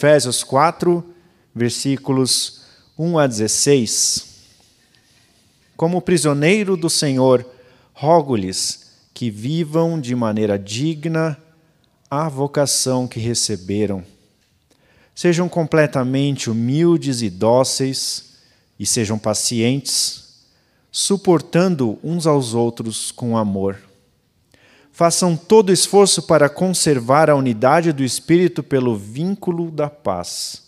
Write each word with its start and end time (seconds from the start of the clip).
Efésios 0.00 0.42
4, 0.42 1.04
versículos 1.54 2.62
1 2.98 3.18
a 3.18 3.26
16. 3.26 4.28
Como 5.76 6.00
prisioneiro 6.00 6.74
do 6.74 6.88
Senhor, 6.88 7.44
rogo-lhes 7.92 8.92
que 9.12 9.30
vivam 9.30 10.00
de 10.00 10.16
maneira 10.16 10.58
digna 10.58 11.36
a 12.10 12.30
vocação 12.30 13.06
que 13.06 13.20
receberam. 13.20 14.02
Sejam 15.14 15.50
completamente 15.50 16.48
humildes 16.48 17.20
e 17.20 17.28
dóceis 17.28 18.36
e 18.78 18.86
sejam 18.86 19.18
pacientes, 19.18 20.46
suportando 20.90 21.98
uns 22.02 22.26
aos 22.26 22.54
outros 22.54 23.12
com 23.12 23.36
amor. 23.36 23.78
Façam 24.92 25.36
todo 25.36 25.72
esforço 25.72 26.22
para 26.22 26.48
conservar 26.48 27.30
a 27.30 27.36
unidade 27.36 27.92
do 27.92 28.02
Espírito 28.02 28.62
pelo 28.62 28.96
vínculo 28.96 29.70
da 29.70 29.88
paz. 29.88 30.62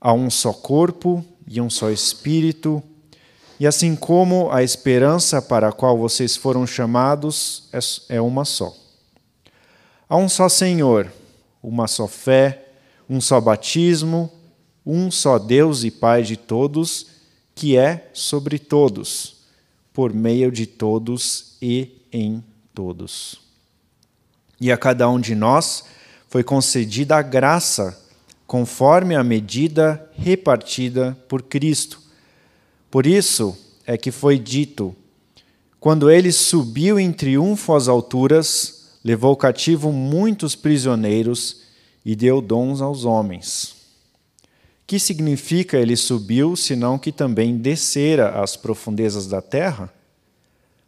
Há 0.00 0.12
um 0.12 0.30
só 0.30 0.52
corpo 0.52 1.24
e 1.46 1.60
um 1.60 1.70
só 1.70 1.90
Espírito, 1.90 2.82
e 3.58 3.66
assim 3.66 3.96
como 3.96 4.50
a 4.50 4.62
esperança 4.62 5.40
para 5.40 5.68
a 5.68 5.72
qual 5.72 5.96
vocês 5.96 6.36
foram 6.36 6.66
chamados 6.66 7.68
é, 7.72 8.16
é 8.16 8.20
uma 8.20 8.44
só. 8.44 8.74
Há 10.08 10.16
um 10.16 10.28
só 10.28 10.48
Senhor, 10.48 11.10
uma 11.62 11.86
só 11.86 12.06
fé, 12.06 12.66
um 13.08 13.20
só 13.20 13.40
batismo, 13.40 14.30
um 14.84 15.10
só 15.10 15.38
Deus 15.38 15.84
e 15.84 15.90
Pai 15.90 16.22
de 16.22 16.36
todos, 16.36 17.06
que 17.54 17.76
é 17.76 18.10
sobre 18.12 18.58
todos, 18.58 19.36
por 19.92 20.12
meio 20.12 20.52
de 20.52 20.66
todos 20.66 21.56
e 21.60 22.02
em 22.12 22.44
todos. 22.76 23.40
E 24.60 24.70
a 24.70 24.76
cada 24.76 25.08
um 25.08 25.18
de 25.18 25.34
nós 25.34 25.84
foi 26.28 26.44
concedida 26.44 27.16
a 27.16 27.22
graça, 27.22 27.98
conforme 28.46 29.16
a 29.16 29.24
medida 29.24 30.06
repartida 30.14 31.16
por 31.26 31.42
Cristo. 31.42 31.98
Por 32.90 33.06
isso 33.06 33.56
é 33.86 33.96
que 33.96 34.10
foi 34.10 34.38
dito: 34.38 34.94
quando 35.80 36.10
ele 36.10 36.30
subiu 36.30 37.00
em 37.00 37.12
triunfo 37.12 37.74
às 37.74 37.88
alturas, 37.88 38.90
levou 39.02 39.34
cativo 39.34 39.90
muitos 39.90 40.54
prisioneiros 40.54 41.62
e 42.04 42.14
deu 42.14 42.42
dons 42.42 42.82
aos 42.82 43.06
homens. 43.06 43.74
Que 44.86 44.98
significa 44.98 45.78
ele 45.78 45.96
subiu, 45.96 46.54
senão 46.54 46.98
que 46.98 47.10
também 47.10 47.56
descera 47.56 48.42
às 48.42 48.54
profundezas 48.54 49.26
da 49.26 49.40
terra? 49.40 49.92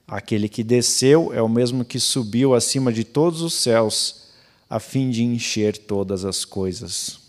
Aquele 0.09 0.49
que 0.49 0.65
desceu 0.65 1.35
é 1.35 1.43
o 1.43 1.49
mesmo 1.51 1.85
que 1.85 2.01
subiu 2.01 2.55
acima 2.55 2.91
de 2.91 3.05
todos 3.05 3.43
os 3.43 3.53
céus, 3.53 4.23
a 4.69 4.81
fim 4.81 5.11
de 5.11 5.23
encher 5.23 5.77
todas 5.77 6.25
as 6.25 6.47
coisas. 6.47 7.21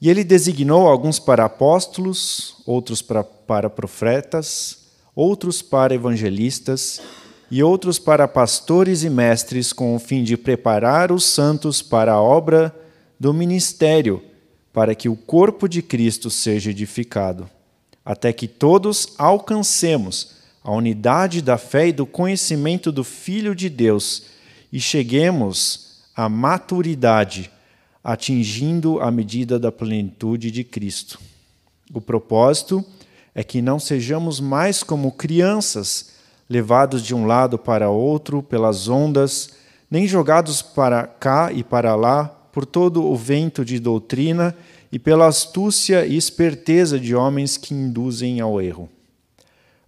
E 0.00 0.08
ele 0.08 0.22
designou 0.22 0.86
alguns 0.86 1.18
para 1.18 1.44
apóstolos, 1.44 2.54
outros 2.64 3.02
para, 3.02 3.24
para 3.24 3.68
profetas, 3.68 4.78
outros 5.12 5.60
para 5.60 5.92
evangelistas 5.92 7.00
e 7.50 7.64
outros 7.64 7.98
para 7.98 8.28
pastores 8.28 9.02
e 9.02 9.10
mestres, 9.10 9.72
com 9.72 9.96
o 9.96 9.98
fim 9.98 10.22
de 10.22 10.36
preparar 10.36 11.10
os 11.10 11.24
santos 11.24 11.82
para 11.82 12.12
a 12.12 12.22
obra 12.22 12.72
do 13.18 13.34
ministério, 13.34 14.22
para 14.72 14.94
que 14.94 15.08
o 15.08 15.16
corpo 15.16 15.68
de 15.68 15.82
Cristo 15.82 16.30
seja 16.30 16.70
edificado, 16.70 17.50
até 18.04 18.32
que 18.32 18.46
todos 18.46 19.14
alcancemos 19.18 20.35
a 20.66 20.72
unidade 20.72 21.40
da 21.40 21.56
fé 21.56 21.86
e 21.86 21.92
do 21.92 22.04
conhecimento 22.04 22.90
do 22.90 23.04
Filho 23.04 23.54
de 23.54 23.68
Deus 23.68 24.24
e 24.72 24.80
cheguemos 24.80 26.02
à 26.16 26.28
maturidade, 26.28 27.52
atingindo 28.02 28.98
a 28.98 29.08
medida 29.08 29.60
da 29.60 29.70
plenitude 29.70 30.50
de 30.50 30.64
Cristo. 30.64 31.20
O 31.94 32.00
propósito 32.00 32.84
é 33.32 33.44
que 33.44 33.62
não 33.62 33.78
sejamos 33.78 34.40
mais 34.40 34.82
como 34.82 35.12
crianças, 35.12 36.14
levados 36.50 37.00
de 37.00 37.14
um 37.14 37.26
lado 37.26 37.56
para 37.56 37.88
outro 37.88 38.42
pelas 38.42 38.88
ondas, 38.88 39.50
nem 39.88 40.08
jogados 40.08 40.62
para 40.62 41.06
cá 41.06 41.52
e 41.52 41.62
para 41.62 41.94
lá 41.94 42.24
por 42.50 42.66
todo 42.66 43.04
o 43.04 43.14
vento 43.14 43.64
de 43.64 43.78
doutrina 43.78 44.52
e 44.90 44.98
pela 44.98 45.28
astúcia 45.28 46.04
e 46.04 46.16
esperteza 46.16 46.98
de 46.98 47.14
homens 47.14 47.56
que 47.56 47.72
induzem 47.72 48.40
ao 48.40 48.60
erro. 48.60 48.95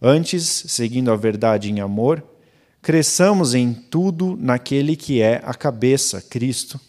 Antes, 0.00 0.64
seguindo 0.68 1.10
a 1.10 1.16
verdade 1.16 1.70
em 1.70 1.80
amor, 1.80 2.24
cresçamos 2.80 3.54
em 3.54 3.72
tudo 3.72 4.36
naquele 4.40 4.94
que 4.94 5.20
é 5.20 5.42
a 5.44 5.52
cabeça, 5.52 6.22
Cristo. 6.22 6.80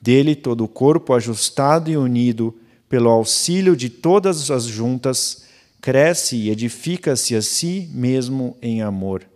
Dele 0.00 0.34
todo 0.34 0.64
o 0.64 0.68
corpo 0.68 1.14
ajustado 1.14 1.90
e 1.90 1.96
unido 1.96 2.54
pelo 2.88 3.08
auxílio 3.08 3.74
de 3.74 3.88
todas 3.88 4.50
as 4.50 4.64
juntas 4.64 5.44
cresce 5.80 6.36
e 6.36 6.50
edifica-se 6.50 7.34
a 7.34 7.42
si 7.42 7.88
mesmo 7.92 8.56
em 8.60 8.82
amor, 8.82 9.26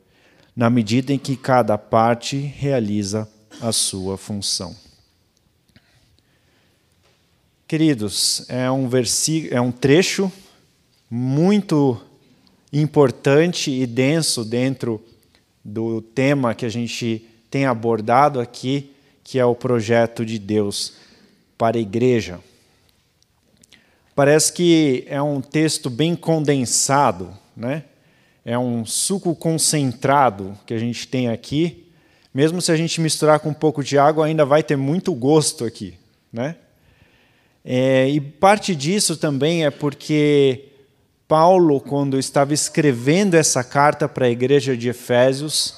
na 0.55 0.69
medida 0.69 1.13
em 1.13 1.19
que 1.19 1.37
cada 1.37 1.79
parte 1.79 2.37
realiza 2.37 3.29
a 3.61 3.73
sua 3.73 4.19
função. 4.19 4.77
Queridos, 7.67 8.45
é 8.49 8.71
um 8.71 8.89
é 9.51 9.61
um 9.61 9.73
trecho 9.73 10.31
muito 11.11 12.01
importante 12.73 13.71
e 13.71 13.87
denso 13.87 14.45
dentro 14.45 15.03
do 15.65 16.01
tema 16.01 16.55
que 16.55 16.65
a 16.65 16.69
gente 16.69 17.27
tem 17.51 17.67
abordado 17.67 18.41
aqui, 18.41 18.93
que 19.25 19.39
é 19.39 19.45
o 19.45 19.55
projeto 19.55 20.25
de 20.25 20.39
Deus 20.39 20.95
para 21.59 21.77
a 21.77 21.81
igreja. 21.81 22.39
Parece 24.15 24.53
que 24.53 25.05
é 25.09 25.21
um 25.21 25.41
texto 25.41 25.91
bem 25.91 26.15
condensado, 26.17 27.37
né? 27.57 27.85
É 28.45 28.57
um 28.57 28.87
suco 28.87 29.35
concentrado 29.35 30.57
que 30.65 30.73
a 30.73 30.79
gente 30.79 31.09
tem 31.09 31.29
aqui. 31.29 31.87
Mesmo 32.33 32.63
se 32.63 32.71
a 32.71 32.77
gente 32.77 33.01
misturar 33.01 33.41
com 33.41 33.49
um 33.49 33.55
pouco 33.55 33.83
de 33.83 33.99
água, 33.99 34.27
ainda 34.27 34.45
vai 34.45 34.63
ter 34.63 34.77
muito 34.77 35.13
gosto 35.13 35.65
aqui, 35.65 35.95
né? 36.33 36.57
É, 37.65 38.09
e 38.09 38.21
parte 38.21 38.77
disso 38.77 39.17
também 39.17 39.67
é 39.67 39.71
porque 39.71 40.67
Paulo, 41.29 41.81
quando 41.81 42.19
estava 42.19 42.55
escrevendo 42.55 43.35
essa 43.35 43.65
carta 43.65 44.09
para 44.09 44.27
a 44.27 44.31
igreja 44.31 44.77
de 44.77 44.89
Efésios, 44.89 45.75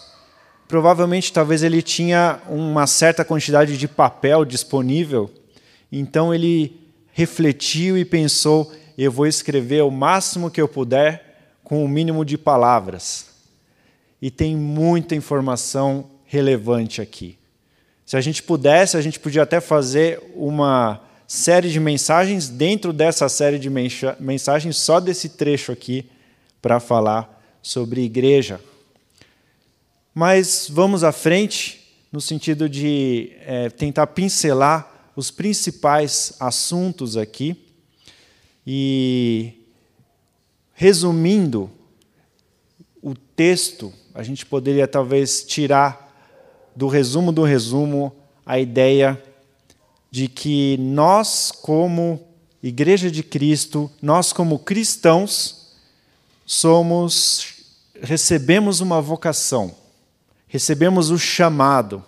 provavelmente 0.67 1.33
talvez 1.33 1.63
ele 1.63 1.81
tinha 1.81 2.41
uma 2.49 2.87
certa 2.87 3.25
quantidade 3.25 3.79
de 3.79 3.89
papel 3.89 4.45
disponível, 4.45 5.31
então 5.91 6.35
ele 6.35 6.79
refletiu 7.13 7.97
e 7.97 8.05
pensou: 8.05 8.71
eu 8.97 9.11
vou 9.11 9.27
escrever 9.27 9.83
o 9.83 9.91
máximo 9.91 10.51
que 10.51 10.61
eu 10.61 10.69
puder 10.69 11.57
com 11.65 11.83
o 11.83 11.89
mínimo 11.89 12.25
de 12.25 12.37
palavras. 12.37 13.27
E 14.21 14.31
tem 14.31 14.55
muita 14.55 15.15
informação 15.15 16.11
relevante 16.27 17.01
aqui. 17.01 17.39
Se 18.05 18.17
a 18.17 18.21
gente 18.21 18.43
pudesse, 18.43 18.97
a 18.97 19.01
gente 19.01 19.19
podia 19.19 19.43
até 19.43 19.61
fazer 19.61 20.21
uma 20.35 21.01
série 21.31 21.71
de 21.71 21.79
mensagens 21.79 22.49
dentro 22.49 22.91
dessa 22.91 23.29
série 23.29 23.59
de 23.59 23.69
mensagens, 23.69 24.79
só 24.79 24.99
desse 24.99 25.29
trecho 25.29 25.71
aqui, 25.71 26.11
para 26.63 26.81
falar 26.81 27.39
sobre 27.63 28.01
igreja. 28.01 28.59
Mas 30.15 30.67
vamos 30.71 31.05
à 31.05 31.13
frente, 31.13 31.87
no 32.11 32.19
sentido 32.19 32.67
de 32.67 33.31
é, 33.43 33.69
tentar 33.69 34.07
pincelar 34.07 35.13
os 35.15 35.31
principais 35.31 36.33
assuntos 36.41 37.15
aqui. 37.15 37.55
E, 38.67 39.53
resumindo 40.73 41.71
o 43.03 43.15
texto, 43.15 43.93
a 44.15 44.23
gente 44.23 44.47
poderia 44.47 44.89
talvez 44.89 45.45
tirar 45.45 46.09
do 46.75 46.89
resumo 46.89 47.33
do 47.33 47.43
resumo 47.43 48.17
a 48.47 48.59
ideia 48.59 49.23
de 50.11 50.29
que 50.29 50.77
nós, 50.79 51.53
como 51.53 52.21
Igreja 52.63 53.11
de 53.11 53.23
Cristo, 53.23 53.91
nós, 54.01 54.33
como 54.33 54.59
cristãos, 54.59 55.69
somos, 56.45 57.55
recebemos 58.01 58.81
uma 58.81 59.01
vocação, 59.01 59.75
recebemos 60.47 61.11
o 61.11 61.19
chamado. 61.19 62.03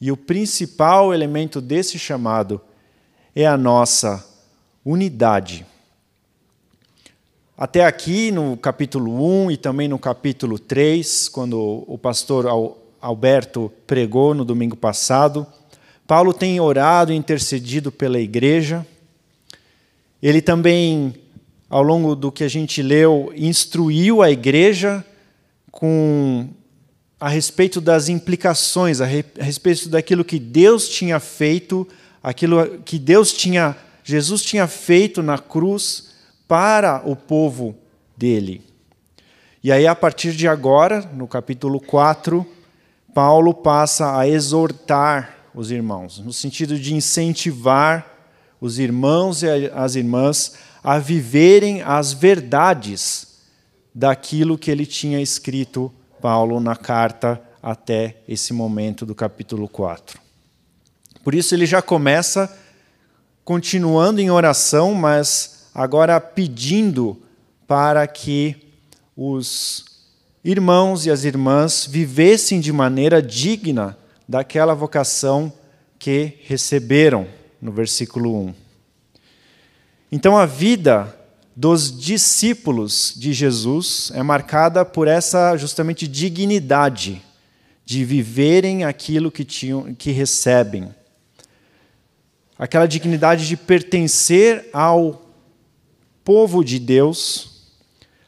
E 0.00 0.10
o 0.10 0.16
principal 0.16 1.12
elemento 1.12 1.60
desse 1.60 1.98
chamado 1.98 2.60
é 3.34 3.46
a 3.46 3.56
nossa 3.56 4.26
unidade. 4.84 5.66
Até 7.56 7.84
aqui, 7.84 8.32
no 8.32 8.56
capítulo 8.56 9.44
1 9.44 9.50
e 9.50 9.56
também 9.58 9.86
no 9.86 9.98
capítulo 9.98 10.58
3, 10.58 11.28
quando 11.28 11.84
o 11.86 11.98
pastor 11.98 12.46
Alberto 12.98 13.70
pregou 13.86 14.32
no 14.32 14.46
domingo 14.46 14.74
passado, 14.74 15.46
Paulo 16.10 16.34
tem 16.34 16.58
orado 16.58 17.12
e 17.12 17.16
intercedido 17.16 17.92
pela 17.92 18.18
igreja. 18.18 18.84
Ele 20.20 20.42
também, 20.42 21.14
ao 21.68 21.84
longo 21.84 22.16
do 22.16 22.32
que 22.32 22.42
a 22.42 22.48
gente 22.48 22.82
leu, 22.82 23.32
instruiu 23.36 24.20
a 24.20 24.28
igreja 24.28 25.04
com 25.70 26.48
a 27.20 27.28
respeito 27.28 27.80
das 27.80 28.08
implicações, 28.08 29.00
a, 29.00 29.06
respeito 29.06 29.88
daquilo 29.88 30.24
que 30.24 30.40
Deus 30.40 30.88
tinha 30.88 31.20
feito 31.20 31.86
aquilo 32.20 32.80
que 32.80 32.98
Deus 32.98 33.32
tinha, 33.32 33.76
Jesus 34.02 34.42
tinha 34.42 34.66
feito 34.66 35.22
na 35.22 35.38
cruz 35.38 36.10
para 36.48 37.02
o 37.08 37.14
povo 37.14 37.76
dele. 38.16 38.62
E 39.62 39.70
aí, 39.70 39.86
a 39.86 39.94
partir 39.94 40.32
de 40.32 40.48
agora, 40.48 41.08
no 41.14 41.28
capítulo 41.28 41.78
4, 41.78 42.44
Paulo 43.14 43.54
passa 43.54 44.18
a 44.18 44.26
exortar 44.26 45.39
os 45.54 45.70
irmãos, 45.70 46.18
no 46.18 46.32
sentido 46.32 46.78
de 46.78 46.94
incentivar 46.94 48.18
os 48.60 48.78
irmãos 48.78 49.42
e 49.42 49.48
as 49.74 49.94
irmãs 49.94 50.54
a 50.82 50.98
viverem 50.98 51.82
as 51.82 52.12
verdades 52.12 53.38
daquilo 53.94 54.58
que 54.58 54.70
ele 54.70 54.86
tinha 54.86 55.20
escrito, 55.20 55.92
Paulo, 56.20 56.60
na 56.60 56.76
carta 56.76 57.40
até 57.62 58.16
esse 58.28 58.52
momento 58.52 59.04
do 59.04 59.14
capítulo 59.14 59.68
4. 59.68 60.20
Por 61.22 61.34
isso 61.34 61.54
ele 61.54 61.66
já 61.66 61.82
começa 61.82 62.56
continuando 63.44 64.20
em 64.20 64.30
oração, 64.30 64.94
mas 64.94 65.68
agora 65.74 66.20
pedindo 66.20 67.20
para 67.66 68.06
que 68.06 68.56
os 69.16 69.84
irmãos 70.42 71.04
e 71.04 71.10
as 71.10 71.24
irmãs 71.24 71.86
vivessem 71.86 72.60
de 72.60 72.72
maneira 72.72 73.20
digna 73.20 73.98
daquela 74.30 74.74
vocação 74.74 75.52
que 75.98 76.34
receberam, 76.44 77.26
no 77.60 77.72
versículo 77.72 78.46
1. 78.46 78.54
Então 80.12 80.38
a 80.38 80.46
vida 80.46 81.18
dos 81.56 81.90
discípulos 82.00 83.12
de 83.16 83.32
Jesus 83.32 84.12
é 84.14 84.22
marcada 84.22 84.84
por 84.84 85.08
essa 85.08 85.56
justamente 85.56 86.06
dignidade 86.06 87.20
de 87.84 88.04
viverem 88.04 88.84
aquilo 88.84 89.32
que 89.32 89.44
tinham 89.44 89.92
que 89.96 90.12
recebem. 90.12 90.94
Aquela 92.56 92.86
dignidade 92.86 93.48
de 93.48 93.56
pertencer 93.56 94.70
ao 94.72 95.28
povo 96.24 96.62
de 96.62 96.78
Deus, 96.78 97.66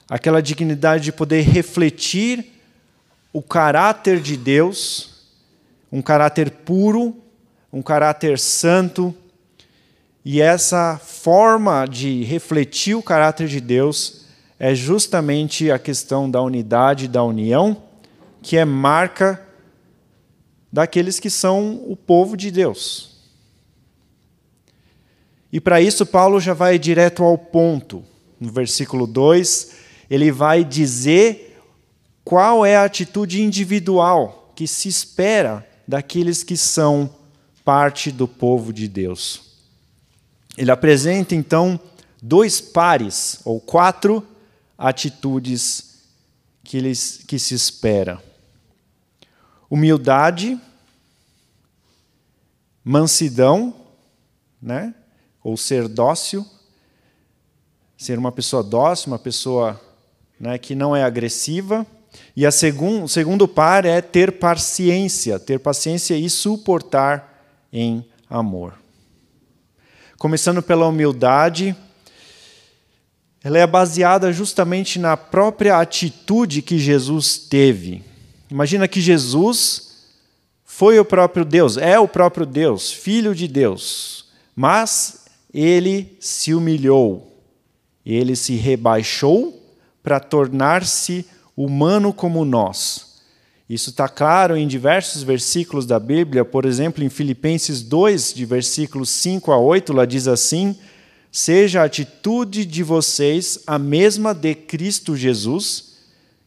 aquela 0.09 0.43
dignidade 0.43 1.05
de 1.05 1.13
poder 1.13 1.43
refletir 1.43 2.61
o 3.33 3.41
caráter 3.41 4.21
de 4.21 4.37
Deus 4.37 5.12
um 5.93 6.01
caráter 6.01 6.51
puro, 6.51 7.15
um 7.71 7.83
caráter 7.83 8.39
santo, 8.39 9.15
e 10.25 10.41
essa 10.41 10.99
forma 10.99 11.85
de 11.85 12.25
refletir 12.25 12.95
o 12.95 13.03
caráter 13.03 13.47
de 13.47 13.61
Deus 13.61 14.25
é 14.59 14.75
justamente 14.75 15.71
a 15.71 15.79
questão 15.79 16.31
da 16.31 16.41
unidade, 16.41 17.09
da 17.09 17.23
união, 17.23 17.83
que 18.41 18.57
é 18.57 18.65
marca 18.65 19.45
daqueles 20.73 21.21
que 21.21 21.29
são 21.29 21.83
o 21.87 21.97
povo 21.97 22.37
de 22.37 22.51
Deus. 22.51 23.13
E 25.53 25.61
para 25.61 25.83
isso, 25.83 26.07
Paulo 26.07 26.41
já 26.41 26.55
vai 26.55 26.79
direto 26.79 27.23
ao 27.23 27.37
ponto. 27.37 28.03
No 28.41 28.51
versículo 28.51 29.07
2, 29.07 29.73
ele 30.09 30.33
vai 30.33 30.65
dizer 30.65 31.61
qual 32.25 32.65
é 32.65 32.77
a 32.77 32.85
atitude 32.85 33.43
individual 33.43 34.53
que 34.55 34.67
se 34.67 34.89
espera 34.89 35.67
daqueles 35.93 36.43
que 36.43 36.57
são 36.57 37.15
parte 37.63 38.11
do 38.11 38.27
povo 38.27 38.73
de 38.73 38.89
Deus. 38.89 39.43
Ele 40.57 40.71
apresenta 40.71 41.35
então 41.35 41.79
dois 42.23 42.63
pares 42.63 43.41
ou 43.45 43.61
quatro 43.61 44.27
atitudes 44.79 46.01
que, 46.65 46.79
eles, 46.79 47.23
que 47.29 47.39
se 47.39 47.55
espera: 47.55 48.25
humildade, 49.69 50.59
mansidão, 52.83 53.77
né? 54.63 54.95
ou 55.45 55.59
ser 55.59 55.89
dócil, 55.89 56.47
ser 57.99 58.19
uma 58.19 58.33
pessoa 58.33 58.63
dócil, 58.63 59.09
uma 59.09 59.19
pessoa 59.19 59.79
né, 60.41 60.57
que 60.57 60.75
não 60.75 60.97
é 60.97 61.05
agressiva 61.05 61.87
e 62.37 62.51
segun, 62.51 63.05
o 63.05 63.09
segundo 63.09 63.47
par 63.47 63.85
é 63.85 64.01
ter 64.01 64.33
paciência, 64.33 65.39
ter 65.39 65.59
paciência 65.59 66.15
e 66.17 66.31
suportar 66.31 67.47
em 67.73 68.05
amor. 68.29 68.75
Começando 70.19 70.63
pela 70.63 70.87
humildade, 70.87 71.77
ela 73.45 73.59
é 73.59 73.67
baseada 73.67 74.33
justamente 74.33 74.99
na 74.99 75.17
própria 75.17 75.79
atitude 75.79 76.63
que 76.63 76.79
Jesus 76.79 77.37
teve. 77.37 78.03
Imagina 78.51 78.87
que 78.87 79.01
Jesus 79.01 80.07
foi 80.65 80.99
o 80.99 81.05
próprio 81.05 81.45
Deus, 81.45 81.77
é 81.77 81.99
o 81.99 82.09
próprio 82.09 82.47
Deus, 82.47 82.91
filho 82.91 83.35
de 83.35 83.47
Deus, 83.47 84.27
mas 84.57 85.27
ele 85.53 86.17
se 86.19 86.55
humilhou, 86.55 87.37
ele 88.07 88.35
se 88.35 88.55
rebaixou 88.55 89.61
para 90.03 90.19
tornar-se 90.19 91.27
humano 91.57 92.13
como 92.13 92.45
nós. 92.45 93.13
Isso 93.69 93.91
está 93.91 94.09
claro 94.09 94.57
em 94.57 94.67
diversos 94.67 95.23
versículos 95.23 95.87
da 95.87 95.99
Bíblia, 95.99 96.45
por 96.45 96.65
exemplo, 96.67 97.03
em 97.03 97.09
Filipenses 97.09 97.83
2, 97.83 98.35
de 98.35 98.45
versículos 98.45 99.09
5 99.09 99.51
a 99.51 99.59
8, 99.59 99.93
lá 99.93 100.05
diz 100.05 100.29
assim: 100.29 100.77
Seja 101.31 101.81
a 101.81 101.85
atitude 101.85 102.67
de 102.67 102.83
vocês 102.83 103.61
a 103.67 103.79
mesma 103.79 104.35
de 104.35 104.55
Cristo 104.55 105.17
Jesus, 105.17 105.95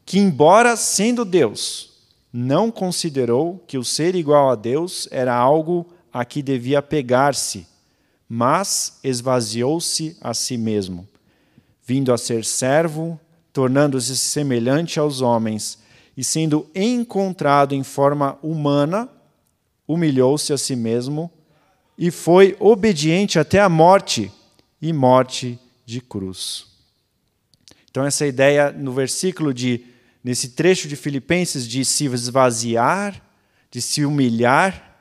que, 0.05 0.19
embora 0.19 0.75
sendo 0.75 1.25
Deus, 1.25 1.93
não 2.31 2.69
considerou 2.69 3.63
que 3.65 3.77
o 3.77 3.83
ser 3.83 4.13
igual 4.13 4.51
a 4.51 4.55
Deus 4.55 5.07
era 5.09 5.33
algo 5.33 5.87
a 6.13 6.23
que 6.23 6.43
devia 6.43 6.81
pegar-se, 6.81 7.65
mas 8.29 8.99
esvaziou-se 9.03 10.15
a 10.21 10.33
si 10.33 10.57
mesmo, 10.57 11.07
vindo 11.83 12.13
a 12.13 12.17
ser 12.17 12.45
servo 12.45 13.19
tornando-se 13.55 14.17
semelhante 14.17 14.99
aos 14.99 15.21
homens, 15.21 15.79
e 16.17 16.25
sendo 16.25 16.69
encontrado 16.75 17.73
em 17.73 17.83
forma 17.83 18.37
humana, 18.43 19.07
humilhou-se 19.87 20.51
a 20.51 20.57
si 20.57 20.75
mesmo 20.75 21.31
e 21.97 22.11
foi 22.11 22.57
obediente 22.59 23.39
até 23.39 23.61
a 23.61 23.69
morte 23.69 24.29
e 24.81 24.91
morte 24.91 25.57
de 25.85 26.01
cruz. 26.01 26.65
Então 27.89 28.05
essa 28.05 28.27
ideia 28.27 28.73
no 28.73 28.91
versículo 28.91 29.53
de 29.53 29.85
nesse 30.21 30.49
trecho 30.49 30.89
de 30.89 30.97
Filipenses 30.97 31.65
de 31.65 31.85
se 31.85 32.07
esvaziar, 32.07 33.21
de 33.71 33.81
se 33.81 34.03
humilhar 34.03 34.99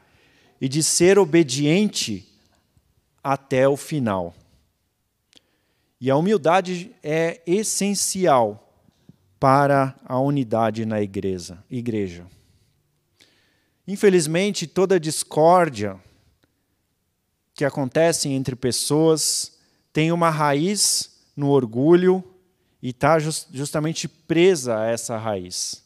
e 0.61 0.69
de 0.69 0.81
ser 0.81 1.19
obediente 1.19 2.25
até 3.21 3.69
o 3.69 3.77
final. 3.77 4.33
E 6.05 6.11
a 6.11 6.17
humildade 6.17 6.95
é 7.03 7.41
essencial 7.47 8.77
para 9.41 9.99
a 10.05 10.19
unidade 10.19 10.85
na 10.85 11.01
igreja. 11.01 11.65
igreja. 11.71 12.27
Infelizmente, 13.89 14.67
toda 14.67 15.01
discórdia 15.01 15.99
que 17.55 17.65
acontece 17.65 18.29
entre 18.29 18.55
pessoas 18.55 19.59
tem 19.95 20.13
uma 20.13 20.29
raiz 20.29 21.25
no 21.35 21.49
orgulho 21.49 22.23
e 22.83 22.91
está 22.91 23.19
just, 23.19 23.49
justamente 23.51 24.07
presa 24.07 24.81
a 24.81 24.85
essa 24.85 25.17
raiz. 25.17 25.83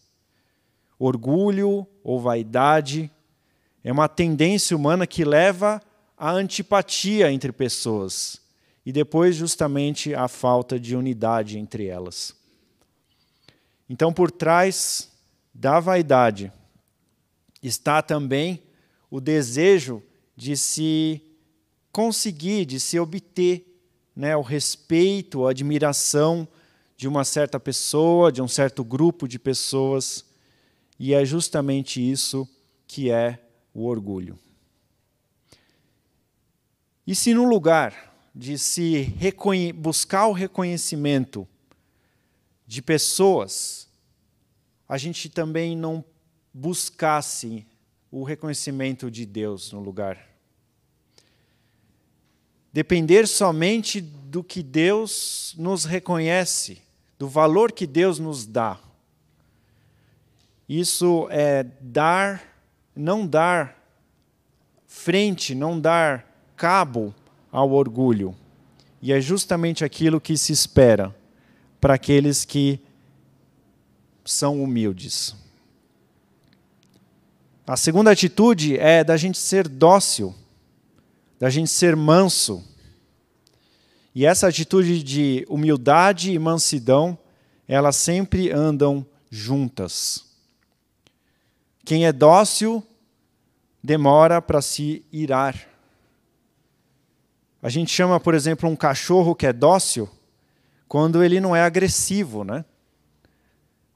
Orgulho 0.98 1.86
ou 2.02 2.20
vaidade 2.20 3.08
é 3.84 3.92
uma 3.92 4.08
tendência 4.08 4.76
humana 4.76 5.06
que 5.06 5.24
leva 5.24 5.80
à 6.16 6.32
antipatia 6.32 7.30
entre 7.30 7.52
pessoas 7.52 8.47
e 8.88 8.92
depois, 8.92 9.36
justamente, 9.36 10.14
a 10.14 10.28
falta 10.28 10.80
de 10.80 10.96
unidade 10.96 11.58
entre 11.58 11.88
elas. 11.88 12.34
Então, 13.86 14.14
por 14.14 14.30
trás 14.30 15.10
da 15.52 15.78
vaidade 15.78 16.50
está 17.62 18.00
também 18.00 18.62
o 19.10 19.20
desejo 19.20 20.02
de 20.34 20.56
se 20.56 21.20
conseguir, 21.92 22.64
de 22.64 22.80
se 22.80 22.98
obter 22.98 23.78
né, 24.16 24.34
o 24.34 24.40
respeito, 24.40 25.46
a 25.46 25.50
admiração 25.50 26.48
de 26.96 27.06
uma 27.06 27.24
certa 27.26 27.60
pessoa, 27.60 28.32
de 28.32 28.40
um 28.40 28.48
certo 28.48 28.82
grupo 28.82 29.28
de 29.28 29.38
pessoas. 29.38 30.24
E 30.98 31.12
é 31.12 31.26
justamente 31.26 32.00
isso 32.00 32.48
que 32.86 33.10
é 33.10 33.38
o 33.74 33.84
orgulho. 33.84 34.38
E 37.06 37.14
se 37.14 37.34
no 37.34 37.44
lugar 37.44 38.08
de 38.34 38.58
se 38.58 39.14
buscar 39.74 40.26
o 40.26 40.32
reconhecimento 40.32 41.46
de 42.66 42.82
pessoas, 42.82 43.88
a 44.88 44.98
gente 44.98 45.28
também 45.28 45.76
não 45.76 46.04
buscasse 46.52 47.66
o 48.10 48.24
reconhecimento 48.24 49.10
de 49.10 49.26
Deus 49.26 49.72
no 49.72 49.80
lugar. 49.80 50.28
Depender 52.72 53.26
somente 53.26 54.00
do 54.00 54.44
que 54.44 54.62
Deus 54.62 55.54
nos 55.58 55.84
reconhece, 55.84 56.82
do 57.18 57.28
valor 57.28 57.72
que 57.72 57.86
Deus 57.86 58.18
nos 58.18 58.46
dá. 58.46 58.78
Isso 60.68 61.26
é 61.30 61.64
dar, 61.80 62.42
não 62.94 63.26
dar 63.26 63.78
frente, 64.86 65.54
não 65.54 65.80
dar 65.80 66.52
cabo 66.56 67.14
ao 67.50 67.70
orgulho. 67.72 68.34
E 69.00 69.12
é 69.12 69.20
justamente 69.20 69.84
aquilo 69.84 70.20
que 70.20 70.36
se 70.36 70.52
espera 70.52 71.14
para 71.80 71.94
aqueles 71.94 72.44
que 72.44 72.80
são 74.24 74.62
humildes. 74.62 75.34
A 77.66 77.76
segunda 77.76 78.10
atitude 78.10 78.78
é 78.78 79.04
da 79.04 79.16
gente 79.16 79.38
ser 79.38 79.68
dócil, 79.68 80.34
da 81.38 81.50
gente 81.50 81.70
ser 81.70 81.94
manso. 81.94 82.64
E 84.14 84.24
essa 84.24 84.48
atitude 84.48 85.02
de 85.02 85.46
humildade 85.48 86.32
e 86.32 86.38
mansidão, 86.38 87.16
elas 87.68 87.96
sempre 87.96 88.50
andam 88.50 89.06
juntas. 89.30 90.24
Quem 91.84 92.06
é 92.06 92.12
dócil 92.12 92.82
demora 93.82 94.42
para 94.42 94.60
se 94.60 95.04
irar. 95.12 95.68
A 97.60 97.68
gente 97.68 97.90
chama, 97.90 98.20
por 98.20 98.34
exemplo, 98.34 98.68
um 98.68 98.76
cachorro 98.76 99.34
que 99.34 99.44
é 99.44 99.52
dócil 99.52 100.08
quando 100.86 101.24
ele 101.24 101.40
não 101.40 101.56
é 101.56 101.62
agressivo, 101.62 102.44
né? 102.44 102.64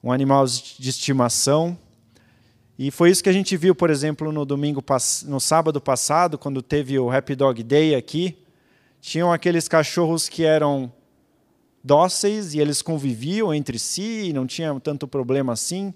Um 0.03 0.11
animal 0.11 0.45
de 0.45 0.89
estimação. 0.89 1.77
E 2.77 2.91
foi 2.91 3.09
isso 3.09 3.23
que 3.23 3.29
a 3.29 3.33
gente 3.33 3.55
viu, 3.55 3.73
por 3.73 3.89
exemplo, 3.89 4.33
no 4.33 4.45
domingo 4.45 4.83
no 5.25 5.39
sábado 5.39 5.79
passado, 5.79 6.37
quando 6.37 6.61
teve 6.61 6.99
o 6.99 7.09
Happy 7.09 7.35
Dog 7.35 7.63
Day 7.63 7.95
aqui. 7.95 8.37
Tinham 8.99 9.31
aqueles 9.31 9.69
cachorros 9.69 10.27
que 10.27 10.43
eram 10.43 10.91
dóceis 11.81 12.53
e 12.53 12.59
eles 12.59 12.81
conviviam 12.81 13.53
entre 13.53 13.79
si, 13.79 14.33
não 14.33 14.45
tinha 14.45 14.77
tanto 14.81 15.07
problema 15.07 15.53
assim, 15.53 15.93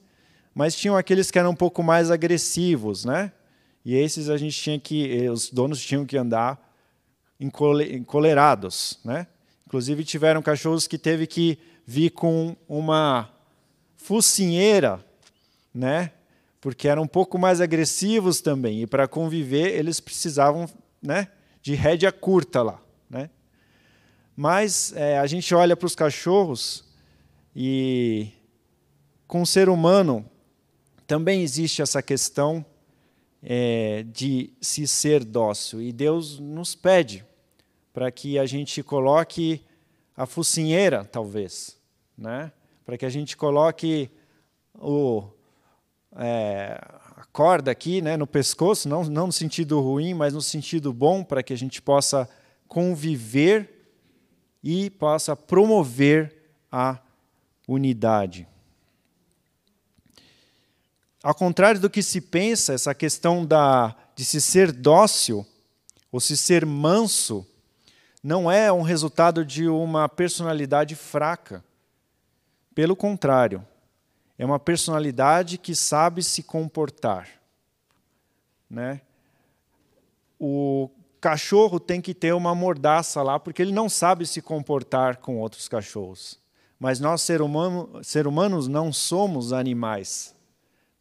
mas 0.54 0.74
tinham 0.74 0.96
aqueles 0.96 1.30
que 1.30 1.38
eram 1.38 1.52
um 1.52 1.56
pouco 1.56 1.84
mais 1.84 2.12
agressivos, 2.12 3.04
né? 3.04 3.32
E 3.84 3.94
esses 3.96 4.30
a 4.30 4.38
gente 4.38 4.58
tinha 4.58 4.80
que, 4.80 5.30
os 5.30 5.50
donos 5.50 5.82
tinham 5.82 6.06
que 6.06 6.18
andar 6.18 6.67
encolerados, 7.40 9.00
né? 9.04 9.28
Inclusive 9.66 10.04
tiveram 10.04 10.42
cachorros 10.42 10.88
que 10.88 10.98
teve 10.98 11.28
que 11.28 11.60
vir 11.86 12.12
com 12.12 12.56
uma 12.68 13.30
focinheira, 13.96 15.04
né? 15.74 16.12
Porque 16.60 16.88
eram 16.88 17.04
um 17.04 17.08
pouco 17.08 17.38
mais 17.38 17.62
agressivos 17.62 18.42
também 18.42 18.82
e 18.82 18.88
para 18.88 19.08
conviver 19.08 19.78
eles 19.78 20.00
precisavam, 20.00 20.68
né, 21.02 21.28
de 21.62 21.76
rédea 21.76 22.12
curta 22.12 22.62
lá, 22.62 22.82
né? 23.10 23.30
Mas 24.36 24.94
é, 24.96 25.20
a 25.20 25.28
gente 25.28 25.54
olha 25.54 25.76
para 25.76 25.86
os 25.86 25.96
cachorros 25.96 26.86
e 27.56 28.30
com 29.28 29.42
o 29.42 29.46
ser 29.46 29.68
humano 29.68 30.26
também 31.06 31.42
existe 31.42 31.82
essa 31.82 32.02
questão 32.02 32.66
é, 33.50 34.04
de 34.04 34.52
se 34.60 34.86
ser 34.86 35.24
dócil. 35.24 35.82
E 35.82 35.94
Deus 35.94 36.38
nos 36.38 36.76
pede 36.76 37.24
para 37.94 38.12
que 38.12 38.38
a 38.38 38.46
gente 38.46 38.84
coloque 38.84 39.62
a 40.18 40.26
focinheira, 40.26 41.06
talvez, 41.06 41.78
né? 42.18 42.52
para 42.86 42.98
que 42.98 43.06
a 43.06 43.10
gente 43.10 43.38
coloque 43.38 44.10
o, 44.76 45.24
é, 46.18 46.78
a 47.16 47.24
corda 47.32 47.72
aqui 47.72 48.02
né, 48.02 48.18
no 48.18 48.28
pescoço, 48.28 48.90
não, 48.90 49.06
não 49.06 49.28
no 49.28 49.34
sentido 49.34 49.80
ruim, 49.80 50.14
mas 50.14 50.34
no 50.34 50.42
sentido 50.42 50.92
bom, 50.92 51.24
para 51.24 51.42
que 51.42 51.54
a 51.54 51.58
gente 51.58 51.82
possa 51.82 52.30
conviver 52.68 53.94
e 54.62 54.90
possa 54.90 55.38
promover 55.38 56.36
a 56.70 57.00
unidade. 57.66 58.46
Ao 61.28 61.36
contrário 61.36 61.82
do 61.82 61.90
que 61.90 62.02
se 62.02 62.22
pensa, 62.22 62.74
essa 62.74 62.96
questão 62.96 63.46
da, 63.46 63.94
de 64.16 64.24
se 64.24 64.40
ser 64.40 64.72
dócil 64.72 65.46
ou 66.10 66.22
se 66.22 66.38
ser 66.38 66.66
manso 66.66 67.46
não 68.24 68.50
é 68.50 68.72
um 68.72 68.82
resultado 68.82 69.44
de 69.44 69.68
uma 69.68 70.08
personalidade 70.08 70.96
fraca. 70.96 71.62
Pelo 72.74 72.96
contrário, 72.96 73.62
é 74.38 74.46
uma 74.46 74.58
personalidade 74.58 75.58
que 75.58 75.76
sabe 75.76 76.24
se 76.24 76.42
comportar. 76.44 77.28
Né? 78.70 79.02
O 80.40 80.90
cachorro 81.20 81.78
tem 81.78 82.00
que 82.00 82.14
ter 82.14 82.34
uma 82.34 82.56
mordaça 82.56 83.22
lá, 83.22 83.38
porque 83.38 83.62
ele 83.62 83.74
não 83.74 83.90
sabe 83.90 84.26
se 84.26 84.42
comportar 84.42 85.18
com 85.18 85.40
outros 85.40 85.68
cachorros. 85.68 86.40
Mas 86.80 87.02
nós, 87.02 87.22
ser, 87.22 87.42
humano, 87.42 88.02
ser 88.02 88.28
humanos, 88.28 88.70
não 88.70 88.94
somos 88.94 89.52
animais. 89.52 90.37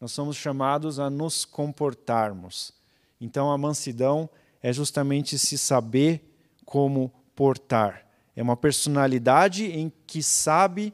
Nós 0.00 0.12
somos 0.12 0.37
chamados 0.37 0.99
a 0.99 1.09
nos 1.09 1.45
comportarmos. 1.45 2.73
Então, 3.21 3.50
a 3.50 3.57
mansidão 3.57 4.29
é 4.62 4.73
justamente 4.73 5.38
se 5.38 5.57
saber 5.57 6.23
como 6.65 7.12
portar. 7.35 8.07
É 8.35 8.43
uma 8.43 8.57
personalidade 8.57 9.65
em 9.65 9.91
que 10.07 10.23
sabe 10.23 10.93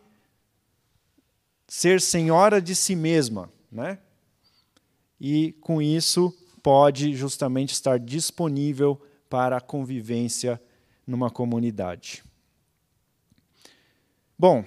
ser 1.66 2.00
senhora 2.00 2.61
de 2.61 2.76
si 2.76 2.94
mesma, 2.94 3.50
né? 3.71 3.99
E 5.21 5.52
com 5.61 5.80
isso 5.80 6.37
pode 6.62 7.14
justamente 7.14 7.73
estar 7.73 7.99
disponível 7.99 9.00
para 9.28 9.56
a 9.56 9.61
convivência 9.61 10.61
numa 11.06 11.30
comunidade. 11.30 12.23
Bom, 14.38 14.64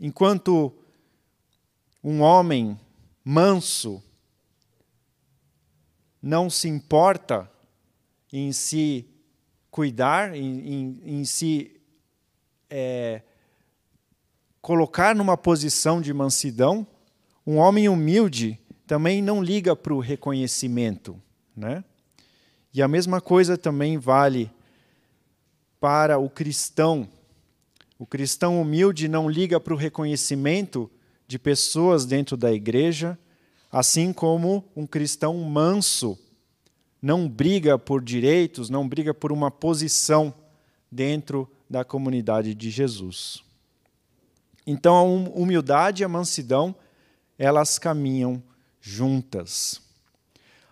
enquanto 0.00 0.72
um 2.02 2.20
homem 2.20 2.78
manso, 3.30 4.02
não 6.22 6.48
se 6.48 6.66
importa 6.66 7.46
em 8.32 8.52
se 8.52 9.06
cuidar, 9.70 10.34
em, 10.34 10.60
em, 10.60 11.00
em 11.04 11.24
se 11.26 11.78
é, 12.70 13.20
colocar 14.62 15.14
numa 15.14 15.36
posição 15.36 16.00
de 16.00 16.14
mansidão, 16.14 16.86
um 17.46 17.58
homem 17.58 17.86
humilde 17.86 18.58
também 18.86 19.20
não 19.20 19.42
liga 19.42 19.76
para 19.76 19.92
o 19.92 20.00
reconhecimento. 20.00 21.20
Né? 21.54 21.84
E 22.72 22.80
a 22.80 22.88
mesma 22.88 23.20
coisa 23.20 23.58
também 23.58 23.98
vale 23.98 24.50
para 25.78 26.16
o 26.16 26.30
cristão. 26.30 27.06
O 27.98 28.06
cristão 28.06 28.58
humilde 28.58 29.06
não 29.06 29.28
liga 29.28 29.60
para 29.60 29.74
o 29.74 29.76
reconhecimento 29.76 30.90
de 31.28 31.38
pessoas 31.38 32.06
dentro 32.06 32.36
da 32.36 32.50
igreja, 32.50 33.18
assim 33.70 34.12
como 34.14 34.64
um 34.74 34.86
cristão 34.86 35.36
manso 35.36 36.18
não 37.00 37.28
briga 37.28 37.78
por 37.78 38.02
direitos, 38.02 38.68
não 38.68 38.88
briga 38.88 39.14
por 39.14 39.30
uma 39.30 39.50
posição 39.50 40.34
dentro 40.90 41.48
da 41.70 41.84
comunidade 41.84 42.54
de 42.54 42.70
Jesus. 42.70 43.44
Então 44.66 44.96
a 44.96 45.02
humildade 45.38 46.02
e 46.02 46.04
a 46.04 46.08
mansidão, 46.08 46.74
elas 47.38 47.78
caminham 47.78 48.42
juntas. 48.80 49.80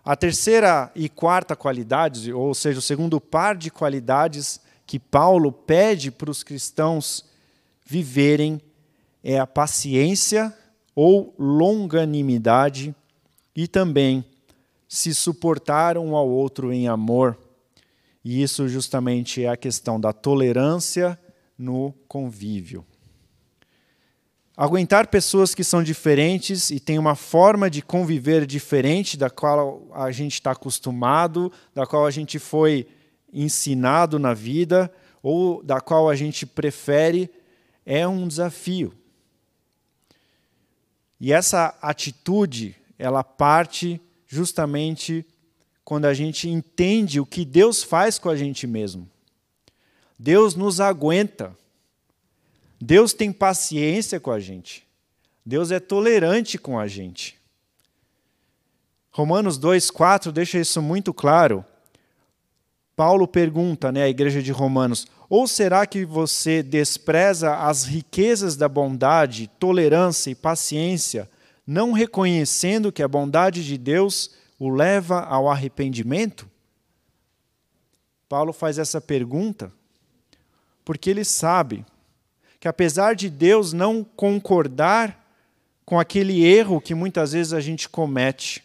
A 0.05 0.17
terceira 0.17 0.91
e 0.95 1.09
quarta 1.09 1.55
qualidade, 1.55 2.33
ou 2.33 2.55
seja, 2.55 2.79
o 2.79 2.83
segundo 2.83 3.21
par 3.21 3.57
de 3.57 3.71
qualidades 3.71 4.61
que 4.87 4.99
Paulo 4.99 5.53
pede 5.53 6.11
para 6.11 6.31
os 6.31 6.43
cristãos 6.43 7.25
viverem 7.85 8.61
é 9.29 9.41
a 9.41 9.47
paciência 9.47 10.57
ou 10.95 11.35
longanimidade 11.37 12.95
e 13.57 13.67
também 13.67 14.25
se 14.89 15.13
suportar 15.13 15.99
um 15.99 16.15
ao 16.15 16.29
outro 16.29 16.73
em 16.73 16.87
amor. 16.87 17.37
E 18.25 18.41
isso 18.41 18.69
justamente 18.69 19.43
é 19.43 19.49
a 19.49 19.57
questão 19.57 19.99
da 19.99 20.13
tolerância 20.13 21.19
no 21.59 21.93
convívio. 22.07 22.87
Aguentar 24.57 25.09
pessoas 25.09 25.57
que 25.57 25.65
são 25.65 25.83
diferentes 25.83 26.71
e 26.71 26.79
têm 26.79 26.97
uma 26.97 27.17
forma 27.17 27.69
de 27.69 27.83
conviver 27.83 28.47
diferente 28.47 29.17
da 29.17 29.29
qual 29.29 29.89
a 29.93 30.13
gente 30.13 30.35
está 30.35 30.53
acostumado, 30.53 31.51
da 31.75 31.85
qual 31.85 32.07
a 32.07 32.13
gente 32.13 32.39
foi 32.39 32.87
ensinado 33.33 34.21
na 34.21 34.33
vida 34.33 34.89
ou 35.21 35.65
da 35.65 35.81
qual 35.81 36.09
a 36.09 36.15
gente 36.15 36.47
prefere, 36.47 37.29
é 37.85 38.07
um 38.07 38.29
desafio. 38.29 38.95
E 41.21 41.33
essa 41.33 41.77
atitude, 41.81 42.77
ela 42.99 43.25
parte 43.25 44.01
justamente 44.27 45.25
quando 45.85 46.07
a 46.07 46.15
gente 46.15 46.49
entende 46.49 47.21
o 47.21 47.27
que 47.27 47.45
Deus 47.45 47.83
faz 47.83 48.19
com 48.19 48.29
a 48.29 48.37
gente 48.37 48.67
mesmo. 48.67 49.09
Deus 50.19 50.55
nos 50.55 50.81
aguenta. 50.81 51.57
Deus 52.81 53.13
tem 53.13 53.33
paciência 53.33 54.19
com 54.19 54.31
a 54.31 54.41
gente. 54.41 54.87
Deus 55.45 55.71
é 55.71 55.79
tolerante 55.79 56.59
com 56.59 56.79
a 56.79 56.87
gente. 56.87 57.39
Romanos 59.11 59.59
2:4 59.59 60.33
deixa 60.33 60.59
isso 60.59 60.83
muito 60.83 61.15
claro. 61.15 61.65
Paulo 62.95 63.29
pergunta, 63.29 63.93
né, 63.93 64.03
à 64.03 64.09
igreja 64.09 64.43
de 64.43 64.51
Romanos: 64.53 65.07
ou 65.29 65.47
será 65.47 65.87
que 65.87 66.05
você 66.05 66.63
despreza 66.63 67.57
as 67.57 67.85
riquezas 67.85 68.57
da 68.57 68.69
bondade, 68.69 69.51
tolerância 69.59 70.31
e 70.31 70.35
paciência, 70.35 71.29
não 71.67 71.93
reconhecendo 71.93 72.93
que 72.93 73.03
a 73.03 73.09
bondade 73.09 73.65
de 73.65 73.77
Deus 73.77 74.31
o 74.59 74.69
leva 74.69 75.21
ao 75.21 75.49
arrependimento? 75.51 76.49
Paulo 78.29 78.53
faz 78.53 78.79
essa 78.79 79.01
pergunta 79.01 79.73
porque 80.85 81.11
ele 81.11 81.25
sabe 81.25 81.85
que, 82.61 82.69
apesar 82.69 83.15
de 83.15 83.29
Deus 83.29 83.73
não 83.73 84.05
concordar 84.05 85.25
com 85.85 85.99
aquele 85.99 86.45
erro 86.45 86.81
que 86.81 86.95
muitas 86.95 87.33
vezes 87.33 87.53
a 87.53 87.61
gente 87.61 87.89
comete, 87.89 88.63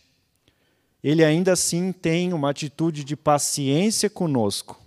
ele 1.03 1.23
ainda 1.23 1.53
assim 1.53 1.91
tem 1.91 2.31
uma 2.31 2.51
atitude 2.51 3.03
de 3.03 3.15
paciência 3.15 4.07
conosco. 4.09 4.80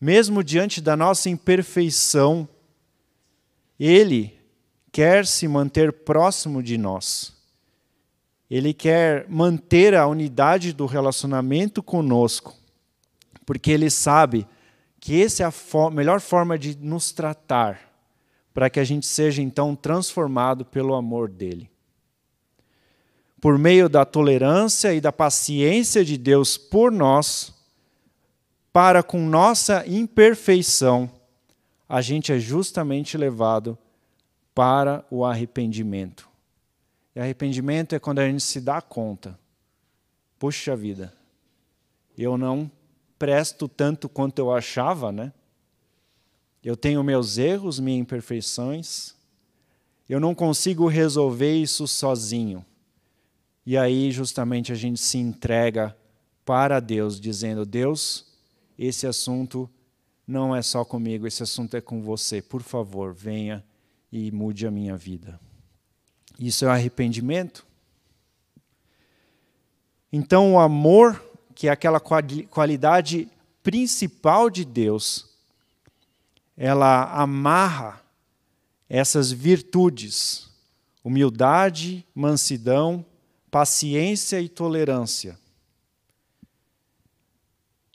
Mesmo 0.00 0.44
diante 0.44 0.80
da 0.80 0.96
nossa 0.96 1.30
imperfeição, 1.30 2.48
ele 3.78 4.38
quer 4.92 5.26
se 5.26 5.48
manter 5.48 5.92
próximo 5.92 6.62
de 6.62 6.76
nós. 6.76 7.34
Ele 8.50 8.72
quer 8.72 9.28
manter 9.28 9.94
a 9.94 10.06
unidade 10.06 10.72
do 10.72 10.86
relacionamento 10.86 11.82
conosco, 11.82 12.54
porque 13.44 13.70
ele 13.70 13.90
sabe 13.90 14.46
que 15.00 15.22
essa 15.22 15.42
é 15.42 15.46
a 15.46 15.90
melhor 15.90 16.20
forma 16.20 16.58
de 16.58 16.76
nos 16.76 17.12
tratar, 17.12 17.80
para 18.52 18.70
que 18.70 18.80
a 18.80 18.84
gente 18.84 19.06
seja 19.06 19.42
então 19.42 19.74
transformado 19.74 20.64
pelo 20.64 20.94
amor 20.94 21.28
dele. 21.28 21.70
Por 23.40 23.58
meio 23.58 23.88
da 23.88 24.04
tolerância 24.04 24.94
e 24.94 25.00
da 25.00 25.12
paciência 25.12 26.04
de 26.04 26.16
Deus 26.16 26.56
por 26.56 26.90
nós, 26.90 27.55
para 28.76 29.02
com 29.02 29.26
nossa 29.26 29.86
imperfeição, 29.86 31.10
a 31.88 32.02
gente 32.02 32.30
é 32.30 32.38
justamente 32.38 33.16
levado 33.16 33.78
para 34.54 35.02
o 35.10 35.24
arrependimento. 35.24 36.28
E 37.14 37.20
arrependimento 37.20 37.94
é 37.94 37.98
quando 37.98 38.18
a 38.18 38.28
gente 38.28 38.42
se 38.42 38.60
dá 38.60 38.82
conta. 38.82 39.38
Puxa 40.38 40.76
vida, 40.76 41.10
eu 42.18 42.36
não 42.36 42.70
presto 43.18 43.66
tanto 43.66 44.10
quanto 44.10 44.40
eu 44.40 44.52
achava, 44.52 45.10
né? 45.10 45.32
Eu 46.62 46.76
tenho 46.76 47.02
meus 47.02 47.38
erros, 47.38 47.80
minhas 47.80 48.02
imperfeições. 48.02 49.14
Eu 50.06 50.20
não 50.20 50.34
consigo 50.34 50.86
resolver 50.86 51.56
isso 51.56 51.88
sozinho. 51.88 52.62
E 53.64 53.74
aí, 53.78 54.12
justamente, 54.12 54.70
a 54.70 54.74
gente 54.74 55.00
se 55.00 55.16
entrega 55.16 55.96
para 56.44 56.78
Deus, 56.78 57.18
dizendo: 57.18 57.64
Deus, 57.64 58.25
esse 58.78 59.06
assunto 59.06 59.68
não 60.26 60.54
é 60.54 60.60
só 60.60 60.84
comigo, 60.84 61.26
esse 61.26 61.42
assunto 61.42 61.76
é 61.76 61.80
com 61.80 62.02
você. 62.02 62.42
Por 62.42 62.62
favor, 62.62 63.14
venha 63.14 63.64
e 64.10 64.30
mude 64.30 64.66
a 64.66 64.70
minha 64.70 64.96
vida. 64.96 65.40
Isso 66.38 66.64
é 66.64 66.68
arrependimento? 66.68 67.66
Então, 70.12 70.54
o 70.54 70.58
amor, 70.58 71.22
que 71.54 71.68
é 71.68 71.70
aquela 71.70 72.00
qualidade 72.00 73.28
principal 73.62 74.50
de 74.50 74.64
Deus, 74.64 75.28
ela 76.56 77.12
amarra 77.12 78.00
essas 78.88 79.30
virtudes: 79.30 80.48
humildade, 81.02 82.04
mansidão, 82.14 83.04
paciência 83.50 84.40
e 84.40 84.48
tolerância. 84.48 85.38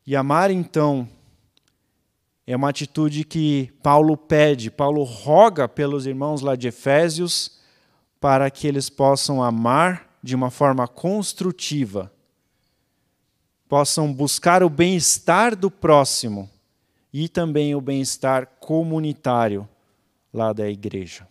E 0.05 0.15
amar, 0.15 0.49
então, 0.49 1.07
é 2.45 2.55
uma 2.55 2.69
atitude 2.69 3.23
que 3.23 3.71
Paulo 3.83 4.17
pede, 4.17 4.71
Paulo 4.71 5.03
roga 5.03 5.67
pelos 5.67 6.05
irmãos 6.05 6.41
lá 6.41 6.55
de 6.55 6.67
Efésios 6.67 7.59
para 8.19 8.49
que 8.49 8.67
eles 8.67 8.89
possam 8.89 9.43
amar 9.43 10.17
de 10.23 10.35
uma 10.35 10.49
forma 10.49 10.87
construtiva, 10.87 12.11
possam 13.67 14.11
buscar 14.11 14.63
o 14.63 14.69
bem-estar 14.69 15.55
do 15.55 15.71
próximo 15.71 16.49
e 17.13 17.29
também 17.29 17.75
o 17.75 17.81
bem-estar 17.81 18.47
comunitário 18.59 19.67
lá 20.33 20.53
da 20.53 20.69
igreja. 20.69 21.27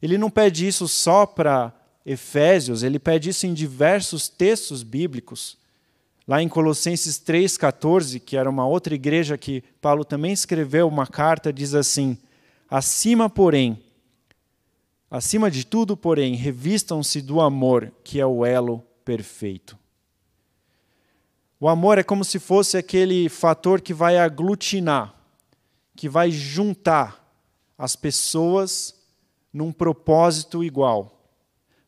Ele 0.00 0.18
não 0.18 0.30
pede 0.30 0.66
isso 0.66 0.86
só 0.88 1.26
para 1.26 1.72
Efésios, 2.04 2.82
ele 2.82 2.98
pede 2.98 3.30
isso 3.30 3.46
em 3.46 3.54
diversos 3.54 4.28
textos 4.28 4.82
bíblicos. 4.82 5.58
Lá 6.26 6.42
em 6.42 6.48
Colossenses 6.48 7.18
3,14, 7.18 8.20
que 8.20 8.36
era 8.36 8.50
uma 8.50 8.66
outra 8.66 8.94
igreja 8.94 9.38
que 9.38 9.62
Paulo 9.80 10.04
também 10.04 10.32
escreveu 10.32 10.88
uma 10.88 11.06
carta, 11.06 11.52
diz 11.52 11.74
assim: 11.74 12.18
Acima, 12.68 13.30
porém, 13.30 13.80
Acima 15.10 15.50
de 15.50 15.64
tudo, 15.64 15.96
porém, 15.96 16.34
revistam-se 16.34 17.22
do 17.22 17.40
amor, 17.40 17.92
que 18.02 18.20
é 18.20 18.26
o 18.26 18.44
elo 18.44 18.82
perfeito. 19.04 19.78
O 21.60 21.68
amor 21.68 21.96
é 21.96 22.02
como 22.02 22.24
se 22.24 22.38
fosse 22.38 22.76
aquele 22.76 23.28
fator 23.28 23.80
que 23.80 23.94
vai 23.94 24.18
aglutinar, 24.18 25.14
que 25.94 26.08
vai 26.08 26.30
juntar 26.30 27.24
as 27.78 27.94
pessoas 27.94 28.94
num 29.52 29.72
propósito 29.72 30.62
igual. 30.64 31.30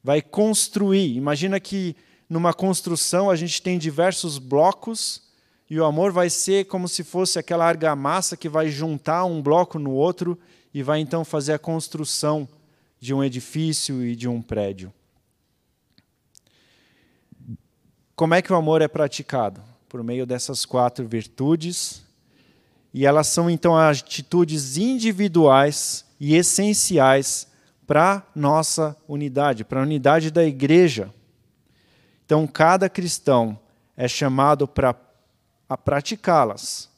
Vai 0.03 0.23
construir. 0.23 1.17
Imagina 1.17 1.59
que 1.59 1.97
numa 2.29 2.53
construção 2.53 3.31
a 3.31 3.37
gente 3.37 3.63
tem 3.63 3.79
diversos 3.79 4.39
blocos 4.39 5.23
e 5.71 5.79
o 5.79 5.85
amor 5.85 6.13
vai 6.13 6.29
ser 6.31 6.67
como 6.67 6.89
se 6.89 7.03
fosse 7.03 7.39
aquela 7.39 7.67
argamassa 7.67 8.37
que 8.37 8.49
vai 8.49 8.69
juntar 8.69 9.25
um 9.25 9.43
bloco 9.43 9.79
no 9.79 9.93
outro 9.93 10.39
e 10.73 10.83
vai 10.83 11.01
então 11.01 11.25
fazer 11.25 11.55
a 11.55 11.59
construção 11.59 12.49
de 13.01 13.15
um 13.15 13.23
edifício 13.23 14.05
e 14.05 14.15
de 14.15 14.29
um 14.29 14.43
prédio. 14.43 14.93
Como 18.15 18.35
é 18.35 18.43
que 18.43 18.53
o 18.53 18.57
amor 18.57 18.83
é 18.83 18.89
praticado? 18.89 19.63
Por 19.89 20.03
meio 20.03 20.27
dessas 20.27 20.67
quatro 20.67 21.07
virtudes. 21.07 22.03
E 22.93 23.07
elas 23.07 23.29
são 23.29 23.49
então 23.49 23.77
atitudes 23.77 24.77
individuais 24.77 26.05
e 26.19 26.35
essenciais 26.35 27.47
para 27.87 28.27
nossa 28.35 28.97
unidade, 29.07 29.65
para 29.65 29.81
a 29.81 29.83
unidade 29.83 30.31
da 30.31 30.45
igreja. 30.45 31.13
Então, 32.29 32.47
cada 32.47 32.91
cristão 32.91 33.59
é 33.97 34.07
chamado 34.07 34.69
para 34.69 34.95
praticá-las 35.83 36.91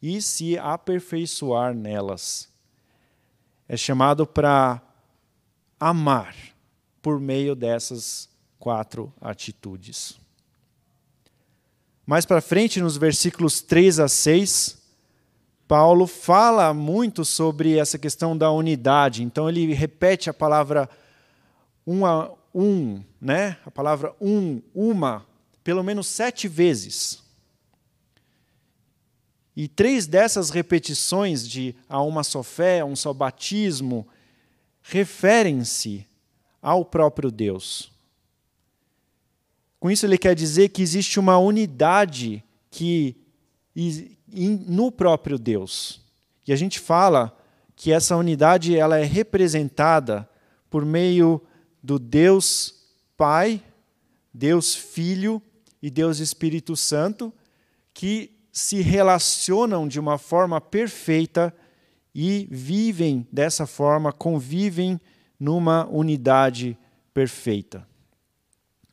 e 0.00 0.22
se 0.22 0.56
aperfeiçoar 0.56 1.74
nelas. 1.74 2.48
É 3.68 3.76
chamado 3.76 4.24
para 4.24 4.80
amar 5.80 6.36
por 7.02 7.18
meio 7.18 7.56
dessas 7.56 8.28
quatro 8.60 9.12
atitudes. 9.20 10.20
Mais 12.06 12.24
para 12.24 12.40
frente, 12.40 12.80
nos 12.80 12.96
versículos 12.96 13.60
3 13.60 13.98
a 13.98 14.06
6, 14.06 14.80
Paulo 15.66 16.06
fala 16.06 16.72
muito 16.72 17.24
sobre 17.24 17.76
essa 17.76 17.98
questão 17.98 18.38
da 18.38 18.52
unidade. 18.52 19.24
Então 19.24 19.48
ele 19.48 19.74
repete 19.74 20.30
a 20.30 20.32
palavra 20.32 20.88
um, 21.84 22.06
a, 22.06 22.30
um 22.56 23.04
né? 23.20 23.58
A 23.66 23.70
palavra 23.70 24.14
um, 24.20 24.62
uma, 24.74 25.26
pelo 25.62 25.82
menos 25.82 26.06
sete 26.06 26.48
vezes. 26.48 27.22
E 29.54 29.66
três 29.68 30.06
dessas 30.06 30.50
repetições 30.50 31.46
de 31.48 31.74
a 31.88 32.00
uma 32.02 32.22
só 32.22 32.42
fé, 32.42 32.80
a 32.80 32.84
um 32.84 32.94
só 32.94 33.12
batismo, 33.12 34.06
referem-se 34.82 36.06
ao 36.62 36.84
próprio 36.84 37.30
Deus. 37.30 37.90
Com 39.80 39.90
isso, 39.90 40.06
ele 40.06 40.18
quer 40.18 40.34
dizer 40.34 40.68
que 40.70 40.82
existe 40.82 41.18
uma 41.18 41.38
unidade 41.38 42.44
que 42.70 43.16
no 44.26 44.92
próprio 44.92 45.38
Deus. 45.38 46.00
E 46.46 46.52
a 46.52 46.56
gente 46.56 46.78
fala 46.78 47.36
que 47.74 47.92
essa 47.92 48.16
unidade 48.16 48.76
ela 48.76 48.98
é 48.98 49.04
representada 49.04 50.28
por 50.70 50.84
meio 50.84 51.42
do 51.82 51.98
Deus 51.98 52.74
Pai, 53.16 53.62
Deus 54.32 54.74
Filho 54.74 55.40
e 55.80 55.90
Deus 55.90 56.18
Espírito 56.18 56.76
Santo, 56.76 57.32
que 57.94 58.30
se 58.52 58.80
relacionam 58.80 59.86
de 59.86 60.00
uma 60.00 60.18
forma 60.18 60.60
perfeita 60.60 61.54
e 62.14 62.48
vivem 62.50 63.26
dessa 63.30 63.66
forma, 63.66 64.12
convivem 64.12 65.00
numa 65.38 65.86
unidade 65.86 66.76
perfeita. 67.12 67.86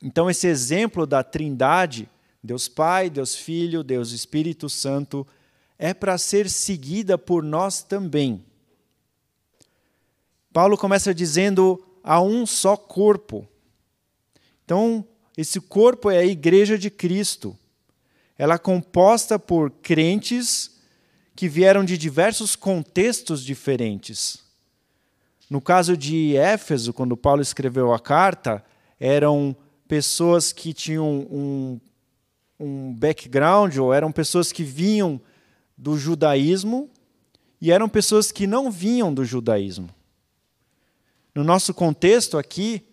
Então, 0.02 0.28
esse 0.28 0.46
exemplo 0.46 1.06
da 1.06 1.22
Trindade, 1.22 2.08
Deus 2.42 2.68
Pai, 2.68 3.08
Deus 3.08 3.34
Filho, 3.34 3.82
Deus 3.82 4.12
Espírito 4.12 4.68
Santo, 4.68 5.26
é 5.78 5.94
para 5.94 6.18
ser 6.18 6.50
seguida 6.50 7.16
por 7.16 7.42
nós 7.42 7.82
também. 7.82 8.44
Paulo 10.52 10.76
começa 10.76 11.14
dizendo 11.14 11.82
há 12.04 12.20
um 12.20 12.44
só 12.44 12.76
corpo. 12.76 13.48
Então, 14.64 15.04
esse 15.36 15.58
corpo 15.60 16.10
é 16.10 16.18
a 16.18 16.24
igreja 16.24 16.78
de 16.78 16.90
Cristo. 16.90 17.56
Ela 18.36 18.54
é 18.54 18.58
composta 18.58 19.38
por 19.38 19.70
crentes 19.70 20.78
que 21.34 21.48
vieram 21.48 21.84
de 21.84 21.96
diversos 21.96 22.54
contextos 22.54 23.42
diferentes. 23.42 24.44
No 25.48 25.60
caso 25.60 25.96
de 25.96 26.36
Éfeso, 26.36 26.92
quando 26.92 27.16
Paulo 27.16 27.42
escreveu 27.42 27.92
a 27.92 27.98
carta, 27.98 28.62
eram 29.00 29.56
pessoas 29.88 30.52
que 30.52 30.72
tinham 30.72 31.26
um, 31.30 31.80
um 32.58 32.94
background, 32.94 33.76
ou 33.78 33.92
eram 33.92 34.12
pessoas 34.12 34.52
que 34.52 34.62
vinham 34.62 35.20
do 35.76 35.98
judaísmo 35.98 36.88
e 37.60 37.72
eram 37.72 37.88
pessoas 37.88 38.30
que 38.30 38.46
não 38.46 38.70
vinham 38.70 39.12
do 39.12 39.24
judaísmo. 39.24 39.90
No 41.34 41.42
nosso 41.42 41.74
contexto 41.74 42.38
aqui, 42.38 42.86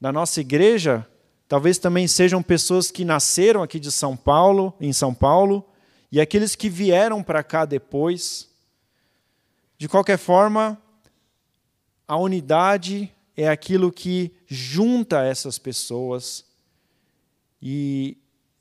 da 0.00 0.12
nossa 0.12 0.40
igreja, 0.40 1.06
talvez 1.48 1.76
também 1.76 2.06
sejam 2.06 2.42
pessoas 2.42 2.90
que 2.90 3.04
nasceram 3.04 3.62
aqui 3.62 3.80
de 3.80 3.90
São 3.90 4.16
Paulo, 4.16 4.72
em 4.80 4.92
São 4.92 5.12
Paulo, 5.12 5.68
e 6.12 6.20
aqueles 6.20 6.54
que 6.54 6.68
vieram 6.68 7.22
para 7.22 7.42
cá 7.42 7.64
depois. 7.64 8.48
De 9.76 9.88
qualquer 9.88 10.18
forma, 10.18 10.80
a 12.06 12.16
unidade 12.16 13.12
é 13.36 13.48
aquilo 13.48 13.90
que 13.90 14.32
junta 14.46 15.24
essas 15.24 15.58
pessoas. 15.58 16.44
E 17.60 18.16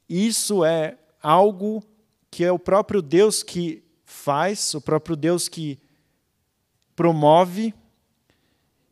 isso 0.07 0.65
é 0.65 0.97
algo 1.21 1.83
que 2.31 2.43
é 2.43 2.51
o 2.51 2.59
próprio 2.59 3.01
Deus 3.01 3.43
que 3.43 3.83
faz, 4.05 4.73
o 4.73 4.81
próprio 4.81 5.15
Deus 5.15 5.47
que 5.47 5.79
promove, 6.95 7.73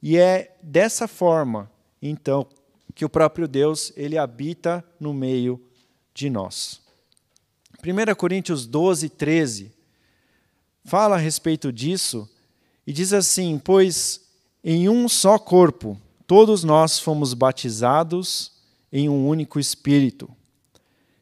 e 0.01 0.17
é 0.17 0.55
dessa 0.61 1.07
forma, 1.07 1.71
então, 2.01 2.47
que 2.93 3.05
o 3.05 3.09
próprio 3.09 3.47
Deus 3.47 3.91
ele 3.95 4.17
habita 4.17 4.83
no 4.99 5.13
meio 5.13 5.61
de 6.13 6.29
nós. 6.29 6.81
1 7.83 8.15
Coríntios 8.15 8.65
12, 8.65 9.09
13 9.09 9.71
fala 10.83 11.15
a 11.15 11.19
respeito 11.19 11.71
disso 11.71 12.27
e 12.85 12.93
diz 12.93 13.13
assim: 13.13 13.59
Pois 13.63 14.21
em 14.63 14.89
um 14.89 15.07
só 15.07 15.37
corpo 15.37 15.99
todos 16.25 16.63
nós 16.63 16.99
fomos 16.99 17.33
batizados 17.33 18.51
em 18.91 19.07
um 19.09 19.27
único 19.27 19.59
espírito, 19.59 20.29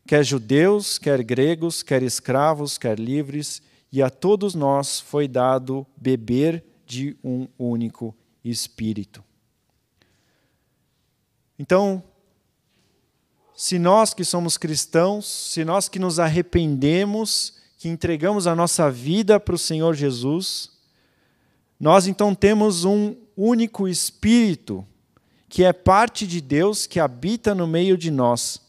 quer 0.07 0.23
judeus, 0.23 0.97
quer 0.97 1.23
gregos, 1.23 1.83
quer 1.83 2.03
escravos, 2.03 2.77
quer 2.77 2.99
livres, 2.99 3.61
e 3.91 4.01
a 4.01 4.09
todos 4.09 4.55
nós 4.55 4.99
foi 4.99 5.27
dado 5.27 5.85
beber 5.97 6.63
de 6.85 7.17
um 7.23 7.47
único 7.57 8.15
espírito. 8.49 9.23
Então, 11.57 12.03
se 13.55 13.79
nós 13.79 14.13
que 14.13 14.23
somos 14.23 14.57
cristãos, 14.57 15.25
se 15.25 15.63
nós 15.63 15.87
que 15.87 15.97
nos 15.97 16.19
arrependemos, 16.19 17.53
que 17.77 17.87
entregamos 17.87 18.47
a 18.47 18.55
nossa 18.55 18.91
vida 18.91 19.39
para 19.39 19.55
o 19.55 19.59
Senhor 19.59 19.95
Jesus, 19.95 20.71
nós 21.79 22.07
então 22.07 22.35
temos 22.35 22.83
um 22.83 23.15
único 23.35 23.87
Espírito 23.87 24.85
que 25.47 25.63
é 25.63 25.71
parte 25.71 26.27
de 26.27 26.41
Deus, 26.41 26.85
que 26.85 26.99
habita 26.99 27.55
no 27.55 27.65
meio 27.65 27.97
de 27.97 28.11
nós 28.11 28.61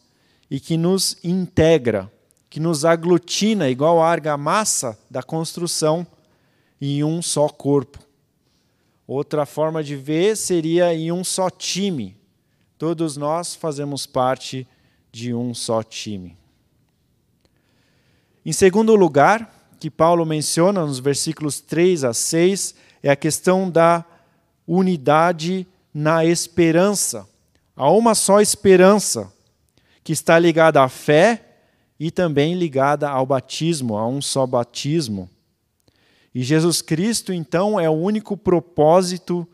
e 0.49 0.57
que 0.57 0.77
nos 0.77 1.17
integra, 1.21 2.09
que 2.49 2.59
nos 2.59 2.85
aglutina, 2.85 3.69
igual 3.69 4.01
a 4.01 4.09
argamassa 4.09 4.97
da 5.09 5.21
construção, 5.21 6.07
em 6.79 7.03
um 7.03 7.21
só 7.21 7.49
corpo. 7.49 8.06
Outra 9.07 9.45
forma 9.45 9.81
de 9.81 9.95
ver 9.95 10.35
seria 10.35 10.93
em 10.93 11.13
um 11.13 11.23
só 11.23 11.49
time. 11.49 12.17
Todos 12.77 13.15
nós 13.15 13.55
fazemos 13.55 14.05
parte 14.05 14.67
de 15.11 15.33
um 15.33 15.53
só 15.53 15.81
time. 15.81 16.37
Em 18.45 18.51
segundo 18.51 18.95
lugar, 18.95 19.73
que 19.79 19.89
Paulo 19.89 20.25
menciona 20.25 20.85
nos 20.85 20.99
versículos 20.99 21.61
3 21.61 22.03
a 22.03 22.13
6, 22.13 22.75
é 23.01 23.09
a 23.09 23.15
questão 23.15 23.69
da 23.69 24.03
unidade 24.67 25.65
na 25.93 26.25
esperança. 26.25 27.27
Há 27.75 27.89
uma 27.91 28.13
só 28.13 28.41
esperança, 28.41 29.31
que 30.03 30.11
está 30.11 30.37
ligada 30.37 30.83
à 30.83 30.89
fé 30.89 31.43
e 31.99 32.11
também 32.11 32.55
ligada 32.55 33.09
ao 33.09 33.25
batismo, 33.25 33.97
a 33.97 34.07
um 34.07 34.21
só 34.21 34.45
batismo. 34.45 35.29
E 36.37 36.43
Jesus 36.43 36.83
Cristo, 36.83 37.33
então, 37.33 37.79
é 37.79 37.89
o 37.89 37.93
único 37.93 38.37
propósito 38.37 39.47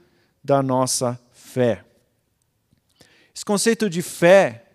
da 0.43 0.61
nossa 0.61 1.17
fé. 1.31 1.85
Esse 3.33 3.45
conceito 3.45 3.89
de 3.89 4.01
fé, 4.01 4.65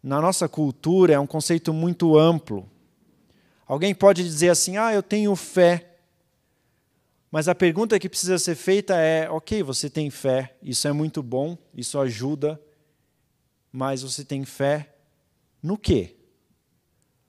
na 0.00 0.20
nossa 0.20 0.48
cultura, 0.48 1.14
é 1.14 1.18
um 1.18 1.26
conceito 1.26 1.74
muito 1.74 2.16
amplo. 2.16 2.70
Alguém 3.66 3.92
pode 3.92 4.22
dizer 4.22 4.50
assim: 4.50 4.76
ah, 4.76 4.94
eu 4.94 5.02
tenho 5.02 5.34
fé. 5.34 5.96
Mas 7.28 7.48
a 7.48 7.56
pergunta 7.56 7.98
que 7.98 8.08
precisa 8.08 8.38
ser 8.38 8.54
feita 8.54 8.94
é: 8.94 9.28
ok, 9.28 9.60
você 9.64 9.90
tem 9.90 10.10
fé, 10.10 10.54
isso 10.62 10.86
é 10.86 10.92
muito 10.92 11.24
bom, 11.24 11.58
isso 11.74 11.98
ajuda, 11.98 12.62
mas 13.72 14.02
você 14.02 14.24
tem 14.24 14.44
fé 14.44 14.94
no 15.60 15.76
quê? 15.76 16.14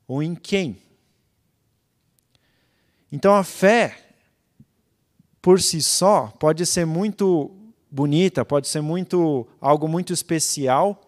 Ou 0.08 0.22
em 0.22 0.36
quem? 0.36 0.80
Então 3.12 3.34
a 3.34 3.44
fé, 3.44 4.06
por 5.50 5.60
si 5.60 5.82
só, 5.82 6.28
pode 6.38 6.64
ser 6.64 6.86
muito 6.86 7.50
bonita, 7.90 8.46
pode 8.46 8.68
ser 8.68 8.82
muito 8.82 9.48
algo 9.60 9.88
muito 9.88 10.14
especial, 10.14 11.02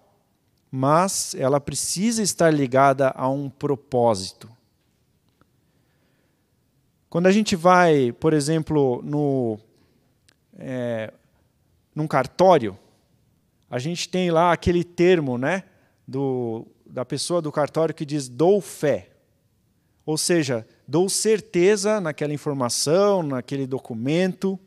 mas 0.72 1.36
ela 1.36 1.62
precisa 1.62 2.24
estar 2.24 2.50
ligada 2.50 3.12
a 3.16 3.30
um 3.30 3.52
propósito. 3.52 4.50
Quando 7.08 7.28
a 7.28 7.32
gente 7.32 7.56
vai, 7.56 8.12
por 8.14 8.34
exemplo, 8.34 9.04
no, 9.06 9.60
é, 10.58 11.14
num 11.94 12.08
cartório, 12.08 12.76
a 13.70 13.78
gente 13.78 14.10
tem 14.10 14.32
lá 14.32 14.52
aquele 14.52 14.84
termo 14.84 15.38
né, 15.38 15.66
do, 16.08 16.66
da 16.84 17.06
pessoa 17.06 17.44
do 17.44 17.52
cartório 17.52 17.94
que 17.94 18.08
diz 18.08 18.28
dou 18.28 18.60
fé. 18.60 19.12
Ou 20.04 20.18
seja, 20.18 20.68
dou 20.88 21.10
certeza 21.10 22.02
naquela 22.02 22.34
informação, 22.34 23.24
naquele 23.24 23.66
documento. 23.66 24.60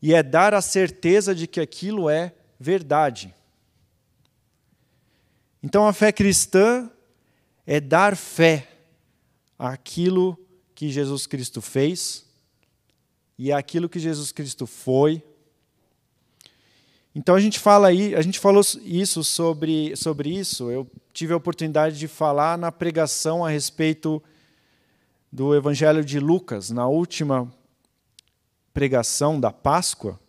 E 0.00 0.14
é 0.14 0.22
dar 0.22 0.52
a 0.54 0.60
certeza 0.60 1.34
de 1.34 1.46
que 1.46 1.60
aquilo 1.60 2.10
é 2.10 2.34
verdade. 2.58 3.34
Então 5.62 5.86
a 5.86 5.92
fé 5.92 6.10
cristã 6.10 6.90
é 7.66 7.80
dar 7.80 8.16
fé 8.16 8.68
àquilo 9.58 10.38
que 10.74 10.90
Jesus 10.90 11.26
Cristo 11.26 11.60
fez 11.60 12.26
e 13.38 13.52
aquilo 13.52 13.88
que 13.88 14.00
Jesus 14.00 14.32
Cristo 14.32 14.66
foi. 14.66 15.22
Então 17.14 17.34
a 17.34 17.40
gente 17.40 17.58
fala 17.58 17.88
aí, 17.88 18.14
a 18.14 18.22
gente 18.22 18.40
falou 18.40 18.62
isso 18.82 19.22
sobre, 19.22 19.94
sobre 19.96 20.30
isso. 20.30 20.70
Eu 20.70 20.90
tive 21.12 21.32
a 21.32 21.36
oportunidade 21.36 21.98
de 21.98 22.08
falar 22.08 22.56
na 22.56 22.72
pregação 22.72 23.44
a 23.44 23.50
respeito 23.50 24.22
do 25.32 25.54
Evangelho 25.54 26.04
de 26.04 26.20
Lucas, 26.20 26.68
na 26.68 26.86
última 26.86 27.50
pregação 28.74 29.40
da 29.40 29.50
Páscoa. 29.50 30.20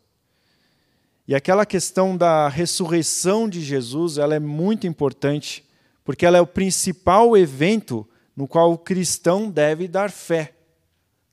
E 1.28 1.36
aquela 1.36 1.66
questão 1.66 2.16
da 2.16 2.48
ressurreição 2.48 3.50
de 3.50 3.62
Jesus, 3.62 4.18
ela 4.18 4.34
é 4.34 4.39
muito 4.39 4.88
importante, 4.88 5.68
porque 6.06 6.26
ela 6.26 6.38
é 6.38 6.42
o 6.42 6.48
principal 6.48 7.36
evento 7.36 8.08
no 8.34 8.48
qual 8.48 8.72
o 8.72 8.78
cristão 8.78 9.52
deve 9.52 9.89
dar 9.89 10.10
fé, 10.10 10.56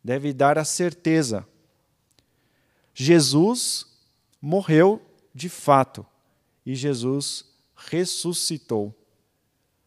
deve 0.02 0.32
dar 0.32 0.58
a 0.58 0.64
certeza. 0.64 1.46
Jesus 2.92 3.86
morreu 4.42 5.00
de 5.32 5.48
fato 5.48 6.04
e 6.66 6.74
Jesus 6.74 7.44
ressuscitou. 7.76 8.92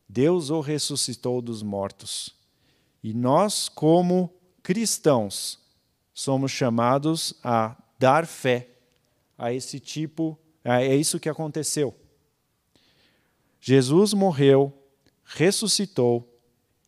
Deus 0.08 0.50
o 0.50 0.62
ressuscitou 0.62 1.41
dos 1.41 1.62
mortos. 1.62 2.42
E 3.03 3.13
nós, 3.13 3.67
como 3.67 4.33
cristãos, 4.61 5.59
somos 6.13 6.51
chamados 6.51 7.33
a 7.43 7.75
dar 7.99 8.25
fé 8.25 8.69
a 9.37 9.51
esse 9.51 9.79
tipo, 9.79 10.39
é 10.63 10.95
isso 10.95 11.19
que 11.19 11.27
aconteceu. 11.27 11.93
Jesus 13.59 14.13
morreu, 14.13 14.73
ressuscitou 15.25 16.33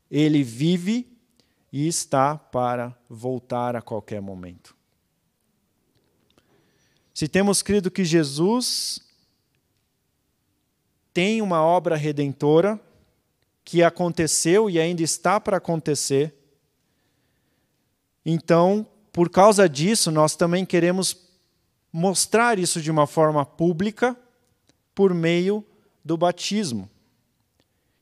ele 0.09 0.43
vive 0.43 1.11
e 1.71 1.87
está 1.87 2.37
para 2.37 2.97
voltar 3.09 3.75
a 3.75 3.81
qualquer 3.81 4.21
momento. 4.21 4.75
Se 7.13 7.27
temos 7.27 7.61
crido 7.61 7.91
que 7.91 8.03
Jesus 8.03 8.99
tem 11.13 11.41
uma 11.41 11.61
obra 11.61 11.95
redentora 11.95 12.79
que 13.65 13.83
aconteceu 13.83 14.69
e 14.69 14.79
ainda 14.79 15.01
está 15.01 15.39
para 15.39 15.57
acontecer, 15.57 16.33
então, 18.23 18.87
por 19.11 19.29
causa 19.29 19.67
disso, 19.67 20.11
nós 20.11 20.35
também 20.35 20.65
queremos 20.65 21.17
mostrar 21.91 22.57
isso 22.59 22.81
de 22.81 22.89
uma 22.89 23.05
forma 23.05 23.45
pública 23.45 24.17
por 24.93 25.13
meio 25.13 25.65
do 26.03 26.17
batismo. 26.17 26.89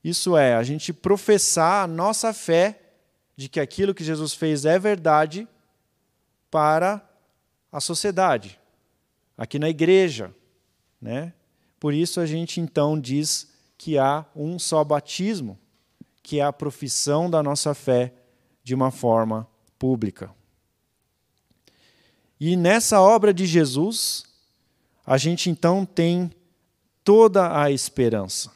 Isso 0.04 0.36
é, 0.36 0.56
a 0.56 0.64
gente 0.64 0.92
professar 0.92 1.84
a 1.84 1.88
nossa 1.88 2.34
fé 2.34 2.80
de 3.36 3.48
que 3.48 3.60
aquilo 3.60 3.94
que 3.94 4.04
Jesus 4.04 4.34
fez 4.34 4.66
é 4.66 4.78
verdade 4.78 5.48
para 6.52 7.02
a 7.72 7.80
sociedade, 7.80 8.60
aqui 9.38 9.58
na 9.58 9.70
igreja. 9.70 10.34
Né? 11.02 11.34
Por 11.80 11.94
isso 11.94 12.20
a 12.20 12.26
gente 12.26 12.62
então 12.62 13.00
diz 13.00 13.53
que 13.84 13.98
há 13.98 14.26
um 14.34 14.58
só 14.58 14.82
batismo, 14.82 15.60
que 16.22 16.40
é 16.40 16.44
a 16.44 16.54
profissão 16.54 17.30
da 17.30 17.44
nossa 17.44 17.74
fé 17.74 18.14
de 18.64 18.74
uma 18.74 18.92
forma 18.92 19.46
pública. 19.78 20.34
E 22.40 22.56
nessa 22.56 23.02
obra 23.02 23.34
de 23.34 23.46
Jesus, 23.46 24.24
a 25.06 25.18
gente 25.18 25.50
então 25.50 25.86
tem 25.86 26.32
toda 27.04 27.62
a 27.62 27.72
esperança. 27.72 28.50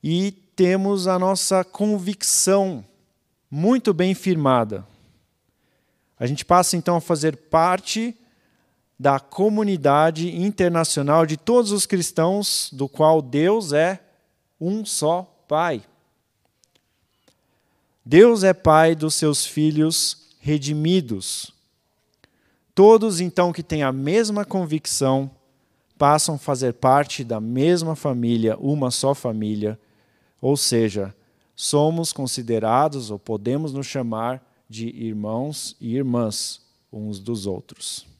E 0.00 0.30
temos 0.54 1.08
a 1.08 1.18
nossa 1.18 1.64
convicção 1.64 2.84
muito 3.50 3.92
bem 3.92 4.14
firmada. 4.14 4.86
A 6.16 6.24
gente 6.24 6.44
passa 6.44 6.76
então 6.76 6.94
a 6.94 7.00
fazer 7.00 7.36
parte 7.36 8.16
da 8.98 9.20
comunidade 9.20 10.34
internacional 10.34 11.26
de 11.26 11.36
todos 11.36 11.70
os 11.70 11.84
cristãos, 11.84 12.70
do 12.72 12.88
qual 12.88 13.20
Deus 13.20 13.72
é 13.72 14.00
um 14.60 14.84
só 14.84 15.22
Pai. 15.46 15.82
Deus 18.04 18.42
é 18.42 18.54
Pai 18.54 18.94
dos 18.94 19.14
seus 19.14 19.44
filhos 19.44 20.26
redimidos. 20.40 21.52
Todos 22.74 23.20
então 23.20 23.52
que 23.52 23.62
têm 23.62 23.82
a 23.82 23.92
mesma 23.92 24.44
convicção 24.44 25.30
passam 25.98 26.34
a 26.34 26.38
fazer 26.38 26.74
parte 26.74 27.24
da 27.24 27.40
mesma 27.40 27.96
família, 27.96 28.56
uma 28.58 28.90
só 28.90 29.14
família, 29.14 29.78
ou 30.40 30.56
seja, 30.56 31.14
somos 31.54 32.12
considerados 32.12 33.10
ou 33.10 33.18
podemos 33.18 33.72
nos 33.72 33.86
chamar 33.86 34.42
de 34.68 34.88
irmãos 34.88 35.76
e 35.80 35.96
irmãs 35.96 36.60
uns 36.92 37.18
dos 37.18 37.46
outros. 37.46 38.15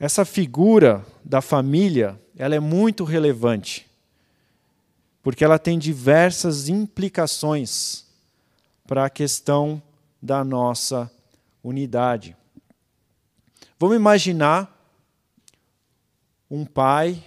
Essa 0.00 0.24
figura 0.24 1.04
da 1.24 1.40
família, 1.40 2.20
ela 2.36 2.54
é 2.54 2.60
muito 2.60 3.02
relevante, 3.02 3.86
porque 5.22 5.44
ela 5.44 5.58
tem 5.58 5.76
diversas 5.76 6.68
implicações 6.68 8.06
para 8.86 9.04
a 9.04 9.10
questão 9.10 9.82
da 10.22 10.44
nossa 10.44 11.10
unidade. 11.64 12.36
Vamos 13.78 13.96
imaginar 13.96 14.74
um 16.48 16.64
pai, 16.64 17.22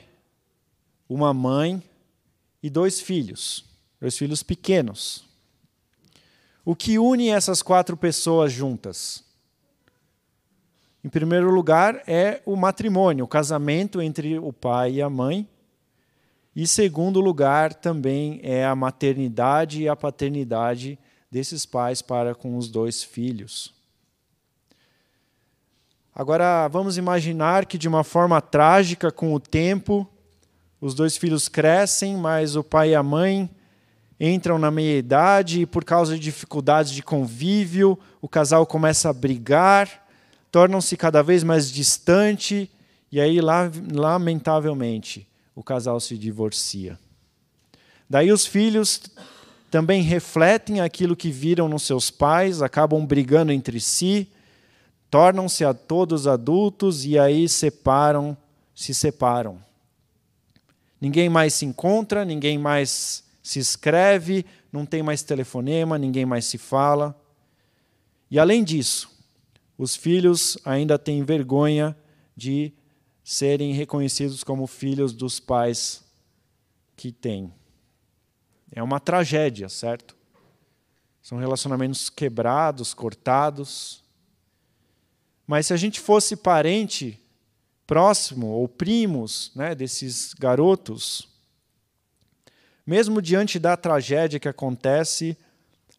uma 1.09 1.33
mãe 1.33 1.83
e 2.63 2.69
dois 2.69 3.01
filhos, 3.01 3.65
dois 3.99 4.17
filhos 4.17 4.41
pequenos. 4.41 5.25
O 6.63 6.73
que 6.73 6.97
une 6.97 7.29
essas 7.29 7.61
quatro 7.61 7.97
pessoas 7.97 8.51
juntas? 8.53 9.23
Em 11.03 11.09
primeiro 11.09 11.49
lugar, 11.49 12.03
é 12.05 12.41
o 12.45 12.55
matrimônio, 12.55 13.25
o 13.25 13.27
casamento 13.27 13.99
entre 13.99 14.37
o 14.37 14.53
pai 14.53 14.93
e 14.93 15.01
a 15.01 15.09
mãe. 15.09 15.49
E 16.55 16.67
segundo 16.67 17.19
lugar, 17.19 17.73
também 17.73 18.39
é 18.43 18.63
a 18.65 18.75
maternidade 18.75 19.81
e 19.81 19.89
a 19.89 19.95
paternidade 19.95 20.99
desses 21.31 21.65
pais 21.65 22.01
para 22.03 22.35
com 22.35 22.55
os 22.55 22.69
dois 22.69 23.03
filhos. 23.03 23.73
Agora, 26.13 26.67
vamos 26.67 26.97
imaginar 26.97 27.65
que, 27.65 27.79
de 27.79 27.87
uma 27.87 28.03
forma 28.03 28.39
trágica, 28.39 29.11
com 29.11 29.33
o 29.33 29.39
tempo, 29.39 30.07
os 30.79 30.93
dois 30.93 31.17
filhos 31.17 31.47
crescem, 31.47 32.15
mas 32.15 32.55
o 32.55 32.63
pai 32.63 32.89
e 32.89 32.95
a 32.95 33.01
mãe 33.01 33.49
entram 34.19 34.59
na 34.59 34.69
meia-idade 34.69 35.61
e, 35.61 35.65
por 35.65 35.83
causa 35.83 36.13
de 36.13 36.19
dificuldades 36.19 36.91
de 36.91 37.01
convívio, 37.01 37.97
o 38.21 38.27
casal 38.27 38.67
começa 38.67 39.09
a 39.09 39.13
brigar 39.13 40.01
tornam-se 40.51 40.97
cada 40.97 41.23
vez 41.23 41.43
mais 41.43 41.71
distante 41.71 42.69
e 43.11 43.19
aí, 43.19 43.39
lamentavelmente, 43.41 45.27
o 45.55 45.63
casal 45.63 45.99
se 45.99 46.17
divorcia. 46.17 46.97
Daí 48.09 48.31
os 48.31 48.45
filhos 48.45 49.01
também 49.69 50.01
refletem 50.01 50.81
aquilo 50.81 51.15
que 51.15 51.31
viram 51.31 51.67
nos 51.67 51.83
seus 51.83 52.09
pais, 52.09 52.61
acabam 52.61 53.05
brigando 53.05 53.51
entre 53.51 53.79
si, 53.79 54.29
tornam-se 55.09 55.65
a 55.65 55.73
todos 55.73 56.27
adultos 56.27 57.05
e 57.05 57.19
aí 57.19 57.49
separam, 57.49 58.37
se 58.73 58.93
separam. 58.93 59.61
Ninguém 60.99 61.27
mais 61.29 61.53
se 61.53 61.65
encontra, 61.65 62.23
ninguém 62.23 62.57
mais 62.57 63.23
se 63.43 63.59
escreve, 63.59 64.45
não 64.71 64.85
tem 64.85 65.03
mais 65.03 65.21
telefonema, 65.21 65.97
ninguém 65.97 66.25
mais 66.25 66.45
se 66.45 66.57
fala. 66.57 67.13
E 68.29 68.39
além 68.39 68.63
disso, 68.63 69.10
os 69.77 69.95
filhos 69.95 70.57
ainda 70.63 70.99
têm 70.99 71.23
vergonha 71.23 71.97
de 72.35 72.73
serem 73.23 73.73
reconhecidos 73.73 74.43
como 74.43 74.67
filhos 74.67 75.13
dos 75.13 75.39
pais 75.39 76.03
que 76.95 77.11
têm. 77.11 77.53
É 78.71 78.81
uma 78.81 78.99
tragédia, 78.99 79.67
certo? 79.69 80.15
São 81.21 81.37
relacionamentos 81.37 82.09
quebrados, 82.09 82.93
cortados. 82.93 84.03
Mas 85.45 85.67
se 85.67 85.73
a 85.73 85.77
gente 85.77 85.99
fosse 85.99 86.35
parente 86.35 87.19
próximo 87.85 88.47
ou 88.47 88.67
primos 88.67 89.51
né, 89.55 89.75
desses 89.75 90.33
garotos, 90.33 91.27
mesmo 92.85 93.21
diante 93.21 93.59
da 93.59 93.75
tragédia 93.75 94.39
que 94.39 94.47
acontece, 94.47 95.37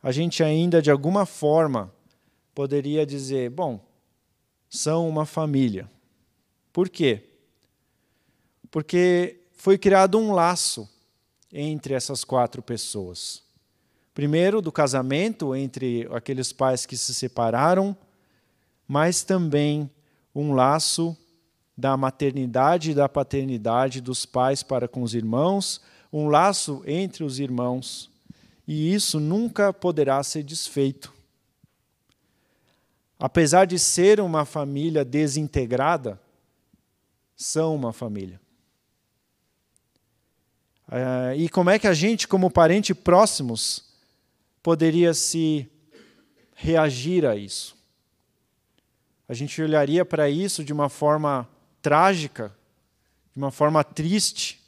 a 0.02 0.10
gente 0.10 0.42
ainda 0.42 0.82
de 0.82 0.90
alguma 0.90 1.24
forma 1.24 1.92
poderia 2.54 3.04
dizer: 3.04 3.50
bom, 3.50 3.80
são 4.68 5.08
uma 5.08 5.26
família. 5.26 5.90
Por 6.72 6.88
quê? 6.88 7.28
Porque 8.70 9.40
foi 9.52 9.76
criado 9.76 10.18
um 10.18 10.32
laço 10.32 10.88
entre 11.52 11.94
essas 11.94 12.24
quatro 12.24 12.62
pessoas. 12.62 13.42
Primeiro, 14.14 14.60
do 14.60 14.72
casamento 14.72 15.54
entre 15.54 16.08
aqueles 16.10 16.52
pais 16.52 16.86
que 16.86 16.96
se 16.96 17.14
separaram, 17.14 17.96
mas 18.86 19.22
também 19.22 19.90
um 20.34 20.54
laço 20.54 21.16
da 21.76 21.96
maternidade 21.96 22.90
e 22.90 22.94
da 22.94 23.08
paternidade 23.08 24.00
dos 24.00 24.26
pais 24.26 24.62
para 24.62 24.86
com 24.86 25.02
os 25.02 25.14
irmãos, 25.14 25.80
um 26.12 26.28
laço 26.28 26.82
entre 26.86 27.24
os 27.24 27.38
irmãos. 27.38 28.10
E 28.66 28.94
isso 28.94 29.18
nunca 29.18 29.72
poderá 29.72 30.22
ser 30.22 30.42
desfeito 30.42 31.12
apesar 33.22 33.66
de 33.66 33.78
ser 33.78 34.18
uma 34.18 34.44
família 34.44 35.04
desintegrada, 35.04 36.20
são 37.36 37.72
uma 37.72 37.92
família. 37.92 38.40
Uh, 40.88 41.32
e 41.36 41.48
como 41.48 41.70
é 41.70 41.78
que 41.78 41.86
a 41.86 41.94
gente, 41.94 42.26
como 42.26 42.50
parente 42.50 42.92
próximos, 42.92 43.84
poderia 44.60 45.14
se 45.14 45.70
reagir 46.52 47.24
a 47.24 47.36
isso? 47.36 47.76
A 49.28 49.34
gente 49.34 49.62
olharia 49.62 50.04
para 50.04 50.28
isso 50.28 50.64
de 50.64 50.72
uma 50.72 50.88
forma 50.88 51.48
trágica, 51.80 52.52
de 53.32 53.38
uma 53.38 53.52
forma 53.52 53.84
triste. 53.84 54.60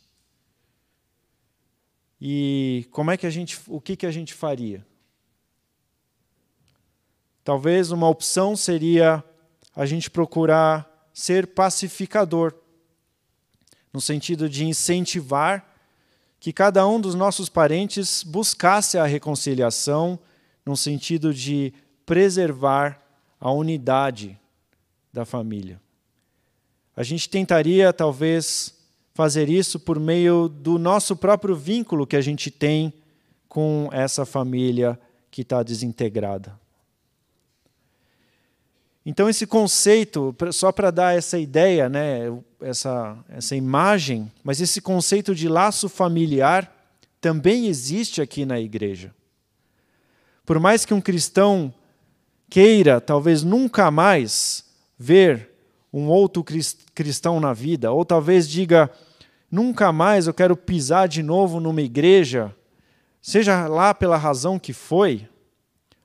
E 2.21 2.87
como 2.93 3.11
é 3.11 3.17
que 3.17 3.27
a 3.27 3.31
gente, 3.31 3.59
o 3.67 3.81
que 3.81 3.97
que 3.97 4.07
a 4.07 4.13
gente 4.13 4.33
faria? 4.33 4.87
Talvez 7.45 7.91
uma 7.91 8.09
opção 8.09 8.57
seria 8.57 9.23
a 9.77 9.85
gente 9.85 10.11
procurar 10.11 10.91
ser 11.13 11.47
pacificador, 11.49 12.55
no 13.93 14.01
sentido 14.01 14.49
de 14.49 14.65
incentivar 14.65 15.73
que 16.41 16.53
cada 16.53 16.87
um 16.87 17.01
dos 17.01 17.15
nossos 17.15 17.49
parentes 17.49 18.23
buscasse 18.23 18.99
a 18.99 19.05
reconciliação, 19.05 20.19
no 20.65 20.77
sentido 20.77 21.33
de 21.33 21.73
preservar 22.07 23.01
a 23.39 23.51
unidade 23.53 24.39
da 25.13 25.25
família. 25.25 25.81
A 26.97 27.03
gente 27.03 27.29
tentaria, 27.29 27.93
talvez, 27.93 28.75
fazer 29.15 29.49
isso 29.49 29.79
por 29.79 30.01
meio 30.01 30.49
do 30.49 30.79
nosso 30.79 31.15
próprio 31.15 31.55
vínculo 31.55 32.07
que 32.07 32.17
a 32.17 32.21
gente 32.21 32.51
tem 32.51 32.93
com 33.49 33.89
essa 33.93 34.25
família 34.25 34.99
que 35.31 35.43
está 35.43 35.63
desintegrada. 35.63 36.59
Então, 39.07 39.29
esse 39.29 39.47
conceito, 39.47 40.35
só 40.51 40.73
para 40.73 40.91
dar 40.91 41.17
essa 41.17 41.39
ideia, 41.39 41.89
né, 41.89 42.21
essa, 42.61 43.19
essa 43.29 43.55
imagem, 43.55 44.33
mas 44.43 44.61
esse 44.61 44.81
conceito 44.81 45.35
de 45.35 45.47
laço 45.47 45.89
familiar 45.89 46.73
também 47.21 47.67
existe 47.67 48.23
aqui 48.23 48.47
na 48.47 48.59
igreja. 48.59 49.15
Por 50.47 50.59
mais 50.59 50.85
que 50.85 50.95
um 50.95 51.01
cristão 51.01 51.73
queira, 52.49 53.01
talvez 53.01 53.43
nunca 53.43 53.91
mais, 53.91 54.65
ver 54.99 55.51
um 55.93 56.09
outro 56.09 56.45
cristão 56.95 57.39
na 57.39 57.53
vida, 57.53 57.93
ou 57.93 58.05
talvez 58.05 58.49
diga, 58.49 58.91
nunca 59.51 59.93
mais 59.93 60.27
eu 60.27 60.35
quero 60.35 60.57
pisar 60.57 61.09
de 61.09 61.23
novo 61.23 61.61
numa 61.61 61.83
igreja, 61.83 62.55
seja 63.23 63.67
lá 63.69 63.95
pela 63.95 64.17
razão 64.17 64.59
que 64.59 64.73
foi, 64.73 65.29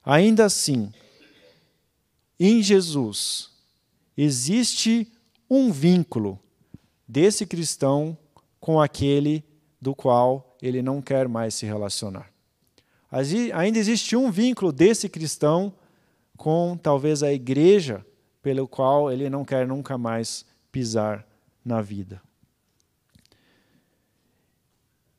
ainda 0.05 0.45
assim, 0.45 0.91
em 2.39 2.63
Jesus 2.63 3.51
existe 4.15 5.11
um 5.49 5.71
vínculo 5.71 6.39
desse 7.07 7.45
cristão 7.45 8.17
com 8.59 8.79
aquele 8.79 9.43
do 9.81 9.95
qual 9.95 10.55
ele 10.61 10.81
não 10.81 11.01
quer 11.01 11.27
mais 11.27 11.55
se 11.55 11.65
relacionar. 11.65 12.31
Ainda 13.53 13.79
existe 13.79 14.15
um 14.15 14.29
vínculo 14.29 14.71
desse 14.71 15.09
cristão 15.09 15.73
com 16.37 16.77
talvez 16.77 17.23
a 17.23 17.33
igreja 17.33 18.05
pelo 18.41 18.67
qual 18.67 19.11
ele 19.11 19.29
não 19.29 19.43
quer 19.43 19.67
nunca 19.67 19.97
mais 19.97 20.45
pisar 20.71 21.27
na 21.65 21.81
vida. 21.81 22.21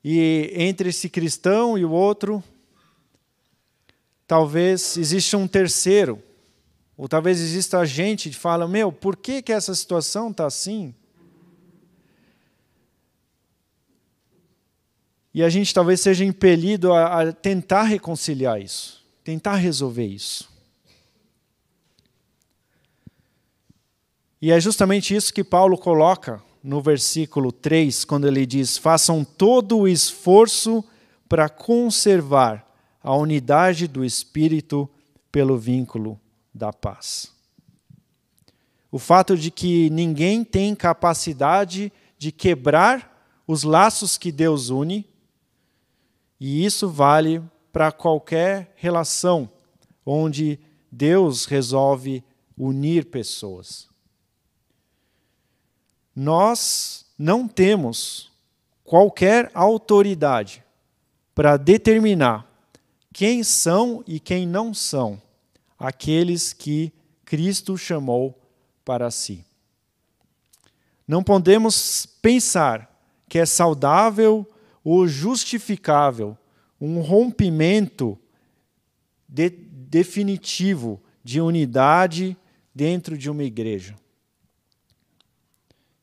E 0.03 0.51
entre 0.55 0.89
esse 0.89 1.09
cristão 1.09 1.77
e 1.77 1.85
o 1.85 1.91
outro, 1.91 2.43
talvez 4.27 4.97
exista 4.97 5.37
um 5.37 5.47
terceiro, 5.47 6.23
ou 7.01 7.09
talvez 7.09 7.41
exista 7.41 7.83
gente 7.87 8.29
que 8.29 8.37
fala: 8.37 8.69
Meu, 8.69 8.93
por 8.93 9.17
que, 9.17 9.41
que 9.41 9.55
essa 9.55 9.75
situação 9.75 10.31
está 10.31 10.45
assim? 10.45 10.95
E 15.33 15.43
a 15.43 15.49
gente 15.49 15.73
talvez 15.73 16.03
seja 16.03 16.27
impelido 16.27 16.93
a, 16.93 17.23
a 17.23 17.33
tentar 17.33 17.85
reconciliar 17.85 18.61
isso, 18.61 19.03
tentar 19.25 19.55
resolver 19.55 20.05
isso. 20.05 20.53
E 24.43 24.53
é 24.53 24.61
justamente 24.61 25.17
isso 25.17 25.33
que 25.33 25.43
Paulo 25.43 25.79
coloca 25.79 26.43
no 26.63 26.83
versículo 26.83 27.51
3, 27.51 28.05
quando 28.05 28.29
ele 28.29 28.45
diz: 28.45 28.77
Façam 28.77 29.25
todo 29.25 29.79
o 29.79 29.89
esforço 29.89 30.85
para 31.27 31.49
conservar 31.49 32.71
a 33.03 33.17
unidade 33.17 33.89
do 33.89 34.05
espírito 34.05 34.87
pelo 35.33 35.57
vínculo 35.57 36.21
da 36.61 36.75
paz. 36.75 37.33
O 38.93 38.99
fato 38.99 39.35
de 39.35 39.51
que 39.51 39.89
ninguém 39.89 40.45
tem 40.45 40.75
capacidade 40.75 41.91
de 42.19 42.31
quebrar 42.31 43.25
os 43.47 43.63
laços 43.63 44.19
que 44.19 44.31
Deus 44.31 44.69
une, 44.69 45.09
e 46.39 46.63
isso 46.65 46.87
vale 46.87 47.43
para 47.73 47.91
qualquer 47.91 48.75
relação 48.77 49.51
onde 50.05 50.61
Deus 50.93 51.47
resolve 51.47 52.23
unir 52.59 53.07
pessoas. 53.07 53.89
Nós 56.15 57.07
não 57.19 57.49
temos 57.49 58.31
qualquer 58.85 59.51
autoridade 59.55 60.63
para 61.35 61.57
determinar 61.57 62.47
quem 63.15 63.43
são 63.43 64.05
e 64.07 64.21
quem 64.21 64.47
não 64.47 64.75
são 64.75 65.23
aqueles 65.81 66.53
que 66.53 66.93
Cristo 67.25 67.79
chamou 67.79 68.39
para 68.85 69.11
si. 69.11 69.43
Não 71.09 71.25
podemos 71.25 72.05
pensar 72.21 72.89
que 73.27 73.39
é 73.39 73.47
saudável 73.47 74.47
ou 74.85 75.09
justificável 75.09 76.37
um 76.79 77.01
rompimento 77.01 78.19
de, 79.27 79.49
definitivo 79.49 81.03
de 81.25 81.41
unidade 81.41 82.37
dentro 82.75 83.17
de 83.17 83.31
uma 83.31 83.43
igreja. 83.43 83.97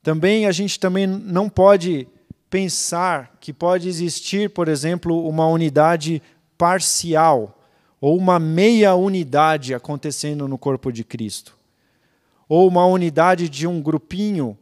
Também 0.01 0.45
a 0.45 0.51
gente 0.51 0.79
também 0.79 1.05
não 1.05 1.49
pode 1.49 2.07
pensar 2.49 3.37
que 3.39 3.51
pode 3.51 3.89
existir, 3.89 4.49
por 4.49 4.67
exemplo, 4.67 5.27
uma 5.27 5.47
unidade 5.47 6.21
parcial 6.57 7.56
ou 7.99 8.17
uma 8.17 8.39
meia 8.39 8.95
unidade 8.95 9.73
acontecendo 9.73 10.47
no 10.47 10.57
corpo 10.57 10.91
de 10.91 11.03
Cristo. 11.03 11.57
Ou 12.47 12.67
uma 12.67 12.85
unidade 12.85 13.49
de 13.49 13.67
um 13.67 13.81
grupinho 13.81 14.57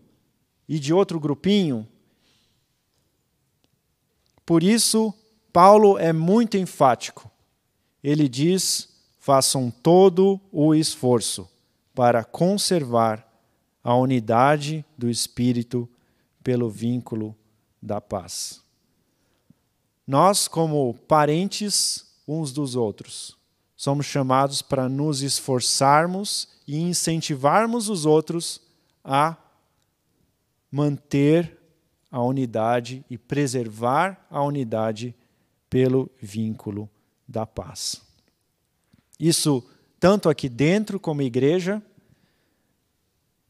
e 0.68 0.80
de 0.80 0.94
outro 0.94 1.20
grupinho 1.20 1.88
por 4.46 4.62
isso, 4.62 5.14
Paulo 5.52 5.98
é 5.98 6.14
muito 6.14 6.56
enfático. 6.56 7.30
Ele 8.04 8.30
diz: 8.30 8.90
façam 9.20 9.72
todo 9.72 10.40
o 10.52 10.76
esforço 10.76 11.50
para 11.96 12.24
conservar 12.24 13.28
a 13.84 13.96
unidade 13.96 14.86
do 14.98 15.10
Espírito 15.10 15.90
pelo 16.44 16.70
vínculo 16.70 17.36
da 17.82 18.00
paz. 18.00 18.62
Nós, 20.06 20.48
como 20.48 20.94
parentes 21.08 22.05
uns 22.28 22.52
dos 22.52 22.76
outros, 22.76 23.38
somos 23.76 24.06
chamados 24.06 24.62
para 24.62 24.88
nos 24.88 25.22
esforçarmos 25.22 26.48
e 26.68 26.78
incentivarmos 26.78 27.90
os 27.90 28.06
outros 28.06 28.62
a 29.04 29.38
manter 30.72 31.58
a 32.10 32.22
unidade 32.24 33.06
e 33.10 33.18
preservar 33.18 34.26
a 34.30 34.42
unidade 34.44 35.14
pelo 35.70 36.10
vínculo 36.22 36.90
da 37.28 37.46
paz. 37.46 38.02
Isso 39.20 39.64
tanto 40.00 40.30
aqui 40.30 40.48
dentro 40.48 41.00
como 41.00 41.22
igreja, 41.22 41.82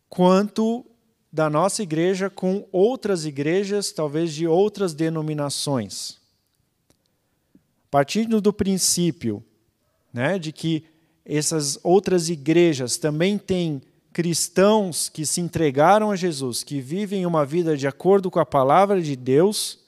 quanto 0.09 0.85
da 1.31 1.49
nossa 1.49 1.83
igreja 1.83 2.29
com 2.29 2.67
outras 2.71 3.25
igrejas, 3.25 3.91
talvez 3.91 4.33
de 4.33 4.47
outras 4.47 4.93
denominações. 4.93 6.17
Partindo 7.95 8.41
do 8.41 8.51
princípio 8.51 9.41
né, 10.11 10.37
de 10.37 10.51
que 10.51 10.83
essas 11.23 11.79
outras 11.81 12.27
igrejas 12.27 12.97
também 12.97 13.37
têm 13.37 13.81
cristãos 14.11 15.07
que 15.07 15.25
se 15.25 15.39
entregaram 15.39 16.11
a 16.11 16.15
Jesus, 16.17 16.61
que 16.61 16.81
vivem 16.81 17.25
uma 17.25 17.45
vida 17.45 17.77
de 17.77 17.87
acordo 17.87 18.29
com 18.29 18.37
a 18.37 18.45
palavra 18.45 19.01
de 19.01 19.15
Deus, 19.15 19.79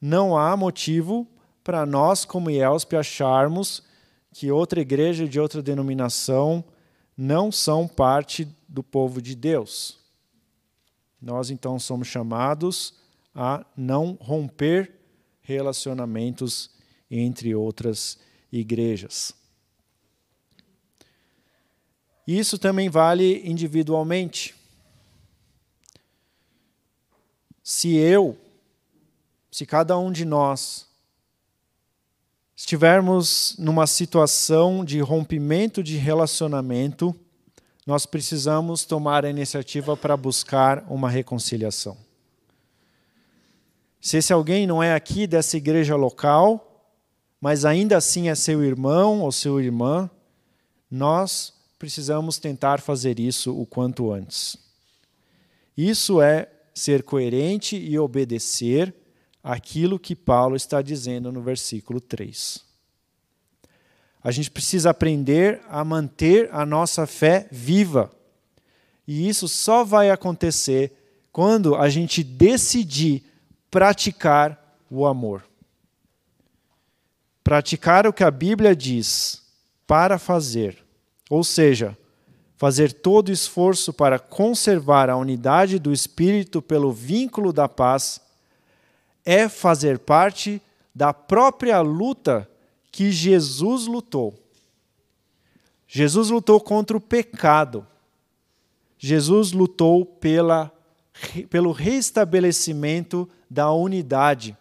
não 0.00 0.38
há 0.38 0.56
motivo 0.56 1.28
para 1.62 1.84
nós, 1.84 2.24
como 2.24 2.48
IELSP, 2.48 2.96
acharmos 2.96 3.82
que 4.32 4.50
outra 4.50 4.80
igreja 4.80 5.28
de 5.28 5.38
outra 5.38 5.62
denominação 5.62 6.64
não 7.14 7.52
são 7.52 7.86
parte 7.86 8.48
do 8.66 8.82
povo 8.82 9.20
de 9.20 9.34
Deus. 9.34 9.98
Nós 11.20 11.50
então 11.50 11.78
somos 11.78 12.08
chamados 12.08 12.94
a 13.34 13.66
não 13.76 14.16
romper 14.18 14.94
relacionamentos 15.42 16.77
entre 17.10 17.54
outras 17.54 18.18
igrejas. 18.52 19.34
Isso 22.26 22.58
também 22.58 22.90
vale 22.90 23.42
individualmente. 23.48 24.54
Se 27.62 27.96
eu, 27.96 28.38
se 29.50 29.64
cada 29.64 29.98
um 29.98 30.12
de 30.12 30.24
nós 30.24 30.86
estivermos 32.54 33.54
numa 33.58 33.86
situação 33.86 34.84
de 34.84 35.00
rompimento 35.00 35.82
de 35.82 35.96
relacionamento, 35.96 37.14
nós 37.86 38.04
precisamos 38.04 38.84
tomar 38.84 39.24
a 39.24 39.30
iniciativa 39.30 39.96
para 39.96 40.14
buscar 40.16 40.84
uma 40.90 41.08
reconciliação. 41.08 41.96
Se 44.00 44.18
esse 44.18 44.32
alguém 44.32 44.66
não 44.66 44.82
é 44.82 44.94
aqui 44.94 45.26
dessa 45.26 45.56
igreja 45.56 45.96
local, 45.96 46.67
mas 47.40 47.64
ainda 47.64 47.96
assim 47.96 48.28
é 48.28 48.34
seu 48.34 48.64
irmão 48.64 49.20
ou 49.20 49.30
sua 49.30 49.62
irmã, 49.62 50.10
nós 50.90 51.52
precisamos 51.78 52.38
tentar 52.38 52.80
fazer 52.80 53.20
isso 53.20 53.56
o 53.58 53.64
quanto 53.64 54.12
antes. 54.12 54.56
Isso 55.76 56.20
é 56.20 56.48
ser 56.74 57.02
coerente 57.02 57.76
e 57.76 57.98
obedecer 57.98 58.94
aquilo 59.42 59.98
que 59.98 60.14
Paulo 60.14 60.56
está 60.56 60.82
dizendo 60.82 61.30
no 61.30 61.40
versículo 61.40 62.00
3. 62.00 62.64
A 64.22 64.30
gente 64.30 64.50
precisa 64.50 64.90
aprender 64.90 65.60
a 65.68 65.84
manter 65.84 66.52
a 66.52 66.66
nossa 66.66 67.06
fé 67.06 67.48
viva. 67.50 68.10
E 69.06 69.28
isso 69.28 69.46
só 69.46 69.84
vai 69.84 70.10
acontecer 70.10 70.92
quando 71.32 71.76
a 71.76 71.88
gente 71.88 72.24
decidir 72.24 73.24
praticar 73.70 74.76
o 74.90 75.06
amor. 75.06 75.47
Praticar 77.48 78.06
o 78.06 78.12
que 78.12 78.22
a 78.22 78.30
Bíblia 78.30 78.76
diz 78.76 79.42
para 79.86 80.18
fazer 80.18 80.84
ou 81.28 81.44
seja, 81.44 81.96
fazer 82.56 82.92
todo 82.92 83.30
esforço 83.30 83.92
para 83.92 84.18
conservar 84.18 85.10
a 85.10 85.16
unidade 85.16 85.78
do 85.78 85.92
espírito 85.92 86.62
pelo 86.62 86.92
vínculo 86.92 87.52
da 87.52 87.68
paz, 87.68 88.20
é 89.24 89.48
fazer 89.48 89.98
parte 89.98 90.62
da 90.94 91.12
própria 91.12 91.80
luta 91.80 92.48
que 92.90 93.12
Jesus 93.12 93.86
lutou. 93.86 94.34
Jesus 95.86 96.30
lutou 96.30 96.60
contra 96.60 96.96
o 96.96 97.00
pecado. 97.00 97.86
Jesus 98.98 99.52
lutou 99.52 100.04
pela, 100.04 100.72
pelo 101.50 101.72
restabelecimento 101.72 103.28
da 103.48 103.70
unidade, 103.70 104.56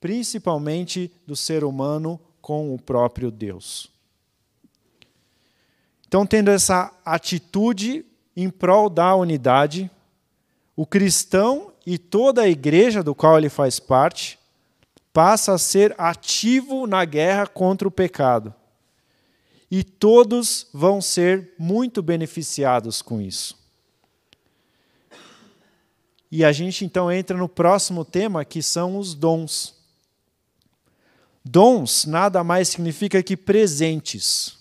principalmente 0.00 1.10
do 1.26 1.34
ser 1.34 1.64
humano 1.64 2.20
com 2.40 2.74
o 2.74 2.80
próprio 2.80 3.30
Deus. 3.30 3.90
Então, 6.06 6.24
tendo 6.24 6.50
essa 6.50 6.92
atitude 7.04 8.04
em 8.36 8.48
prol 8.48 8.88
da 8.88 9.14
unidade, 9.14 9.90
o 10.76 10.86
cristão 10.86 11.72
e 11.84 11.98
toda 11.98 12.42
a 12.42 12.48
igreja 12.48 13.02
do 13.02 13.14
qual 13.14 13.38
ele 13.38 13.48
faz 13.48 13.80
parte 13.80 14.38
passa 15.12 15.54
a 15.54 15.58
ser 15.58 15.94
ativo 15.96 16.86
na 16.86 17.04
guerra 17.04 17.46
contra 17.46 17.88
o 17.88 17.90
pecado. 17.90 18.54
E 19.70 19.82
todos 19.82 20.68
vão 20.72 21.00
ser 21.00 21.54
muito 21.58 22.02
beneficiados 22.02 23.02
com 23.02 23.20
isso. 23.20 23.58
E 26.30 26.44
a 26.44 26.52
gente 26.52 26.84
então 26.84 27.10
entra 27.10 27.36
no 27.36 27.48
próximo 27.48 28.04
tema, 28.04 28.44
que 28.44 28.62
são 28.62 28.98
os 28.98 29.14
dons. 29.14 29.75
Dons 31.48 32.06
nada 32.06 32.42
mais 32.42 32.70
significa 32.70 33.22
que 33.22 33.36
presentes. 33.36 34.58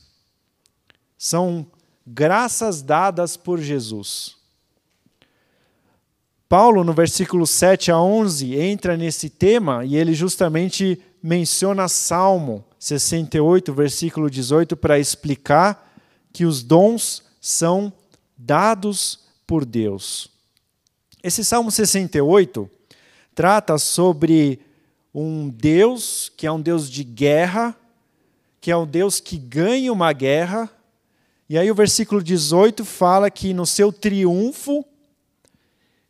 São 1.18 1.66
graças 2.06 2.84
dadas 2.84 3.36
por 3.36 3.60
Jesus. 3.60 4.36
Paulo, 6.48 6.84
no 6.84 6.94
versículo 6.94 7.48
7 7.48 7.92
a 7.92 8.00
11, 8.00 8.56
entra 8.56 8.96
nesse 8.96 9.32
tema 9.32 9.84
e 9.84 9.96
ele 9.96 10.14
justamente 10.14 11.02
menciona 11.24 11.88
Salmo 11.88 12.64
68, 12.78 13.74
versículo 13.74 14.30
18, 14.30 14.78
para 14.78 15.00
explicar 15.00 15.92
que 16.32 16.46
os 16.46 16.62
dons 16.62 17.24
são 17.42 17.92
dados 18.38 19.22
por 19.48 19.66
Deus. 19.66 20.30
Esse 21.24 21.44
Salmo 21.44 21.72
68 21.72 22.70
trata 23.34 23.80
sobre 23.80 24.60
um 25.18 25.47
Deus 25.47 26.30
que 26.36 26.45
é 26.45 26.51
um 26.51 26.59
Deus 26.59 26.89
de 26.91 27.01
guerra, 27.01 27.74
que 28.59 28.70
é 28.70 28.76
um 28.76 28.86
Deus 28.86 29.22
que 29.22 29.38
ganha 29.38 29.93
uma 29.93 30.11
guerra. 30.11 30.70
E 31.47 31.57
aí 31.57 31.72
o 31.72 31.76
versículo 31.76 32.22
18 32.22 32.84
fala 32.84 33.32
que 33.32 33.53
no 33.53 33.66
seu 33.66 33.93
triunfo, 33.93 34.84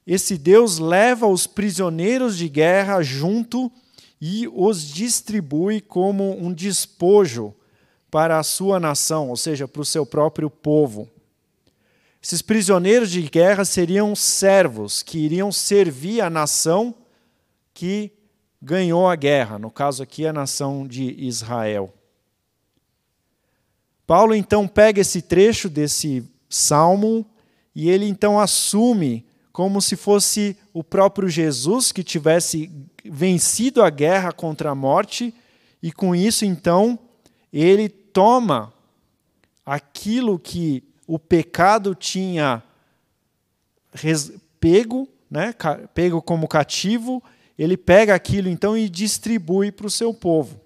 esse 0.07 0.39
Deus 0.39 0.79
leva 0.79 1.27
os 1.27 1.45
prisioneiros 1.45 2.35
de 2.35 2.49
guerra 2.49 3.03
junto 3.03 3.71
e 4.19 4.47
os 4.47 4.81
distribui 4.81 5.81
como 5.81 6.43
um 6.43 6.51
despojo 6.51 7.53
para 8.09 8.39
a 8.39 8.43
sua 8.43 8.79
nação, 8.79 9.29
ou 9.29 9.37
seja, 9.37 9.67
para 9.67 9.81
o 9.83 9.85
seu 9.85 10.03
próprio 10.03 10.49
povo. 10.49 11.07
Esses 12.23 12.41
prisioneiros 12.41 13.11
de 13.11 13.21
guerra 13.21 13.65
seriam 13.65 14.15
servos 14.15 15.03
que 15.03 15.19
iriam 15.19 15.51
servir 15.51 16.21
a 16.21 16.29
nação 16.29 16.95
que 17.71 18.14
ganhou 18.65 19.07
a 19.07 19.15
guerra, 19.15 19.59
no 19.59 19.69
caso 19.69 20.01
aqui 20.01 20.25
a 20.25 20.33
nação 20.33 20.87
de 20.87 21.03
Israel. 21.19 21.93
Paulo 24.07 24.33
então 24.33 24.67
pega 24.67 24.99
esse 24.99 25.21
trecho 25.21 25.69
desse 25.69 26.27
salmo 26.49 27.23
e 27.75 27.87
ele 27.91 28.07
então 28.07 28.39
assume 28.39 29.23
como 29.53 29.79
se 29.83 29.95
fosse 29.95 30.57
o 30.73 30.83
próprio 30.83 31.29
Jesus 31.29 31.91
que 31.91 32.03
tivesse 32.03 32.71
vencido 33.03 33.83
a 33.83 33.89
guerra 33.91 34.31
contra 34.31 34.71
a 34.71 34.75
morte 34.75 35.31
e 35.81 35.91
com 35.91 36.15
isso 36.15 36.43
então 36.43 36.97
ele 37.53 37.87
toma 37.87 38.73
aquilo 39.63 40.39
que 40.39 40.83
o 41.05 41.19
pecado 41.19 41.93
tinha 41.93 42.63
pego, 44.59 45.07
né, 45.29 45.53
pego 45.93 46.19
como 46.19 46.47
cativo, 46.47 47.23
ele 47.57 47.77
pega 47.77 48.13
aquilo 48.13 48.49
então 48.49 48.77
e 48.77 48.89
distribui 48.89 49.71
para 49.71 49.87
o 49.87 49.91
seu 49.91 50.13
povo. 50.13 50.59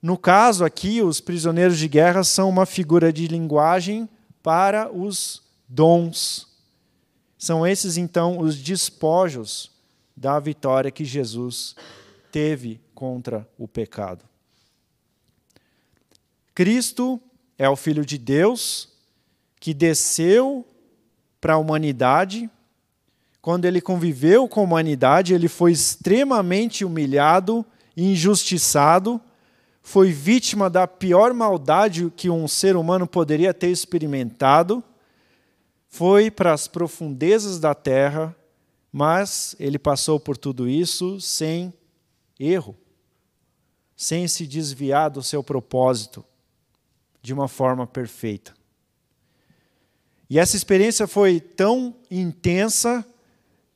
No 0.00 0.18
caso 0.18 0.64
aqui, 0.64 1.00
os 1.00 1.20
prisioneiros 1.20 1.78
de 1.78 1.86
guerra 1.86 2.24
são 2.24 2.48
uma 2.48 2.66
figura 2.66 3.12
de 3.12 3.28
linguagem 3.28 4.08
para 4.42 4.92
os 4.92 5.42
dons. 5.68 6.48
São 7.38 7.66
esses 7.66 7.96
então 7.96 8.38
os 8.38 8.56
despojos 8.56 9.70
da 10.16 10.40
vitória 10.40 10.90
que 10.90 11.04
Jesus 11.04 11.76
teve 12.32 12.80
contra 12.94 13.48
o 13.56 13.68
pecado. 13.68 14.24
Cristo 16.54 17.20
é 17.56 17.68
o 17.68 17.76
Filho 17.76 18.04
de 18.04 18.18
Deus 18.18 18.88
que 19.58 19.72
desceu 19.72 20.66
para 21.40 21.54
a 21.54 21.58
humanidade. 21.58 22.50
Quando 23.42 23.64
ele 23.64 23.80
conviveu 23.80 24.46
com 24.46 24.60
a 24.60 24.62
humanidade, 24.62 25.34
ele 25.34 25.48
foi 25.48 25.72
extremamente 25.72 26.84
humilhado, 26.84 27.66
injustiçado, 27.96 29.20
foi 29.82 30.12
vítima 30.12 30.70
da 30.70 30.86
pior 30.86 31.34
maldade 31.34 32.08
que 32.16 32.30
um 32.30 32.46
ser 32.46 32.76
humano 32.76 33.04
poderia 33.04 33.52
ter 33.52 33.68
experimentado, 33.68 34.82
foi 35.88 36.30
para 36.30 36.52
as 36.52 36.68
profundezas 36.68 37.58
da 37.58 37.74
terra, 37.74 38.34
mas 38.92 39.56
ele 39.58 39.76
passou 39.76 40.20
por 40.20 40.36
tudo 40.36 40.68
isso 40.68 41.20
sem 41.20 41.74
erro, 42.38 42.76
sem 43.96 44.28
se 44.28 44.46
desviar 44.46 45.10
do 45.10 45.20
seu 45.22 45.42
propósito 45.42 46.24
de 47.20 47.34
uma 47.34 47.48
forma 47.48 47.88
perfeita. 47.88 48.54
E 50.30 50.38
essa 50.38 50.56
experiência 50.56 51.08
foi 51.08 51.40
tão 51.40 51.96
intensa 52.08 53.04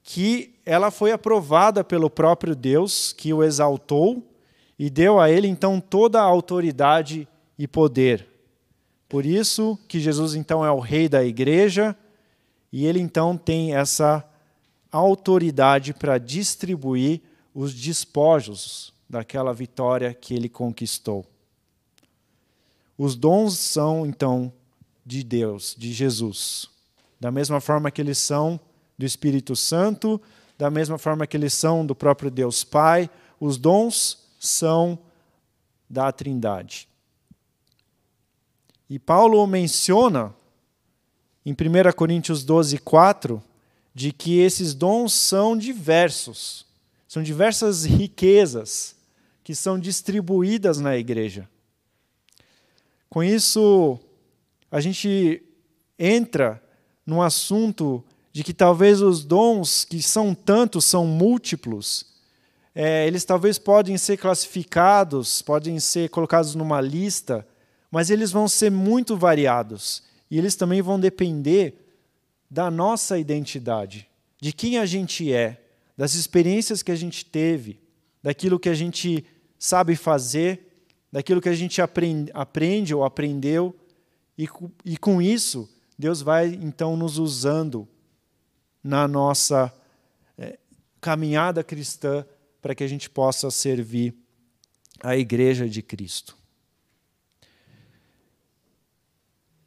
que 0.09 0.54
ela 0.64 0.92
foi 0.92 1.11
aprovada 1.11 1.82
pelo 1.82 2.09
próprio 2.09 2.54
Deus, 2.54 3.12
que 3.12 3.34
o 3.34 3.42
exaltou 3.42 4.22
e 4.78 4.88
deu 4.88 5.18
a 5.18 5.28
ele 5.28 5.48
então 5.48 5.80
toda 5.80 6.20
a 6.20 6.24
autoridade 6.24 7.26
e 7.59 7.66
poder. 7.66 8.24
Por 9.09 9.26
isso 9.26 9.76
que 9.88 9.98
Jesus 9.98 10.36
então 10.36 10.64
é 10.64 10.70
o 10.70 10.78
rei 10.78 11.09
da 11.09 11.24
igreja 11.24 11.94
e 12.72 12.86
ele 12.86 13.00
então 13.00 13.36
tem 13.36 13.74
essa 13.74 14.24
autoridade 14.92 15.92
para 15.92 16.18
distribuir 16.18 17.20
os 17.52 17.74
despojos 17.74 18.94
daquela 19.11 19.52
vitória 19.52 20.14
que 20.14 20.34
ele 20.34 20.48
conquistou. 20.48 21.26
Os 22.96 23.16
dons 23.16 23.59
são, 23.59 24.07
então, 24.07 24.52
de 25.04 25.24
Deus, 25.24 25.74
de 25.76 25.92
Jesus. 25.92 26.70
Da 27.20 27.32
mesma 27.32 27.61
forma 27.61 27.90
que 27.90 28.00
eles 28.00 28.18
são 28.18 28.61
do 28.97 29.05
Espírito 29.05 29.55
Santo, 29.55 30.20
da 30.57 30.70
mesma 30.70 30.99
forma 30.99 31.26
que 31.26 31.36
eles 31.36 31.53
são 31.53 31.84
do 31.84 31.94
próprio 31.94 32.30
Deus 32.30 32.64
Pai, 32.64 33.11
os 33.38 33.59
dons 33.59 34.26
são 34.38 34.99
da 35.88 36.11
Trindade. 36.11 36.88
E 38.88 38.99
Paulo 38.99 39.47
menciona 39.47 40.34
em 41.44 41.53
1 41.53 41.92
Coríntios 41.94 42.44
12, 42.44 42.78
4, 42.78 43.42
de 43.94 44.12
que 44.12 44.38
esses 44.38 44.74
dons 44.74 45.12
são 45.12 45.57
diversos, 45.57 46.66
são 47.09 47.22
diversas 47.22 47.84
riquezas 47.84 48.97
que 49.42 49.55
são 49.55 49.78
distribuídas 49.78 50.78
na 50.80 50.97
igreja. 50.97 51.49
Com 53.09 53.22
isso, 53.22 53.99
a 54.70 54.80
gente 54.80 55.42
entra 55.99 56.62
num 57.07 57.22
assunto 57.22 58.05
de 58.37 58.45
que 58.45 58.53
talvez 58.53 59.01
os 59.01 59.24
dons, 59.24 59.87
que 59.87 60.03
são 60.03 60.34
tantos, 60.34 60.84
são 60.84 61.07
múltiplos, 61.07 62.05
é, 62.74 63.07
eles 63.07 63.24
talvez 63.24 63.57
podem 63.57 63.97
ser 63.97 64.18
classificados, 64.18 65.41
podem 65.41 65.80
ser 65.80 66.11
colocados 66.11 66.55
numa 66.55 66.78
lista, 66.78 67.49
mas 67.91 68.11
eles 68.11 68.30
vão 68.30 68.47
ser 68.47 68.70
muito 68.70 69.16
variados. 69.16 70.03
E 70.30 70.37
eles 70.37 70.55
também 70.55 70.82
vão 70.82 71.01
depender 71.01 71.95
da 72.51 72.70
nossa 72.70 73.18
identidade, 73.18 74.07
de 74.39 74.53
quem 74.53 74.76
a 74.76 74.84
gente 74.84 75.32
é, 75.32 75.59
das 75.97 76.12
experiências 76.12 76.82
que 76.82 76.93
a 76.93 76.97
gente 76.97 77.24
teve, 77.24 77.80
daquilo 78.22 78.61
que 78.61 78.68
a 78.68 78.74
gente 78.74 79.24
sabe 79.59 79.97
fazer 79.97 80.74
daquilo 81.11 81.41
que 81.41 81.49
a 81.49 81.55
gente 81.55 81.80
aprende, 81.80 82.30
aprende 82.34 82.95
ou 82.95 83.03
aprendeu, 83.03 83.74
e, 84.37 84.47
e 84.84 84.99
com 84.99 85.22
isso, 85.22 85.66
Deus 85.99 86.20
vai 86.20 86.49
então 86.49 86.99
nos 86.99 87.16
usando 87.16 87.89
na 88.87 89.09
nossa 89.09 89.72
é, 90.39 90.59
caminhada 91.01 91.64
cristã 91.64 92.24
para 92.62 92.72
que 92.72 92.84
a 92.84 92.87
gente 92.87 93.11
possa 93.11 93.51
servir 93.51 94.14
a 95.03 95.16
igreja 95.16 95.68
de 95.68 95.82
Cristo. 95.82 96.37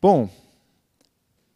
Bom, 0.01 0.29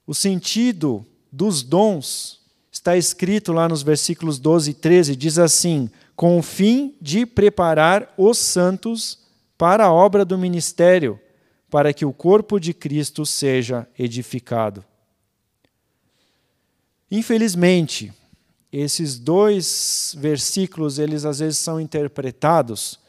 o 0.05 0.14
sentido 0.14 1.05
dos 1.32 1.64
dons 1.64 2.41
está 2.70 2.97
escrito 2.97 3.53
lá 3.53 3.70
nos 3.70 3.82
versículos 3.82 4.38
12 4.39 4.72
e 4.72 4.74
13, 4.74 5.16
diz 5.16 5.39
assim: 5.39 5.89
com 6.18 6.38
o 6.38 6.43
fim 6.43 6.97
de 7.01 7.26
preparar 7.26 8.14
os 8.18 8.38
santos 8.38 9.20
para 9.57 9.86
a 9.86 9.93
obra 9.93 10.26
do 10.26 10.38
ministério, 10.38 11.18
para 11.70 11.93
que 11.93 12.05
o 12.05 12.11
corpo 12.11 12.59
de 12.59 12.74
Cristo 12.74 13.26
seja 13.26 13.88
edificado. 13.97 14.84
Infelizmente, 17.10 18.12
esses 18.72 19.20
dois 19.20 20.16
versículos, 20.18 20.97
eles 20.97 21.26
às 21.26 21.39
vezes 21.39 21.60
são 21.60 21.80
interpretados 21.80 22.99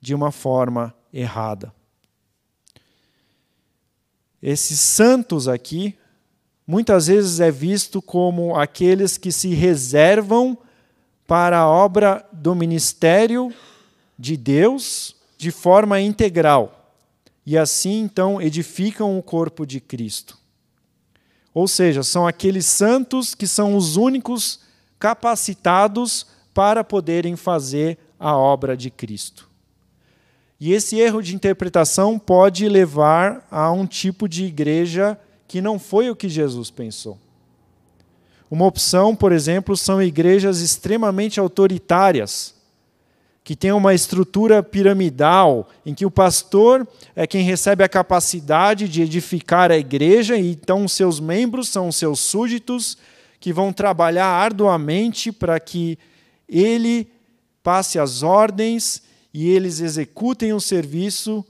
de 0.00 0.14
uma 0.14 0.30
forma 0.30 0.94
errada. 1.12 1.72
Esses 4.42 4.80
santos 4.80 5.48
aqui, 5.48 5.98
muitas 6.66 7.08
vezes 7.08 7.40
é 7.40 7.50
visto 7.50 8.00
como 8.00 8.56
aqueles 8.56 9.18
que 9.18 9.30
se 9.30 9.52
reservam 9.52 10.56
para 11.26 11.58
a 11.58 11.68
obra 11.68 12.26
do 12.32 12.54
ministério 12.54 13.52
de 14.18 14.36
Deus 14.36 15.14
de 15.36 15.50
forma 15.50 16.00
integral. 16.00 16.94
E 17.44 17.58
assim, 17.58 18.00
então, 18.00 18.40
edificam 18.40 19.18
o 19.18 19.22
corpo 19.22 19.66
de 19.66 19.80
Cristo. 19.80 20.39
Ou 21.52 21.66
seja, 21.66 22.02
são 22.02 22.26
aqueles 22.26 22.66
santos 22.66 23.34
que 23.34 23.46
são 23.46 23.76
os 23.76 23.96
únicos 23.96 24.60
capacitados 24.98 26.26
para 26.54 26.84
poderem 26.84 27.36
fazer 27.36 27.98
a 28.18 28.36
obra 28.36 28.76
de 28.76 28.90
Cristo. 28.90 29.48
E 30.60 30.72
esse 30.74 30.98
erro 30.98 31.22
de 31.22 31.34
interpretação 31.34 32.18
pode 32.18 32.68
levar 32.68 33.46
a 33.50 33.72
um 33.72 33.86
tipo 33.86 34.28
de 34.28 34.44
igreja 34.44 35.18
que 35.48 35.62
não 35.62 35.78
foi 35.78 36.10
o 36.10 36.16
que 36.16 36.28
Jesus 36.28 36.70
pensou. 36.70 37.18
Uma 38.50 38.66
opção, 38.66 39.16
por 39.16 39.32
exemplo, 39.32 39.76
são 39.76 40.02
igrejas 40.02 40.60
extremamente 40.60 41.40
autoritárias, 41.40 42.54
que 43.42 43.56
têm 43.56 43.72
uma 43.72 43.94
estrutura 43.94 44.62
piramidal, 44.62 45.68
em 45.84 45.94
que 45.94 46.06
o 46.06 46.10
pastor 46.10 46.86
é 47.16 47.26
quem 47.26 47.42
recebe 47.42 47.82
a 47.82 47.88
capacidade 47.88 48.88
de 48.88 49.02
edificar 49.02 49.70
a 49.70 49.78
igreja, 49.78 50.36
e 50.36 50.52
então 50.52 50.86
seus 50.86 51.18
membros 51.18 51.68
são 51.68 51.90
seus 51.90 52.20
súditos, 52.20 52.98
que 53.40 53.52
vão 53.52 53.72
trabalhar 53.72 54.26
arduamente 54.26 55.32
para 55.32 55.58
que 55.58 55.98
ele 56.46 57.10
passe 57.62 57.98
as 57.98 58.22
ordens 58.22 59.02
e 59.32 59.48
eles 59.48 59.80
executem 59.80 60.52
o 60.52 60.60
serviço. 60.60 61.44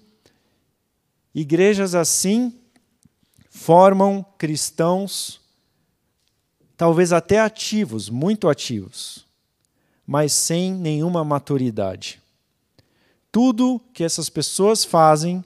Igrejas 1.35 1.95
assim 1.95 2.55
formam 3.49 4.25
cristãos, 4.39 5.41
talvez 6.77 7.13
até 7.13 7.41
ativos, 7.41 8.09
muito 8.09 8.49
ativos, 8.49 9.27
mas 10.11 10.33
sem 10.33 10.75
nenhuma 10.75 11.23
maturidade. 11.23 12.21
Tudo 13.31 13.81
que 13.95 14.03
essas 14.03 14.29
pessoas 14.29 14.85
fazem 14.85 15.45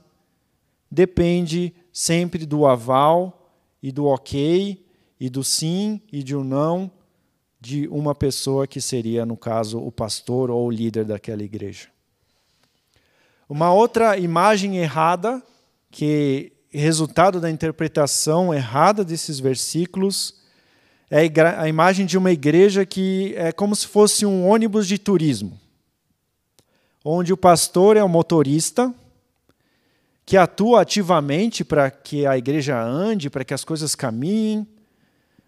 depende 0.91 1.71
sempre 1.93 2.47
do 2.47 2.65
aval 2.65 3.53
e 3.83 3.93
do 3.93 4.07
ok, 4.07 4.83
e 5.21 5.29
do 5.29 5.45
sim 5.45 6.01
e 6.11 6.23
de 6.23 6.35
um 6.35 6.43
não 6.43 6.91
de 7.61 7.87
uma 7.89 8.15
pessoa 8.15 8.67
que 8.67 8.81
seria, 8.81 9.27
no 9.27 9.37
caso, 9.37 9.79
o 9.79 9.93
pastor 9.93 10.51
ou 10.51 10.67
o 10.67 10.71
líder 10.71 11.05
daquela 11.05 11.43
igreja. 11.43 11.89
Uma 13.47 13.71
outra 13.71 14.17
imagem 14.17 14.79
errada, 14.79 15.43
que 15.91 16.53
resultado 16.71 17.39
da 17.39 17.51
interpretação 17.51 18.55
errada 18.55 19.05
desses 19.05 19.39
versículos, 19.39 20.43
é 21.17 21.61
a 21.61 21.69
imagem 21.69 22.05
de 22.07 22.19
uma 22.19 22.33
igreja 22.33 22.85
que 22.85 23.35
é 23.37 23.53
como 23.53 23.77
se 23.77 23.87
fosse 23.87 24.27
um 24.27 24.49
ônibus 24.49 24.89
de 24.89 24.99
turismo, 24.99 25.61
onde 27.05 27.33
o 27.33 27.37
pastor 27.37 27.97
é 27.97 28.03
o 28.03 28.09
motorista, 28.09 28.93
que 30.27 30.37
atua 30.37 30.81
ativamente 30.83 31.65
para 31.65 31.89
que 31.89 32.27
a 32.27 32.37
igreja 32.37 32.83
ande, 32.83 33.31
para 33.31 33.45
que 33.45 33.55
as 33.55 33.63
coisas 33.63 33.95
caminhem, 33.95 34.67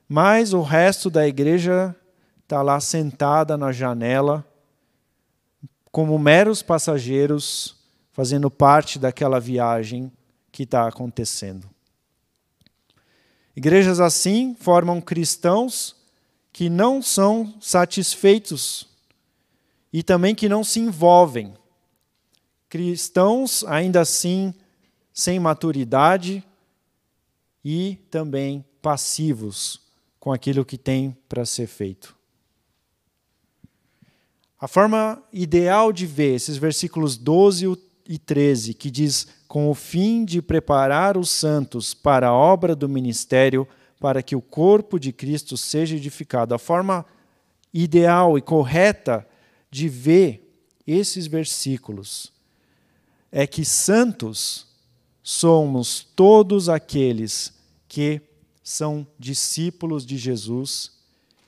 mas 0.08 0.52
o 0.52 0.62
resto 0.62 1.10
da 1.10 1.26
igreja 1.26 1.96
está 2.44 2.62
lá 2.62 2.78
sentada 2.78 3.56
na 3.56 3.72
janela, 3.72 4.46
como 5.90 6.16
meros 6.16 6.62
passageiros, 6.62 7.74
fazendo 8.12 8.48
parte 8.48 9.00
daquela 9.00 9.40
viagem 9.40 10.12
que 10.52 10.62
está 10.62 10.86
acontecendo. 10.86 11.68
Igrejas 13.56 14.00
assim 14.00 14.54
formam 14.54 15.00
cristãos 15.00 15.96
que 16.52 16.68
não 16.68 17.00
são 17.00 17.54
satisfeitos 17.58 18.86
e 19.90 20.02
também 20.02 20.34
que 20.34 20.46
não 20.46 20.62
se 20.62 20.78
envolvem. 20.78 21.54
Cristãos, 22.68 23.64
ainda 23.64 24.02
assim, 24.02 24.52
sem 25.10 25.40
maturidade 25.40 26.44
e 27.64 27.96
também 28.10 28.62
passivos 28.82 29.80
com 30.20 30.32
aquilo 30.32 30.64
que 30.64 30.76
tem 30.76 31.16
para 31.26 31.46
ser 31.46 31.66
feito. 31.66 32.14
A 34.60 34.68
forma 34.68 35.22
ideal 35.32 35.92
de 35.92 36.06
ver 36.06 36.34
esses 36.34 36.58
versículos 36.58 37.16
12 37.16 37.78
e 38.06 38.18
13, 38.18 38.74
que 38.74 38.90
diz: 38.90 39.28
com 39.48 39.70
o 39.70 39.74
fim 39.74 40.24
de 40.24 40.42
preparar 40.42 41.16
os 41.16 41.30
santos 41.30 41.94
para 41.94 42.28
a 42.28 42.34
obra 42.34 42.74
do 42.74 42.88
ministério, 42.88 43.66
para 44.00 44.22
que 44.22 44.36
o 44.36 44.42
corpo 44.42 44.98
de 44.98 45.12
Cristo 45.12 45.56
seja 45.56 45.96
edificado. 45.96 46.54
A 46.54 46.58
forma 46.58 47.06
ideal 47.72 48.36
e 48.36 48.42
correta 48.42 49.26
de 49.70 49.88
ver 49.88 50.42
esses 50.86 51.26
versículos 51.26 52.32
é 53.30 53.46
que 53.46 53.64
santos 53.64 54.66
somos 55.22 56.06
todos 56.14 56.68
aqueles 56.68 57.52
que 57.88 58.20
são 58.62 59.06
discípulos 59.18 60.06
de 60.06 60.16
Jesus 60.16 60.92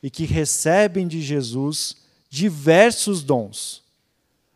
e 0.03 0.11
que 0.11 0.24
recebem 0.24 1.07
de 1.07 1.20
Jesus 1.20 1.96
diversos 2.28 3.22
dons, 3.22 3.82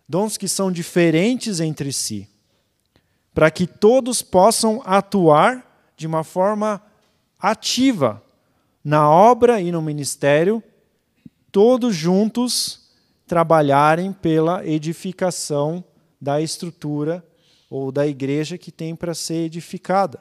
dons 0.08 0.36
que 0.36 0.46
são 0.46 0.70
diferentes 0.70 1.60
entre 1.60 1.92
si, 1.92 2.28
para 3.34 3.50
que 3.50 3.66
todos 3.66 4.22
possam 4.22 4.82
atuar 4.84 5.92
de 5.96 6.06
uma 6.06 6.22
forma 6.22 6.82
ativa 7.38 8.22
na 8.84 9.08
obra 9.10 9.60
e 9.60 9.70
no 9.72 9.80
ministério, 9.80 10.62
todos 11.50 11.94
juntos 11.94 12.90
trabalharem 13.26 14.12
pela 14.12 14.66
edificação 14.66 15.82
da 16.20 16.40
estrutura 16.40 17.24
ou 17.70 17.90
da 17.90 18.06
igreja 18.06 18.58
que 18.58 18.70
tem 18.70 18.94
para 18.94 19.14
ser 19.14 19.46
edificada. 19.46 20.20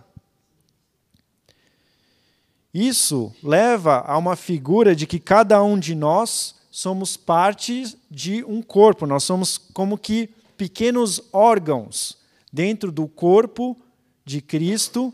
Isso 2.74 3.34
leva 3.44 4.00
a 4.08 4.18
uma 4.18 4.38
figura 4.38 4.96
de 4.96 5.06
que 5.06 5.20
cada 5.20 5.62
um 5.62 5.78
de 5.78 5.94
nós 5.94 6.56
somos 6.72 7.18
parte 7.18 7.98
de 8.10 8.46
um 8.46 8.62
corpo, 8.62 9.06
nós 9.06 9.26
somos 9.26 9.58
como 9.58 9.98
que 9.98 10.30
pequenos 10.56 11.22
órgãos 11.34 12.21
dentro 12.52 12.92
do 12.92 13.08
corpo 13.08 13.78
de 14.26 14.42
Cristo, 14.42 15.14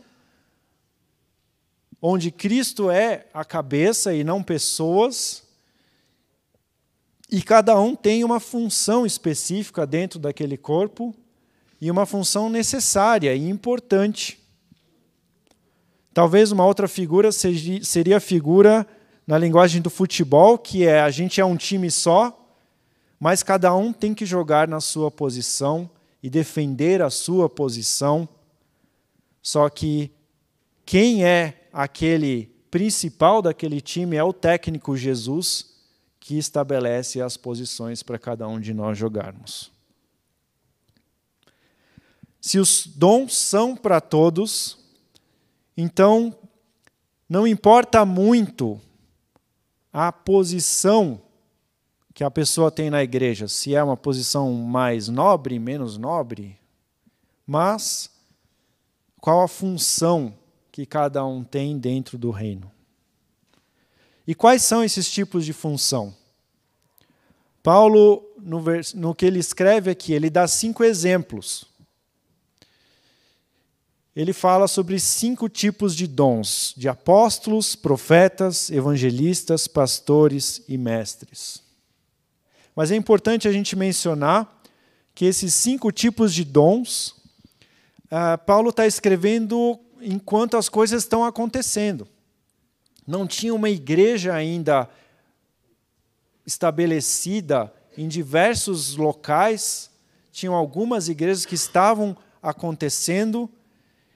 onde 2.02 2.32
Cristo 2.32 2.90
é 2.90 3.28
a 3.34 3.46
cabeça 3.46 4.14
e 4.14 4.24
não 4.24 4.42
pessoas, 4.42 5.44
e 7.30 7.42
cada 7.42 7.80
um 7.80 7.96
tem 7.96 8.24
uma 8.24 8.40
função 8.40 9.06
específica 9.06 9.86
dentro 9.86 10.18
daquele 10.18 10.58
corpo 10.58 11.14
e 11.80 11.92
uma 11.92 12.06
função 12.06 12.50
necessária 12.50 13.36
e 13.36 13.50
importante. 13.50 14.40
Talvez 16.14 16.52
uma 16.52 16.66
outra 16.66 16.88
figura 16.88 17.30
seria 17.32 18.18
a 18.18 18.22
figura 18.22 18.88
na 19.26 19.38
linguagem 19.38 19.82
do 19.82 19.90
futebol, 19.90 20.58
que 20.58 20.86
é 20.86 21.02
a 21.02 21.10
gente 21.12 21.42
é 21.42 21.46
um 21.46 21.58
time 21.58 21.92
só, 21.92 22.34
mas 23.20 23.44
cada 23.44 23.76
um 23.76 23.92
tem 23.92 24.14
que 24.14 24.26
jogar 24.26 24.68
na 24.68 24.80
sua 24.80 25.12
posição 25.12 25.90
e 26.22 26.30
defender 26.30 27.02
a 27.02 27.10
sua 27.10 27.50
posição. 27.50 28.28
Só 29.42 29.70
que 29.70 30.12
quem 30.86 31.24
é 31.24 31.68
aquele 31.72 32.46
principal 32.72 33.42
daquele 33.42 33.82
time 33.82 34.16
é 34.16 34.24
o 34.24 34.34
técnico 34.34 34.96
Jesus, 34.96 35.76
que 36.20 36.38
estabelece 36.38 37.22
as 37.22 37.38
posições 37.38 38.04
para 38.04 38.20
cada 38.20 38.48
um 38.48 38.60
de 38.60 38.74
nós 38.74 38.98
jogarmos. 38.98 39.72
Se 42.42 42.60
os 42.60 42.88
dons 42.88 43.36
são 43.36 43.76
para 43.76 44.00
todos, 44.00 44.78
então 45.76 46.38
não 47.30 47.48
importa 47.48 48.06
muito 48.06 48.80
a 49.92 50.12
posição 50.12 51.22
que 52.18 52.24
a 52.24 52.32
pessoa 52.32 52.72
tem 52.72 52.90
na 52.90 53.04
igreja, 53.04 53.48
se 53.48 53.76
é 53.76 53.84
uma 53.84 53.96
posição 53.96 54.52
mais 54.52 55.08
nobre, 55.08 55.60
menos 55.60 56.00
nobre, 56.00 56.58
mas 57.46 58.10
qual 59.22 59.44
a 59.44 59.48
função 59.48 60.34
que 60.72 60.84
cada 60.84 61.24
um 61.24 61.44
tem 61.44 61.78
dentro 61.78 62.18
do 62.18 62.32
reino. 62.32 62.72
E 64.26 64.34
quais 64.34 64.64
são 64.64 64.84
esses 64.84 65.08
tipos 65.12 65.46
de 65.46 65.54
função? 65.54 66.12
Paulo, 67.62 68.24
no, 68.40 68.64
no 68.96 69.14
que 69.14 69.24
ele 69.28 69.38
escreve 69.38 69.92
aqui, 69.92 70.12
ele 70.12 70.32
dá 70.32 70.48
cinco 70.48 70.84
exemplos 70.84 71.68
ele 74.16 74.34
fala 74.34 74.68
sobre 74.68 75.00
cinco 75.00 75.48
tipos 75.48 75.96
de 75.96 76.08
dons: 76.08 76.74
de 76.76 76.90
apóstolos, 76.90 77.76
profetas, 77.76 78.72
evangelistas, 78.72 79.68
pastores 79.68 80.64
e 80.68 80.76
mestres. 80.76 81.67
Mas 82.78 82.92
é 82.92 82.96
importante 82.96 83.48
a 83.48 83.52
gente 83.52 83.76
mencionar 83.76 84.62
que 85.16 85.26
esses 85.26 85.52
cinco 85.56 85.92
tipos 85.92 86.32
de 86.32 86.44
dons, 86.44 87.16
uh, 88.06 88.38
Paulo 88.46 88.70
está 88.70 88.86
escrevendo 88.86 89.80
enquanto 90.00 90.56
as 90.56 90.70
coisas 90.70 91.02
estão 91.02 91.26
acontecendo. 91.26 92.08
Não 93.08 93.26
tinha 93.26 93.52
uma 93.52 93.68
igreja 93.68 94.36
ainda 94.36 94.88
estabelecida 96.46 97.74
em 97.98 98.08
diversos 98.08 98.96
locais, 98.96 99.90
tinham 100.32 100.54
algumas 100.54 101.10
igrejas 101.10 101.48
que 101.48 101.56
estavam 101.56 102.16
acontecendo. 102.44 103.50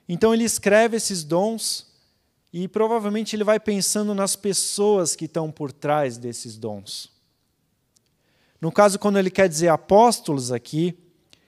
Então 0.08 0.36
ele 0.36 0.44
escreve 0.44 0.98
esses 0.98 1.24
dons 1.24 1.88
e 2.54 2.68
provavelmente 2.68 3.36
ele 3.36 3.44
vai 3.44 3.60
pensando 3.60 4.14
nas 4.14 4.36
pessoas 4.36 5.16
que 5.16 5.26
estão 5.26 5.50
por 5.50 5.72
trás 5.72 6.16
desses 6.16 6.60
dons. 6.60 7.21
No 8.62 8.72
caso, 8.72 9.00
quando 9.00 9.18
ele 9.18 9.32
quer 9.32 9.50
dizer 9.50 9.70
apóstolos 9.70 10.52
aqui, 10.52 10.96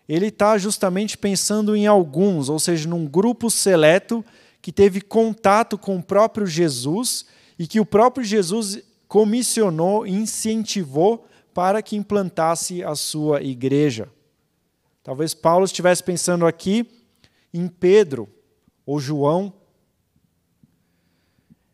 ele 0.09 0.27
está 0.27 0.57
justamente 0.57 1.17
pensando 1.17 1.75
em 1.75 1.85
alguns, 1.85 2.49
ou 2.49 2.59
seja, 2.59 2.89
num 2.89 3.05
grupo 3.05 3.51
seleto 3.51 4.25
que 4.61 4.71
teve 4.71 4.99
contato 4.99 5.77
com 5.77 5.97
o 5.97 6.03
próprio 6.03 6.47
Jesus 6.47 7.25
e 7.57 7.67
que 7.67 7.79
o 7.79 7.85
próprio 7.85 8.25
Jesus 8.25 8.81
comissionou, 9.07 10.07
incentivou 10.07 11.27
para 11.53 11.83
que 11.83 11.95
implantasse 11.95 12.83
a 12.83 12.95
sua 12.95 13.43
igreja. 13.43 14.09
Talvez 15.03 15.33
Paulo 15.33 15.65
estivesse 15.65 16.03
pensando 16.03 16.47
aqui 16.47 16.89
em 17.53 17.67
Pedro 17.67 18.27
ou 18.85 18.99
João. 18.99 19.53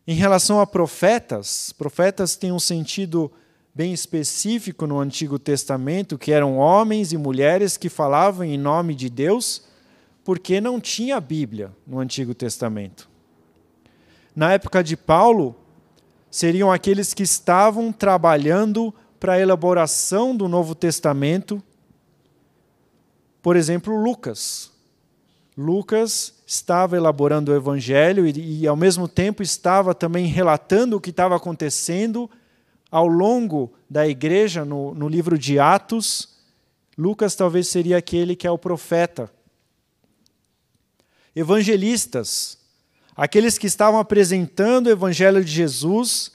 Em 0.06 0.14
relação 0.14 0.60
a 0.60 0.66
profetas, 0.66 1.72
profetas 1.72 2.36
têm 2.36 2.52
um 2.52 2.58
sentido 2.58 3.32
bem 3.80 3.94
específico 3.94 4.86
no 4.86 5.00
Antigo 5.00 5.38
Testamento, 5.38 6.18
que 6.18 6.32
eram 6.32 6.58
homens 6.58 7.14
e 7.14 7.16
mulheres 7.16 7.78
que 7.78 7.88
falavam 7.88 8.44
em 8.44 8.58
nome 8.58 8.94
de 8.94 9.08
Deus, 9.08 9.64
porque 10.22 10.60
não 10.60 10.78
tinha 10.78 11.18
Bíblia 11.18 11.72
no 11.86 11.98
Antigo 11.98 12.34
Testamento. 12.34 13.08
Na 14.36 14.52
época 14.52 14.84
de 14.84 14.98
Paulo, 14.98 15.56
seriam 16.30 16.70
aqueles 16.70 17.14
que 17.14 17.22
estavam 17.22 17.90
trabalhando 17.90 18.92
para 19.18 19.32
a 19.32 19.40
elaboração 19.40 20.36
do 20.36 20.46
Novo 20.46 20.74
Testamento. 20.74 21.62
Por 23.40 23.56
exemplo, 23.56 23.96
Lucas. 23.96 24.70
Lucas 25.56 26.34
estava 26.46 26.98
elaborando 26.98 27.50
o 27.50 27.56
Evangelho 27.56 28.26
e, 28.26 28.60
e, 28.60 28.66
ao 28.66 28.76
mesmo 28.76 29.08
tempo, 29.08 29.42
estava 29.42 29.94
também 29.94 30.26
relatando 30.26 30.98
o 30.98 31.00
que 31.00 31.08
estava 31.08 31.34
acontecendo 31.34 32.28
ao 32.90 33.06
longo 33.06 33.72
da 33.88 34.06
igreja 34.06 34.64
no, 34.64 34.94
no 34.94 35.08
livro 35.08 35.38
de 35.38 35.58
Atos. 35.58 36.36
Lucas 36.96 37.34
talvez 37.34 37.68
seria 37.68 37.98
aquele 37.98 38.34
que 38.34 38.46
é 38.46 38.50
o 38.50 38.58
profeta. 38.58 39.30
Evangelistas 41.34 42.60
aqueles 43.20 43.58
que 43.58 43.66
estavam 43.66 44.00
apresentando 44.00 44.86
o 44.86 44.90
Evangelho 44.90 45.44
de 45.44 45.52
Jesus 45.52 46.32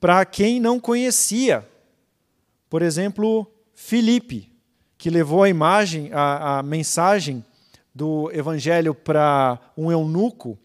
para 0.00 0.24
quem 0.24 0.58
não 0.58 0.80
conhecia. 0.80 1.64
Por 2.68 2.82
exemplo, 2.82 3.46
Filipe, 3.72 4.50
que 4.98 5.10
levou 5.10 5.44
a 5.44 5.48
imagem, 5.48 6.10
a, 6.12 6.58
a 6.58 6.62
mensagem 6.64 7.44
do 7.94 8.32
Evangelho 8.32 8.96
para 8.96 9.60
um 9.76 9.92
eunuco, 9.92 10.58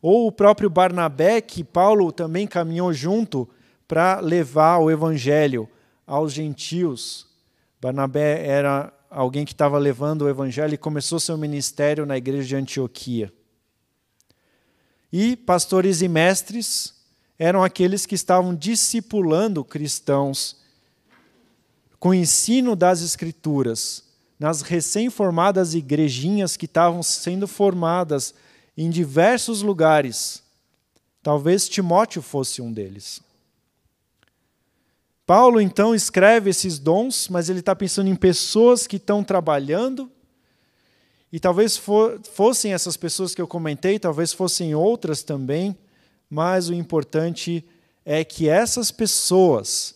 ou 0.00 0.26
o 0.26 0.32
próprio 0.32 0.70
Barnabé, 0.70 1.42
que 1.42 1.62
Paulo 1.62 2.10
também 2.10 2.46
caminhou 2.46 2.90
junto 2.90 3.46
para 3.90 4.20
levar 4.20 4.78
o 4.78 4.88
Evangelho 4.88 5.68
aos 6.06 6.32
gentios. 6.32 7.26
Barnabé 7.80 8.46
era 8.46 8.92
alguém 9.10 9.44
que 9.44 9.50
estava 9.50 9.78
levando 9.78 10.22
o 10.22 10.28
Evangelho 10.28 10.72
e 10.72 10.78
começou 10.78 11.18
seu 11.18 11.36
ministério 11.36 12.06
na 12.06 12.16
igreja 12.16 12.46
de 12.46 12.54
Antioquia. 12.54 13.32
E 15.12 15.34
pastores 15.34 16.02
e 16.02 16.06
mestres 16.06 16.94
eram 17.36 17.64
aqueles 17.64 18.06
que 18.06 18.14
estavam 18.14 18.54
discipulando 18.54 19.64
cristãos 19.64 20.58
com 21.98 22.10
o 22.10 22.14
ensino 22.14 22.76
das 22.76 23.02
Escrituras, 23.02 24.04
nas 24.38 24.62
recém-formadas 24.62 25.74
igrejinhas 25.74 26.56
que 26.56 26.66
estavam 26.66 27.02
sendo 27.02 27.48
formadas 27.48 28.34
em 28.76 28.88
diversos 28.88 29.62
lugares. 29.62 30.44
Talvez 31.24 31.68
Timóteo 31.68 32.22
fosse 32.22 32.62
um 32.62 32.72
deles. 32.72 33.28
Paulo 35.30 35.60
então 35.60 35.94
escreve 35.94 36.50
esses 36.50 36.76
dons, 36.76 37.28
mas 37.28 37.48
ele 37.48 37.60
está 37.60 37.72
pensando 37.76 38.10
em 38.10 38.16
pessoas 38.16 38.88
que 38.88 38.96
estão 38.96 39.22
trabalhando 39.22 40.10
e 41.30 41.38
talvez 41.38 41.76
for, 41.76 42.20
fossem 42.32 42.72
essas 42.72 42.96
pessoas 42.96 43.32
que 43.32 43.40
eu 43.40 43.46
comentei, 43.46 43.96
talvez 43.96 44.32
fossem 44.32 44.74
outras 44.74 45.22
também, 45.22 45.78
mas 46.28 46.68
o 46.68 46.74
importante 46.74 47.64
é 48.04 48.24
que 48.24 48.48
essas 48.48 48.90
pessoas, 48.90 49.94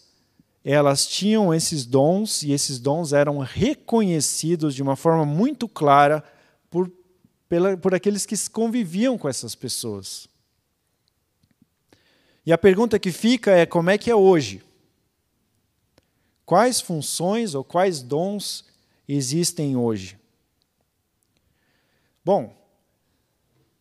elas 0.64 1.04
tinham 1.04 1.52
esses 1.52 1.84
dons 1.84 2.44
e 2.44 2.52
esses 2.52 2.78
dons 2.78 3.12
eram 3.12 3.40
reconhecidos 3.40 4.72
de 4.72 4.84
uma 4.84 4.94
forma 4.94 5.24
muito 5.26 5.66
clara 5.66 6.22
por, 6.70 6.88
pela, 7.48 7.76
por 7.76 7.92
aqueles 7.92 8.24
que 8.24 8.36
conviviam 8.50 9.18
com 9.18 9.28
essas 9.28 9.56
pessoas. 9.56 10.28
E 12.46 12.52
a 12.52 12.56
pergunta 12.56 13.00
que 13.00 13.10
fica 13.10 13.50
é 13.50 13.66
como 13.66 13.90
é 13.90 13.98
que 13.98 14.12
é 14.12 14.14
hoje? 14.14 14.62
Quais 16.46 16.80
funções 16.80 17.54
ou 17.54 17.64
quais 17.64 18.02
dons 18.02 18.64
existem 19.08 19.76
hoje? 19.76 20.18
Bom, 22.24 22.54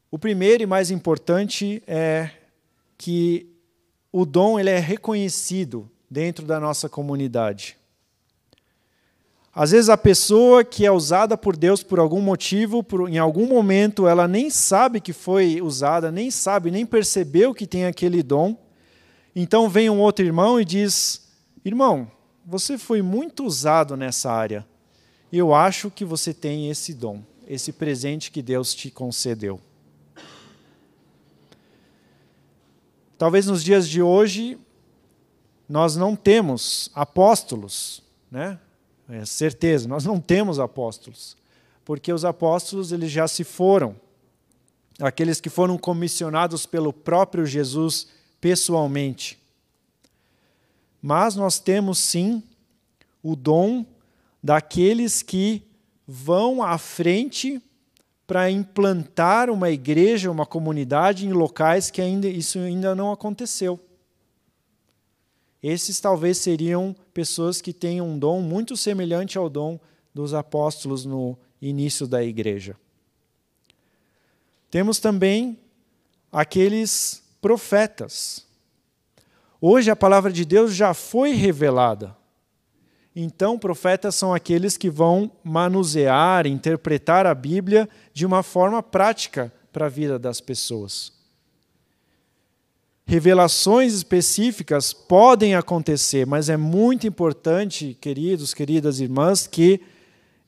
o 0.09 0.19
primeiro 0.19 0.63
e 0.63 0.65
mais 0.65 0.91
importante 0.91 1.81
é 1.87 2.29
que 2.97 3.49
o 4.11 4.25
dom 4.25 4.59
ele 4.59 4.69
é 4.69 4.79
reconhecido 4.79 5.89
dentro 6.09 6.45
da 6.45 6.59
nossa 6.59 6.87
comunidade. 6.87 7.77
Às 9.55 9.71
vezes 9.71 9.89
a 9.89 9.97
pessoa 9.97 10.63
que 10.63 10.85
é 10.85 10.91
usada 10.91 11.37
por 11.37 11.55
Deus 11.55 11.83
por 11.83 11.99
algum 11.99 12.21
motivo, 12.21 12.83
por, 12.83 13.09
em 13.09 13.17
algum 13.17 13.47
momento, 13.47 14.07
ela 14.07 14.27
nem 14.27 14.49
sabe 14.49 14.99
que 14.99 15.13
foi 15.13 15.61
usada, 15.61 16.11
nem 16.11 16.31
sabe, 16.31 16.71
nem 16.71 16.85
percebeu 16.85 17.53
que 17.53 17.67
tem 17.67 17.85
aquele 17.85 18.23
dom. 18.23 18.57
Então 19.35 19.69
vem 19.69 19.89
um 19.89 19.99
outro 19.99 20.25
irmão 20.25 20.59
e 20.59 20.65
diz: 20.65 21.27
Irmão, 21.63 22.11
você 22.45 22.77
foi 22.77 23.01
muito 23.01 23.45
usado 23.45 23.95
nessa 23.95 24.31
área. 24.31 24.65
Eu 25.31 25.53
acho 25.53 25.89
que 25.89 26.05
você 26.05 26.33
tem 26.33 26.69
esse 26.69 26.93
dom 26.93 27.23
esse 27.47 27.71
presente 27.71 28.31
que 28.31 28.41
Deus 28.41 28.73
te 28.73 28.89
concedeu. 28.89 29.59
Talvez 33.17 33.45
nos 33.47 33.63
dias 33.63 33.87
de 33.87 34.01
hoje 34.01 34.57
nós 35.67 35.95
não 35.95 36.15
temos 36.15 36.89
apóstolos, 36.93 38.01
né? 38.29 38.59
É 39.09 39.25
certeza, 39.25 39.87
nós 39.87 40.05
não 40.05 40.19
temos 40.19 40.59
apóstolos, 40.59 41.35
porque 41.83 42.11
os 42.11 42.23
apóstolos 42.23 42.91
eles 42.91 43.11
já 43.11 43.27
se 43.27 43.43
foram. 43.43 43.95
Aqueles 44.99 45.41
que 45.41 45.49
foram 45.49 45.77
comissionados 45.77 46.65
pelo 46.65 46.93
próprio 46.93 47.45
Jesus 47.45 48.07
pessoalmente. 48.39 49.41
Mas 51.05 51.35
nós 51.35 51.59
temos 51.59 51.99
sim 51.99 52.41
o 53.21 53.35
dom 53.35 53.85
daqueles 54.41 55.21
que 55.21 55.61
vão 56.07 56.63
à 56.63 56.77
frente 56.77 57.61
para 58.25 58.49
implantar 58.49 59.49
uma 59.49 59.69
igreja, 59.69 60.31
uma 60.31 60.45
comunidade 60.45 61.27
em 61.27 61.33
locais 61.33 61.91
que 61.91 62.01
ainda 62.01 62.29
isso 62.29 62.57
ainda 62.57 62.95
não 62.95 63.11
aconteceu. 63.11 63.77
Esses 65.61 65.99
talvez 65.99 66.37
seriam 66.37 66.95
pessoas 67.13 67.59
que 67.59 67.73
têm 67.73 67.99
um 67.99 68.17
dom 68.17 68.41
muito 68.41 68.77
semelhante 68.77 69.37
ao 69.37 69.49
dom 69.49 69.77
dos 70.13 70.33
apóstolos 70.33 71.03
no 71.03 71.37
início 71.61 72.07
da 72.07 72.23
igreja. 72.23 72.77
Temos 74.71 74.99
também 74.99 75.59
aqueles 76.31 77.21
profetas. 77.41 78.45
Hoje 79.65 79.89
a 79.89 79.95
palavra 79.95 80.29
de 80.29 80.43
Deus 80.43 80.75
já 80.75 80.93
foi 80.93 81.31
revelada. 81.31 82.17
Então, 83.15 83.57
profetas 83.57 84.13
são 84.13 84.33
aqueles 84.33 84.75
que 84.75 84.89
vão 84.89 85.31
manusear, 85.41 86.45
interpretar 86.45 87.25
a 87.25 87.33
Bíblia 87.33 87.87
de 88.13 88.25
uma 88.25 88.43
forma 88.43 88.83
prática 88.83 89.53
para 89.71 89.85
a 89.85 89.89
vida 89.89 90.19
das 90.19 90.41
pessoas. 90.41 91.13
Revelações 93.05 93.93
específicas 93.93 94.91
podem 94.91 95.55
acontecer, 95.55 96.27
mas 96.27 96.49
é 96.49 96.57
muito 96.57 97.07
importante, 97.07 97.97
queridos, 98.01 98.53
queridas 98.53 98.99
irmãs, 98.99 99.47
que 99.47 99.79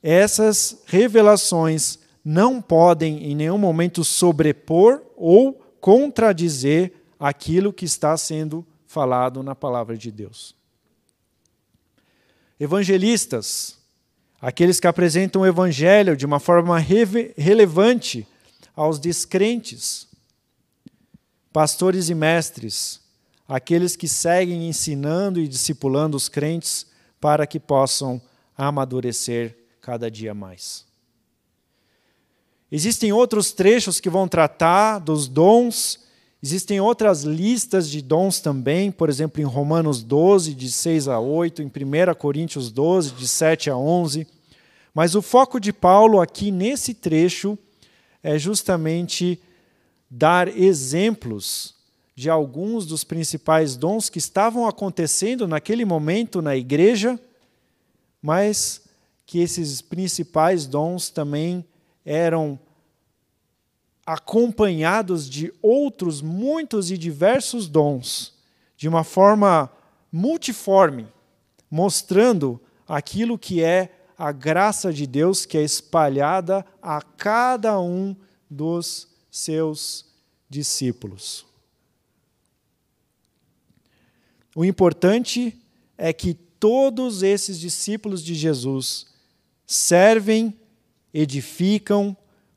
essas 0.02 0.82
revelações 0.84 1.98
não 2.22 2.60
podem 2.60 3.24
em 3.30 3.34
nenhum 3.34 3.56
momento 3.56 4.04
sobrepor 4.04 5.00
ou 5.16 5.54
contradizer 5.80 6.92
aquilo 7.18 7.72
que 7.72 7.86
está 7.86 8.14
sendo 8.18 8.62
falado 8.96 9.42
na 9.42 9.54
palavra 9.54 9.94
de 9.94 10.10
Deus. 10.10 10.54
Evangelistas, 12.58 13.76
aqueles 14.40 14.80
que 14.80 14.86
apresentam 14.86 15.42
o 15.42 15.46
evangelho 15.46 16.16
de 16.16 16.24
uma 16.24 16.40
forma 16.40 16.78
relevante 16.78 18.26
aos 18.74 18.98
descrentes. 18.98 20.08
Pastores 21.52 22.08
e 22.08 22.14
mestres, 22.14 23.02
aqueles 23.46 23.96
que 23.96 24.08
seguem 24.08 24.66
ensinando 24.66 25.38
e 25.40 25.46
discipulando 25.46 26.16
os 26.16 26.30
crentes 26.30 26.86
para 27.20 27.46
que 27.46 27.60
possam 27.60 28.18
amadurecer 28.56 29.58
cada 29.78 30.10
dia 30.10 30.32
mais. 30.32 30.86
Existem 32.72 33.12
outros 33.12 33.52
trechos 33.52 34.00
que 34.00 34.08
vão 34.08 34.26
tratar 34.26 35.00
dos 35.00 35.28
dons, 35.28 36.05
existem 36.42 36.80
outras 36.80 37.22
listas 37.22 37.88
de 37.88 38.00
dons 38.00 38.40
também, 38.40 38.90
por 38.90 39.08
exemplo, 39.08 39.40
em 39.40 39.44
Romanos 39.44 40.02
12, 40.02 40.54
de 40.54 40.70
6 40.70 41.08
a 41.08 41.18
8, 41.18 41.62
em 41.62 41.66
1 41.66 42.14
Coríntios 42.18 42.70
12, 42.70 43.12
de 43.12 43.26
7 43.26 43.70
a 43.70 43.76
11. 43.76 44.26
Mas 44.94 45.14
o 45.14 45.22
foco 45.22 45.60
de 45.60 45.72
Paulo 45.72 46.20
aqui 46.20 46.50
nesse 46.50 46.94
trecho 46.94 47.58
é 48.22 48.38
justamente 48.38 49.40
dar 50.10 50.48
exemplos 50.48 51.74
de 52.14 52.30
alguns 52.30 52.86
dos 52.86 53.04
principais 53.04 53.76
dons 53.76 54.08
que 54.08 54.18
estavam 54.18 54.66
acontecendo 54.66 55.46
naquele 55.46 55.84
momento 55.84 56.40
na 56.40 56.56
igreja, 56.56 57.20
mas 58.22 58.80
que 59.26 59.40
esses 59.40 59.82
principais 59.82 60.66
dons 60.66 61.10
também 61.10 61.64
eram 62.04 62.58
acompanhados 64.06 65.28
de 65.28 65.52
outros 65.60 66.22
muitos 66.22 66.92
e 66.92 66.96
diversos 66.96 67.68
dons, 67.68 68.34
de 68.76 68.88
uma 68.88 69.02
forma 69.02 69.70
multiforme, 70.12 71.08
mostrando 71.68 72.60
aquilo 72.86 73.36
que 73.36 73.62
é 73.62 73.92
a 74.16 74.30
graça 74.30 74.92
de 74.92 75.06
Deus 75.06 75.44
que 75.44 75.58
é 75.58 75.62
espalhada 75.62 76.64
a 76.80 77.02
cada 77.02 77.78
um 77.80 78.14
dos 78.48 79.08
seus 79.30 80.06
discípulos. 80.48 81.44
O 84.54 84.64
importante 84.64 85.60
é 85.98 86.12
que 86.12 86.32
todos 86.32 87.22
esses 87.22 87.58
discípulos 87.58 88.24
de 88.24 88.34
Jesus 88.34 89.06
servem, 89.66 90.58
edificam, 91.12 92.16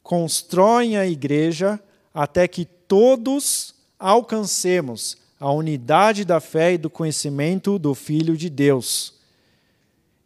constroem 0.09 0.97
a 0.97 1.05
igreja 1.05 1.79
até 2.11 2.47
que 2.47 2.65
todos 2.65 3.75
alcancemos 3.99 5.19
a 5.39 5.51
unidade 5.51 6.25
da 6.25 6.39
fé 6.39 6.73
e 6.73 6.79
do 6.79 6.89
conhecimento 6.89 7.77
do 7.77 7.93
Filho 7.93 8.35
de 8.35 8.49
Deus. 8.49 9.13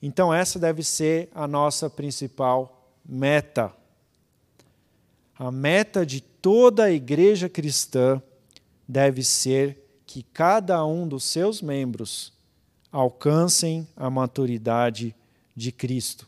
Então, 0.01 0.33
essa 0.33 0.57
deve 0.57 0.83
ser 0.83 1.27
a 1.35 1.45
nossa 1.45 1.89
principal 1.89 2.89
meta. 3.05 3.73
A 5.37 5.51
meta 5.51 6.05
de 6.05 6.21
toda 6.21 6.85
a 6.85 6.91
igreja 6.91 7.49
cristã 7.49 8.23
deve 8.87 9.21
ser 9.21 9.85
que 10.05 10.23
cada 10.23 10.85
um 10.85 11.05
dos 11.05 11.25
seus 11.25 11.61
membros 11.61 12.31
alcancem 12.89 13.85
a 13.97 14.09
maturidade 14.09 15.13
de 15.53 15.73
Cristo. 15.73 16.25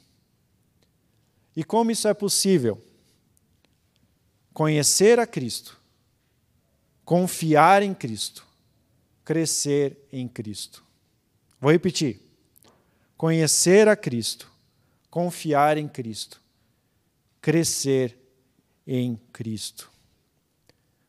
E 1.55 1.63
como 1.63 1.89
isso 1.89 2.09
é 2.09 2.13
possível? 2.13 2.84
Conhecer 4.55 5.19
a 5.19 5.27
Cristo, 5.27 5.79
confiar 7.03 7.83
em 7.83 7.93
Cristo, 7.93 8.43
crescer 9.23 9.95
em 10.11 10.27
Cristo. 10.27 10.83
Vou 11.61 11.71
repetir. 11.71 12.19
Conhecer 13.15 13.87
a 13.87 13.95
Cristo, 13.95 14.51
confiar 15.11 15.77
em 15.77 15.87
Cristo, 15.87 16.41
crescer 17.39 18.17
em 18.87 19.15
Cristo. 19.31 19.91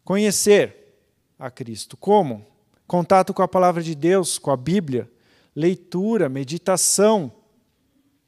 Conhecer 0.04 0.98
a 1.38 1.50
Cristo. 1.50 1.96
Como? 1.96 2.46
contato 2.86 3.34
com 3.34 3.42
a 3.42 3.48
palavra 3.48 3.82
de 3.82 3.94
Deus, 3.94 4.38
com 4.38 4.50
a 4.50 4.56
Bíblia, 4.56 5.10
leitura, 5.54 6.28
meditação. 6.28 7.32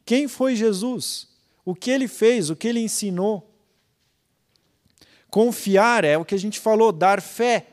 Quem 0.04 0.26
foi 0.26 0.56
Jesus? 0.56 1.28
O 1.64 1.74
que 1.74 1.90
ele 1.90 2.08
fez? 2.08 2.50
O 2.50 2.56
que 2.56 2.68
ele 2.68 2.80
ensinou? 2.80 3.47
Confiar 5.30 6.04
é 6.04 6.16
o 6.16 6.24
que 6.24 6.34
a 6.34 6.38
gente 6.38 6.58
falou, 6.58 6.90
dar 6.90 7.20
fé, 7.20 7.66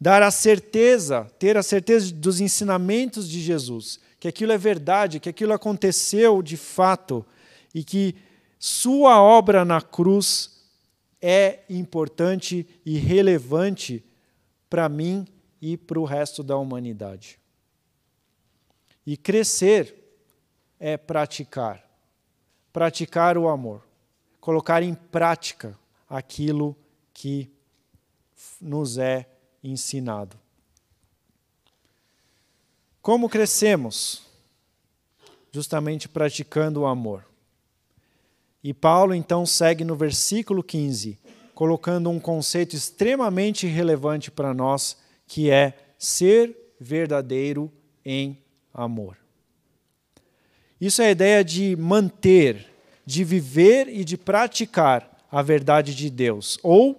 dar 0.00 0.22
a 0.22 0.30
certeza, 0.30 1.30
ter 1.38 1.56
a 1.56 1.62
certeza 1.62 2.12
dos 2.12 2.40
ensinamentos 2.40 3.28
de 3.28 3.40
Jesus, 3.40 4.00
que 4.18 4.26
aquilo 4.26 4.52
é 4.52 4.58
verdade, 4.58 5.20
que 5.20 5.28
aquilo 5.28 5.52
aconteceu 5.52 6.42
de 6.42 6.56
fato 6.56 7.24
e 7.72 7.84
que 7.84 8.16
sua 8.58 9.22
obra 9.22 9.64
na 9.64 9.80
cruz 9.80 10.50
é 11.20 11.60
importante 11.70 12.66
e 12.84 12.98
relevante 12.98 14.04
para 14.68 14.88
mim 14.88 15.26
e 15.60 15.76
para 15.76 16.00
o 16.00 16.04
resto 16.04 16.42
da 16.42 16.56
humanidade. 16.56 17.38
E 19.06 19.16
crescer 19.16 19.94
é 20.80 20.96
praticar. 20.96 21.84
Praticar 22.72 23.38
o 23.38 23.48
amor. 23.48 23.86
Colocar 24.40 24.82
em 24.82 24.94
prática 24.94 25.78
aquilo 26.12 26.76
que 27.14 27.50
nos 28.60 28.98
é 28.98 29.26
ensinado. 29.64 30.36
Como 33.00 33.30
crescemos? 33.30 34.22
Justamente 35.50 36.10
praticando 36.10 36.82
o 36.82 36.86
amor. 36.86 37.24
E 38.62 38.74
Paulo 38.74 39.14
então 39.14 39.46
segue 39.46 39.84
no 39.84 39.96
versículo 39.96 40.62
15, 40.62 41.18
colocando 41.54 42.10
um 42.10 42.20
conceito 42.20 42.76
extremamente 42.76 43.66
relevante 43.66 44.30
para 44.30 44.52
nós 44.52 44.98
que 45.26 45.50
é 45.50 45.94
ser 45.98 46.74
verdadeiro 46.78 47.72
em 48.04 48.38
amor. 48.74 49.16
Isso 50.78 51.00
é 51.00 51.06
a 51.06 51.10
ideia 51.10 51.42
de 51.42 51.74
manter, 51.74 52.70
de 53.06 53.24
viver 53.24 53.88
e 53.88 54.04
de 54.04 54.18
praticar 54.18 55.11
a 55.32 55.40
verdade 55.40 55.94
de 55.94 56.10
Deus, 56.10 56.58
ou 56.62 56.94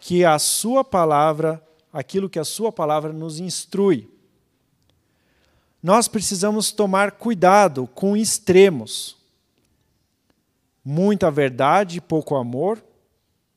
que 0.00 0.24
a 0.24 0.36
sua 0.40 0.82
palavra, 0.82 1.64
aquilo 1.92 2.28
que 2.28 2.40
a 2.40 2.44
sua 2.44 2.72
palavra 2.72 3.12
nos 3.12 3.38
instrui. 3.38 4.10
Nós 5.80 6.08
precisamos 6.08 6.72
tomar 6.72 7.12
cuidado 7.12 7.86
com 7.86 8.16
extremos. 8.16 9.16
Muita 10.84 11.30
verdade, 11.30 12.00
pouco 12.00 12.34
amor, 12.34 12.84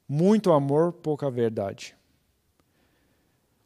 muito 0.07 0.51
amor, 0.51 0.93
pouca 0.93 1.31
verdade. 1.31 1.95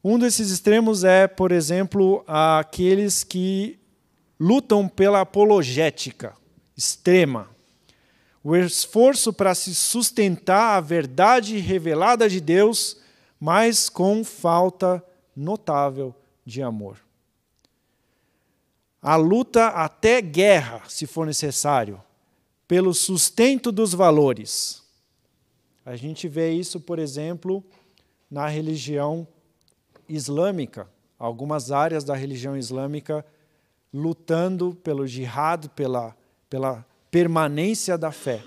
Um 0.01 0.17
desses 0.17 0.49
extremos 0.49 1.03
é, 1.03 1.27
por 1.27 1.51
exemplo, 1.51 2.23
aqueles 2.25 3.25
que 3.25 3.77
lutam 4.39 4.87
pela 4.87 5.19
apologética 5.19 6.33
extrema. 6.77 7.49
O 8.43 8.55
esforço 8.55 9.33
para 9.33 9.53
se 9.53 9.75
sustentar 9.75 10.77
a 10.77 10.81
verdade 10.81 11.57
revelada 11.57 12.29
de 12.29 12.39
Deus, 12.39 12.97
mas 13.39 13.89
com 13.89 14.23
falta 14.23 15.03
notável 15.35 16.15
de 16.45 16.61
amor. 16.61 16.97
A 19.01 19.15
luta 19.15 19.67
até 19.67 20.21
guerra, 20.21 20.83
se 20.87 21.05
for 21.05 21.25
necessário, 21.25 22.01
pelo 22.67 22.93
sustento 22.93 23.71
dos 23.71 23.93
valores. 23.93 24.83
A 25.85 25.95
gente 25.95 26.27
vê 26.27 26.51
isso, 26.51 26.79
por 26.79 26.99
exemplo, 26.99 27.63
na 28.29 28.47
religião 28.47 29.27
islâmica, 30.07 30.89
algumas 31.17 31.71
áreas 31.71 32.03
da 32.03 32.15
religião 32.15 32.55
islâmica 32.55 33.25
lutando 33.93 34.75
pelo 34.83 35.07
jihad, 35.07 35.67
pela, 35.69 36.15
pela 36.49 36.85
permanência 37.11 37.97
da 37.97 38.11
fé, 38.11 38.43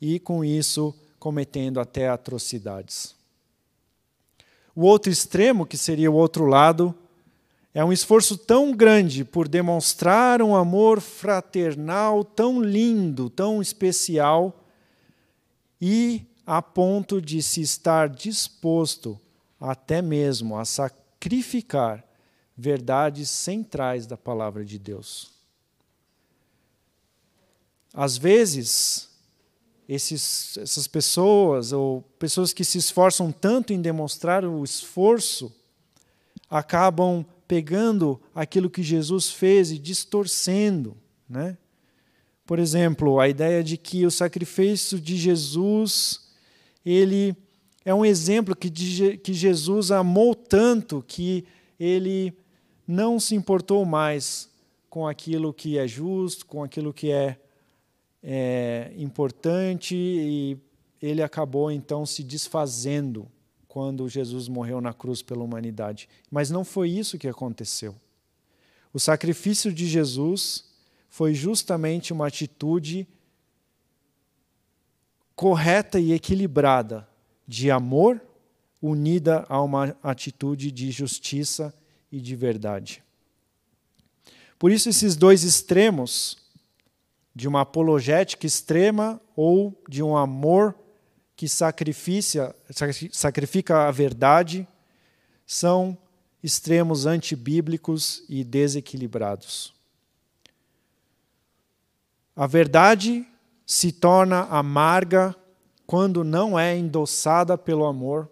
e 0.00 0.18
com 0.18 0.44
isso 0.44 0.94
cometendo 1.18 1.80
até 1.80 2.08
atrocidades. 2.08 3.14
O 4.74 4.82
outro 4.82 5.10
extremo, 5.10 5.66
que 5.66 5.76
seria 5.76 6.10
o 6.10 6.14
outro 6.14 6.46
lado, 6.46 6.94
é 7.74 7.84
um 7.84 7.92
esforço 7.92 8.36
tão 8.36 8.72
grande 8.72 9.24
por 9.24 9.48
demonstrar 9.48 10.40
um 10.40 10.54
amor 10.54 11.00
fraternal 11.00 12.24
tão 12.24 12.62
lindo, 12.62 13.28
tão 13.28 13.60
especial, 13.60 14.64
e 15.80 16.24
a 16.46 16.62
ponto 16.62 17.20
de 17.20 17.42
se 17.42 17.60
estar 17.60 18.08
disposto 18.08 19.20
até 19.60 20.00
mesmo 20.00 20.56
a 20.56 20.64
sacrificar 20.64 22.04
verdades 22.56 23.28
centrais 23.30 24.06
da 24.06 24.16
palavra 24.16 24.64
de 24.64 24.78
Deus. 24.78 25.37
Às 27.92 28.16
vezes, 28.16 29.08
esses, 29.88 30.56
essas 30.58 30.86
pessoas, 30.86 31.72
ou 31.72 32.02
pessoas 32.18 32.52
que 32.52 32.64
se 32.64 32.78
esforçam 32.78 33.32
tanto 33.32 33.72
em 33.72 33.80
demonstrar 33.80 34.44
o 34.44 34.62
esforço, 34.62 35.52
acabam 36.50 37.24
pegando 37.46 38.20
aquilo 38.34 38.68
que 38.70 38.82
Jesus 38.82 39.30
fez 39.30 39.70
e 39.70 39.78
distorcendo. 39.78 40.96
Né? 41.28 41.56
Por 42.46 42.58
exemplo, 42.58 43.18
a 43.20 43.28
ideia 43.28 43.64
de 43.64 43.76
que 43.76 44.04
o 44.04 44.10
sacrifício 44.10 45.00
de 45.00 45.16
Jesus 45.16 46.28
ele 46.84 47.36
é 47.84 47.94
um 47.94 48.04
exemplo 48.04 48.54
que, 48.54 48.70
que 49.18 49.32
Jesus 49.32 49.90
amou 49.90 50.34
tanto 50.34 51.04
que 51.06 51.44
ele 51.78 52.32
não 52.86 53.20
se 53.20 53.34
importou 53.34 53.84
mais 53.84 54.48
com 54.88 55.06
aquilo 55.06 55.52
que 55.52 55.78
é 55.78 55.86
justo, 55.86 56.46
com 56.46 56.62
aquilo 56.62 56.92
que 56.92 57.10
é, 57.10 57.38
é 58.22 58.92
importante, 58.96 59.94
e 59.94 60.58
ele 61.00 61.22
acabou 61.22 61.70
então 61.70 62.04
se 62.04 62.22
desfazendo 62.22 63.28
quando 63.66 64.08
Jesus 64.08 64.48
morreu 64.48 64.80
na 64.80 64.92
cruz 64.92 65.22
pela 65.22 65.44
humanidade. 65.44 66.08
Mas 66.30 66.50
não 66.50 66.64
foi 66.64 66.90
isso 66.90 67.18
que 67.18 67.28
aconteceu. 67.28 67.94
O 68.92 68.98
sacrifício 68.98 69.72
de 69.72 69.86
Jesus 69.86 70.64
foi 71.08 71.34
justamente 71.34 72.12
uma 72.12 72.26
atitude 72.26 73.06
correta 75.36 76.00
e 76.00 76.12
equilibrada 76.12 77.08
de 77.46 77.70
amor 77.70 78.20
unida 78.82 79.44
a 79.48 79.62
uma 79.62 79.96
atitude 80.02 80.70
de 80.70 80.90
justiça 80.90 81.74
e 82.10 82.20
de 82.20 82.34
verdade. 82.34 83.02
Por 84.58 84.72
isso, 84.72 84.88
esses 84.88 85.14
dois 85.14 85.44
extremos, 85.44 86.36
de 87.38 87.46
uma 87.46 87.60
apologética 87.60 88.48
extrema 88.48 89.20
ou 89.36 89.80
de 89.88 90.02
um 90.02 90.16
amor 90.16 90.74
que 91.36 91.48
sacrifica, 91.48 92.52
sacrifica 93.12 93.86
a 93.86 93.92
verdade, 93.92 94.66
são 95.46 95.96
extremos 96.42 97.06
antibíblicos 97.06 98.24
e 98.28 98.42
desequilibrados. 98.42 99.72
A 102.34 102.44
verdade 102.44 103.24
se 103.64 103.92
torna 103.92 104.40
amarga 104.46 105.32
quando 105.86 106.24
não 106.24 106.58
é 106.58 106.76
endossada 106.76 107.56
pelo 107.56 107.86
amor, 107.86 108.28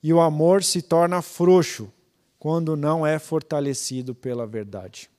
e 0.00 0.12
o 0.12 0.20
amor 0.20 0.62
se 0.62 0.82
torna 0.82 1.20
frouxo 1.20 1.92
quando 2.38 2.76
não 2.76 3.04
é 3.04 3.18
fortalecido 3.18 4.14
pela 4.14 4.46
verdade. 4.46 5.10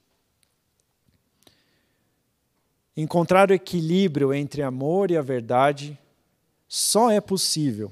Encontrar 2.98 3.52
o 3.52 3.54
equilíbrio 3.54 4.34
entre 4.34 4.64
amor 4.64 5.12
e 5.12 5.18
a 5.18 5.22
verdade 5.22 5.98
só 6.68 7.12
é 7.12 7.22
possível 7.22 7.92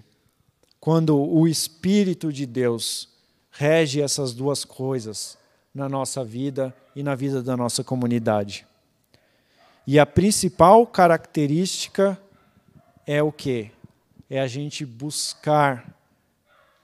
quando 0.79 1.17
o 1.17 1.47
Espírito 1.47 2.33
de 2.33 2.45
Deus 2.47 3.07
rege 3.51 4.01
essas 4.01 4.33
duas 4.33 4.65
coisas 4.65 5.37
na 5.73 5.87
nossa 5.87 6.23
vida 6.23 6.75
e 6.95 7.03
na 7.03 7.13
vida 7.13 7.43
da 7.43 7.55
nossa 7.55 7.83
comunidade. 7.83 8.65
E 9.85 9.99
a 9.99 10.05
principal 10.05 10.87
característica 10.87 12.19
é 13.05 13.21
o 13.21 13.31
que? 13.31 13.71
É 14.27 14.41
a 14.41 14.47
gente 14.47 14.83
buscar 14.83 15.95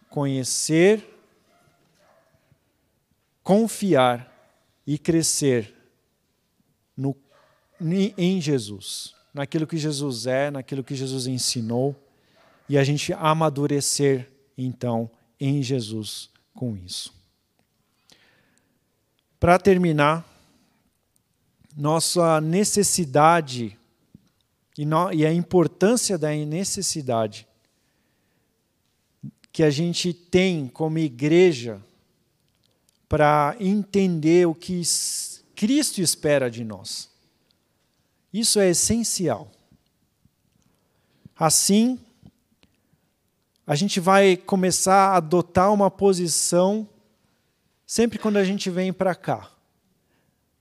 conhecer 0.10 1.12
confiar 3.44 4.32
e 4.86 4.98
crescer 4.98 5.76
em 8.18 8.40
Jesus, 8.40 9.14
naquilo 9.34 9.66
que 9.66 9.78
Jesus 9.78 10.28
é, 10.28 10.52
naquilo 10.52 10.84
que 10.84 10.96
Jesus 10.96 11.28
ensinou, 11.28 11.96
e 12.70 12.78
a 12.78 12.84
gente 12.84 13.12
amadurecer, 13.14 14.30
então, 14.58 15.10
em 15.40 15.62
Jesus 15.62 16.30
com 16.54 16.78
isso. 16.78 17.14
Para 19.40 19.58
terminar, 19.58 20.26
nossa 21.76 22.40
necessidade 22.40 23.78
e, 24.78 24.86
no, 24.86 25.12
e 25.12 25.26
a 25.26 25.34
importância 25.34 26.18
da 26.18 26.32
necessidade 26.34 27.48
que 29.52 29.64
a 29.64 29.70
gente 29.70 30.14
tem 30.14 30.68
como 30.68 30.98
igreja 30.98 31.82
para 33.10 33.56
entender 33.60 34.48
o 34.48 34.56
que 34.56 34.82
Cristo 35.56 36.02
espera 36.02 36.50
de 36.50 36.64
nós. 36.64 37.11
Isso 38.34 38.60
é 38.60 38.70
essencial. 38.70 39.52
Assim, 41.36 42.00
a 43.66 43.76
gente 43.76 44.00
vai 44.00 44.38
começar 44.38 45.10
a 45.10 45.18
adotar 45.18 45.74
uma 45.74 45.90
posição 45.90 46.88
sempre 47.86 48.18
quando 48.20 48.38
a 48.38 48.44
gente 48.44 48.70
vem 48.70 48.94
para 48.94 49.14
cá. 49.14 49.50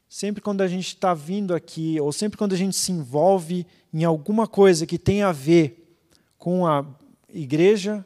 Sempre 0.09 0.41
quando 0.41 0.63
a 0.63 0.67
gente 0.67 0.89
está 0.89 1.15
vindo 1.15 1.55
aqui, 1.55 2.01
ou 2.01 2.13
sempre 2.13 2.37
quando 2.37 2.53
a 2.53 2.57
gente 2.57 2.77
se 2.77 2.91
envolve 2.91 3.67
em 3.93 4.05
alguma 4.05 4.49
coisa 4.49 4.87
que 4.87 4.99
tem 4.99 5.23
a 5.23 5.31
ver 5.31 5.97
com 6.37 6.67
a 6.67 6.85
igreja, 7.29 8.05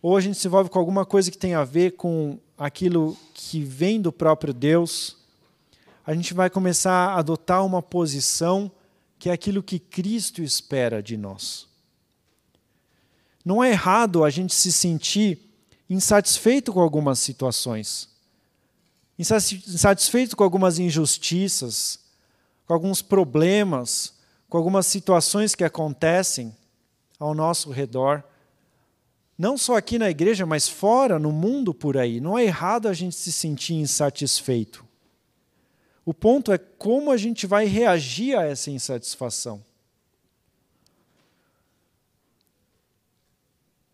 ou 0.00 0.16
a 0.16 0.20
gente 0.20 0.38
se 0.38 0.46
envolve 0.46 0.70
com 0.70 0.78
alguma 0.78 1.04
coisa 1.04 1.30
que 1.30 1.36
tem 1.36 1.54
a 1.54 1.64
ver 1.64 1.92
com 1.92 2.38
aquilo 2.56 3.16
que 3.34 3.60
vem 3.60 4.00
do 4.00 4.10
próprio 4.10 4.54
Deus, 4.54 5.16
a 6.06 6.14
gente 6.14 6.32
vai 6.32 6.48
começar 6.48 7.10
a 7.10 7.18
adotar 7.18 7.66
uma 7.66 7.82
posição 7.82 8.70
que 9.18 9.28
é 9.28 9.32
aquilo 9.32 9.62
que 9.62 9.78
Cristo 9.78 10.42
espera 10.42 11.02
de 11.02 11.16
nós. 11.16 11.66
Não 13.44 13.62
é 13.62 13.70
errado 13.70 14.24
a 14.24 14.30
gente 14.30 14.54
se 14.54 14.72
sentir 14.72 15.38
insatisfeito 15.88 16.72
com 16.72 16.80
algumas 16.80 17.18
situações, 17.18 18.08
insatisfeito 19.18 20.36
com 20.36 20.42
algumas 20.42 20.78
injustiças, 20.78 22.00
com 22.66 22.74
alguns 22.74 23.02
problemas, 23.02 24.14
com 24.48 24.58
algumas 24.58 24.86
situações 24.86 25.54
que 25.54 25.64
acontecem 25.64 26.54
ao 27.18 27.34
nosso 27.34 27.70
redor 27.70 28.24
não 29.38 29.58
só 29.58 29.76
aqui 29.76 29.98
na 29.98 30.08
igreja, 30.08 30.46
mas 30.46 30.66
fora, 30.66 31.18
no 31.18 31.30
mundo 31.30 31.74
por 31.74 31.98
aí. 31.98 32.20
Não 32.20 32.38
é 32.38 32.44
errado 32.44 32.88
a 32.88 32.94
gente 32.94 33.14
se 33.14 33.30
sentir 33.30 33.74
insatisfeito. 33.74 34.85
O 36.06 36.14
ponto 36.14 36.52
é 36.52 36.56
como 36.56 37.10
a 37.10 37.16
gente 37.16 37.48
vai 37.48 37.66
reagir 37.66 38.38
a 38.38 38.44
essa 38.44 38.70
insatisfação. 38.70 39.62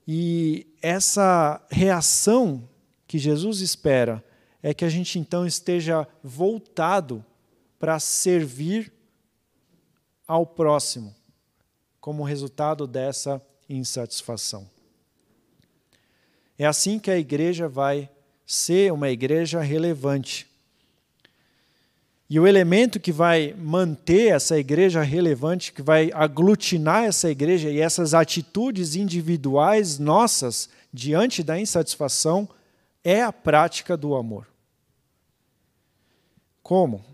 E 0.06 0.66
essa 0.82 1.64
reação 1.70 2.68
que 3.06 3.18
Jesus 3.18 3.60
espera 3.60 4.22
é 4.62 4.74
que 4.74 4.84
a 4.84 4.90
gente 4.90 5.18
então 5.18 5.46
esteja 5.46 6.06
voltado 6.22 7.24
para 7.78 7.98
servir 7.98 8.92
ao 10.28 10.44
próximo, 10.44 11.14
como 11.98 12.24
resultado 12.24 12.86
dessa 12.86 13.40
insatisfação. 13.66 14.68
É 16.58 16.66
assim 16.66 16.98
que 16.98 17.10
a 17.10 17.18
igreja 17.18 17.68
vai 17.68 18.10
ser 18.44 18.92
uma 18.92 19.08
igreja 19.08 19.62
relevante. 19.62 20.51
E 22.32 22.40
o 22.40 22.46
elemento 22.46 22.98
que 22.98 23.12
vai 23.12 23.54
manter 23.58 24.28
essa 24.32 24.58
igreja 24.58 25.02
relevante, 25.02 25.70
que 25.70 25.82
vai 25.82 26.10
aglutinar 26.14 27.04
essa 27.04 27.30
igreja 27.30 27.68
e 27.68 27.78
essas 27.78 28.14
atitudes 28.14 28.94
individuais 28.94 29.98
nossas 29.98 30.70
diante 30.90 31.42
da 31.42 31.60
insatisfação, 31.60 32.48
é 33.04 33.20
a 33.20 33.30
prática 33.30 33.98
do 33.98 34.14
amor. 34.14 34.48
Como? 36.62 37.04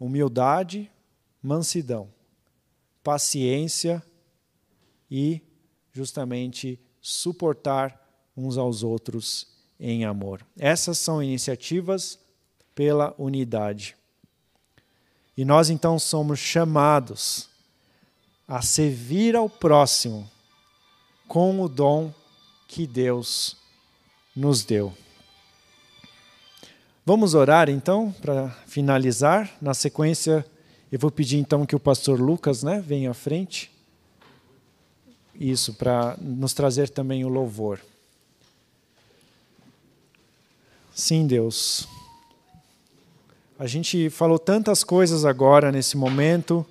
Humildade, 0.00 0.90
mansidão, 1.40 2.08
paciência 3.04 4.02
e, 5.08 5.40
justamente, 5.92 6.76
suportar 7.00 8.04
uns 8.36 8.58
aos 8.58 8.82
outros 8.82 9.46
em 9.78 10.04
amor. 10.04 10.44
Essas 10.58 10.98
são 10.98 11.22
iniciativas 11.22 12.18
pela 12.74 13.14
unidade. 13.16 13.99
E 15.40 15.44
nós 15.46 15.70
então 15.70 15.98
somos 15.98 16.38
chamados 16.38 17.48
a 18.46 18.60
servir 18.60 19.34
ao 19.34 19.48
próximo 19.48 20.30
com 21.26 21.62
o 21.62 21.66
dom 21.66 22.12
que 22.68 22.86
Deus 22.86 23.56
nos 24.36 24.64
deu. 24.64 24.92
Vamos 27.06 27.32
orar 27.32 27.70
então 27.70 28.12
para 28.20 28.50
finalizar. 28.66 29.50
Na 29.62 29.72
sequência, 29.72 30.44
eu 30.92 30.98
vou 30.98 31.10
pedir 31.10 31.38
então 31.38 31.64
que 31.64 31.74
o 31.74 31.80
pastor 31.80 32.20
Lucas 32.20 32.62
né, 32.62 32.78
venha 32.78 33.12
à 33.12 33.14
frente. 33.14 33.72
Isso, 35.34 35.72
para 35.72 36.18
nos 36.20 36.52
trazer 36.52 36.90
também 36.90 37.24
o 37.24 37.30
louvor. 37.30 37.80
Sim, 40.94 41.26
Deus. 41.26 41.88
A 43.60 43.66
gente 43.66 44.08
falou 44.08 44.38
tantas 44.38 44.82
coisas 44.82 45.26
agora 45.26 45.70
nesse 45.70 45.94
momento. 45.94 46.64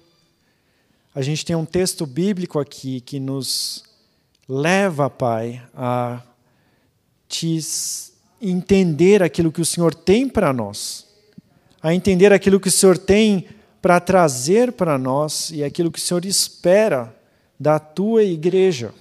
A 1.14 1.22
gente 1.22 1.46
tem 1.46 1.56
um 1.56 1.64
texto 1.64 2.04
bíblico 2.04 2.58
aqui 2.58 3.00
que 3.00 3.20
nos 3.20 3.84
leva, 4.48 5.08
Pai, 5.08 5.62
a 5.76 6.20
te 7.28 7.60
entender 8.42 9.22
aquilo 9.22 9.52
que 9.52 9.62
o 9.62 9.66
Senhor 9.66 9.94
tem 9.94 10.28
para 10.28 10.52
nós, 10.52 11.06
a 11.80 11.94
entender 11.94 12.34
aquilo 12.34 12.60
que 12.60 12.70
o 12.70 12.72
Senhor 12.72 12.98
tem 12.98 13.46
para 13.80 14.00
trazer 14.00 14.72
para 14.72 14.98
nós 14.98 15.52
e 15.52 15.64
aquilo 15.64 15.92
que 15.92 16.00
o 16.00 16.02
Senhor 16.02 16.26
espera 16.26 17.16
da 17.60 17.78
tua 17.78 18.24
igreja. 18.24 18.96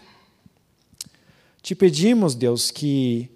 Te 1.63 1.75
pedimos, 1.75 2.35
Deus, 2.35 2.71
que 2.71 3.31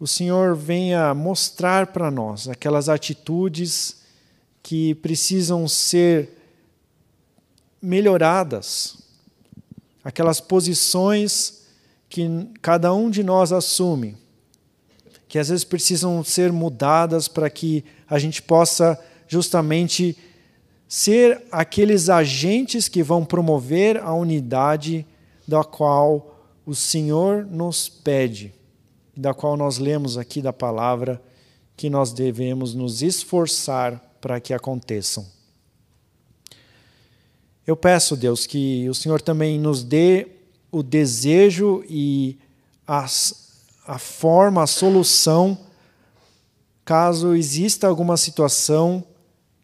o 0.00 0.06
Senhor 0.06 0.56
venha 0.56 1.12
mostrar 1.12 1.88
para 1.88 2.10
nós 2.10 2.48
aquelas 2.48 2.88
atitudes 2.88 3.98
que 4.62 4.94
precisam 4.94 5.68
ser 5.68 6.30
melhoradas, 7.82 8.96
aquelas 10.02 10.40
posições 10.40 11.66
que 12.08 12.26
cada 12.62 12.94
um 12.94 13.10
de 13.10 13.22
nós 13.22 13.52
assume, 13.52 14.16
que 15.28 15.38
às 15.38 15.50
vezes 15.50 15.64
precisam 15.64 16.24
ser 16.24 16.50
mudadas 16.50 17.28
para 17.28 17.50
que 17.50 17.84
a 18.08 18.18
gente 18.18 18.40
possa 18.40 18.98
justamente 19.28 20.16
ser 20.88 21.42
aqueles 21.52 22.08
agentes 22.08 22.88
que 22.88 23.02
vão 23.02 23.22
promover 23.22 23.98
a 23.98 24.14
unidade 24.14 25.06
da 25.46 25.62
qual 25.62 26.42
o 26.64 26.74
Senhor 26.74 27.44
nos 27.44 27.86
pede, 27.86 28.54
da 29.20 29.34
qual 29.34 29.54
nós 29.54 29.76
lemos 29.76 30.16
aqui 30.16 30.40
da 30.40 30.52
palavra 30.52 31.22
que 31.76 31.90
nós 31.90 32.10
devemos 32.10 32.74
nos 32.74 33.02
esforçar 33.02 33.98
para 34.18 34.40
que 34.40 34.54
aconteçam. 34.54 35.26
Eu 37.66 37.76
peço, 37.76 38.16
Deus, 38.16 38.46
que 38.46 38.88
o 38.88 38.94
Senhor 38.94 39.20
também 39.20 39.60
nos 39.60 39.84
dê 39.84 40.26
o 40.72 40.82
desejo 40.82 41.84
e 41.86 42.38
a, 42.86 43.06
a 43.86 43.98
forma, 43.98 44.62
a 44.62 44.66
solução, 44.66 45.58
caso 46.82 47.34
exista 47.34 47.86
alguma 47.86 48.16
situação 48.16 49.04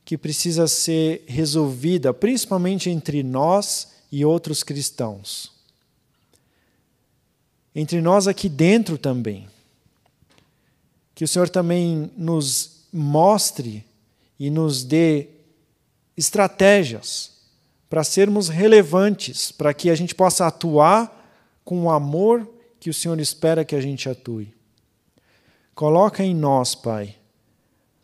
que 0.04 0.18
precisa 0.18 0.68
ser 0.68 1.24
resolvida, 1.26 2.12
principalmente 2.12 2.90
entre 2.90 3.22
nós 3.22 3.88
e 4.12 4.22
outros 4.22 4.62
cristãos. 4.62 5.55
Entre 7.78 8.00
nós 8.00 8.26
aqui 8.26 8.48
dentro 8.48 8.96
também. 8.96 9.46
Que 11.14 11.24
o 11.24 11.28
Senhor 11.28 11.46
também 11.50 12.10
nos 12.16 12.86
mostre 12.90 13.84
e 14.40 14.48
nos 14.48 14.82
dê 14.82 15.28
estratégias 16.16 17.32
para 17.90 18.02
sermos 18.02 18.48
relevantes, 18.48 19.52
para 19.52 19.74
que 19.74 19.90
a 19.90 19.94
gente 19.94 20.14
possa 20.14 20.46
atuar 20.46 21.12
com 21.66 21.82
o 21.82 21.90
amor 21.90 22.50
que 22.80 22.88
o 22.88 22.94
Senhor 22.94 23.20
espera 23.20 23.62
que 23.62 23.76
a 23.76 23.80
gente 23.80 24.08
atue. 24.08 24.54
Coloca 25.74 26.24
em 26.24 26.34
nós, 26.34 26.74
Pai, 26.74 27.14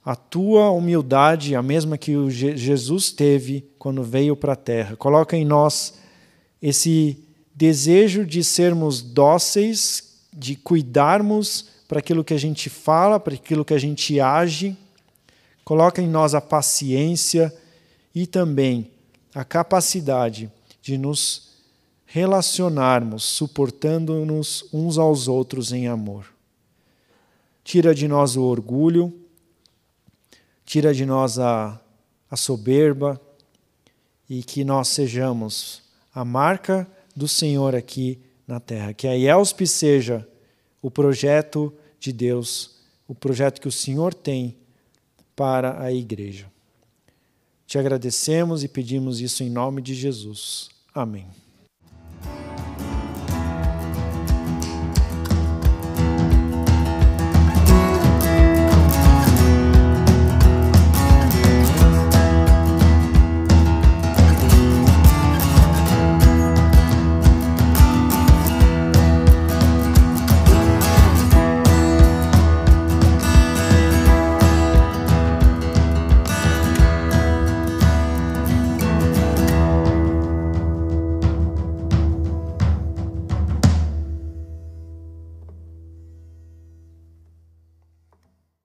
a 0.04 0.14
tua 0.14 0.70
humildade, 0.70 1.56
a 1.56 1.62
mesma 1.62 1.96
que 1.96 2.12
Jesus 2.30 3.10
teve 3.10 3.66
quando 3.78 4.02
veio 4.02 4.36
para 4.36 4.52
a 4.52 4.56
terra. 4.56 4.96
Coloca 4.96 5.34
em 5.34 5.46
nós 5.46 5.94
esse 6.60 7.31
desejo 7.54 8.24
de 8.24 8.42
sermos 8.42 9.02
dóceis, 9.02 10.18
de 10.32 10.56
cuidarmos 10.56 11.66
para 11.86 11.98
aquilo 11.98 12.24
que 12.24 12.34
a 12.34 12.38
gente 12.38 12.70
fala, 12.70 13.20
para 13.20 13.34
aquilo 13.34 13.64
que 13.64 13.74
a 13.74 13.78
gente 13.78 14.18
age. 14.18 14.76
Coloca 15.64 16.00
em 16.00 16.08
nós 16.08 16.34
a 16.34 16.40
paciência 16.40 17.54
e 18.14 18.26
também 18.26 18.90
a 19.34 19.44
capacidade 19.44 20.50
de 20.80 20.98
nos 20.98 21.52
relacionarmos, 22.06 23.24
suportando-nos 23.24 24.68
uns 24.72 24.98
aos 24.98 25.28
outros 25.28 25.72
em 25.72 25.86
amor. 25.86 26.26
Tira 27.64 27.94
de 27.94 28.08
nós 28.08 28.36
o 28.36 28.42
orgulho, 28.42 29.14
tira 30.64 30.92
de 30.92 31.06
nós 31.06 31.38
a, 31.38 31.80
a 32.30 32.36
soberba 32.36 33.20
e 34.28 34.42
que 34.42 34.64
nós 34.64 34.88
sejamos 34.88 35.82
a 36.14 36.24
marca 36.24 36.86
do 37.14 37.28
Senhor 37.28 37.74
aqui 37.74 38.18
na 38.46 38.60
terra. 38.60 38.92
Que 38.92 39.06
a 39.06 39.16
IELSP 39.16 39.66
seja 39.66 40.26
o 40.80 40.90
projeto 40.90 41.72
de 41.98 42.12
Deus, 42.12 42.76
o 43.06 43.14
projeto 43.14 43.60
que 43.60 43.68
o 43.68 43.72
Senhor 43.72 44.12
tem 44.12 44.56
para 45.36 45.82
a 45.82 45.92
igreja. 45.92 46.50
Te 47.66 47.78
agradecemos 47.78 48.62
e 48.62 48.68
pedimos 48.68 49.20
isso 49.20 49.42
em 49.42 49.50
nome 49.50 49.80
de 49.80 49.94
Jesus. 49.94 50.68
Amém. 50.94 51.41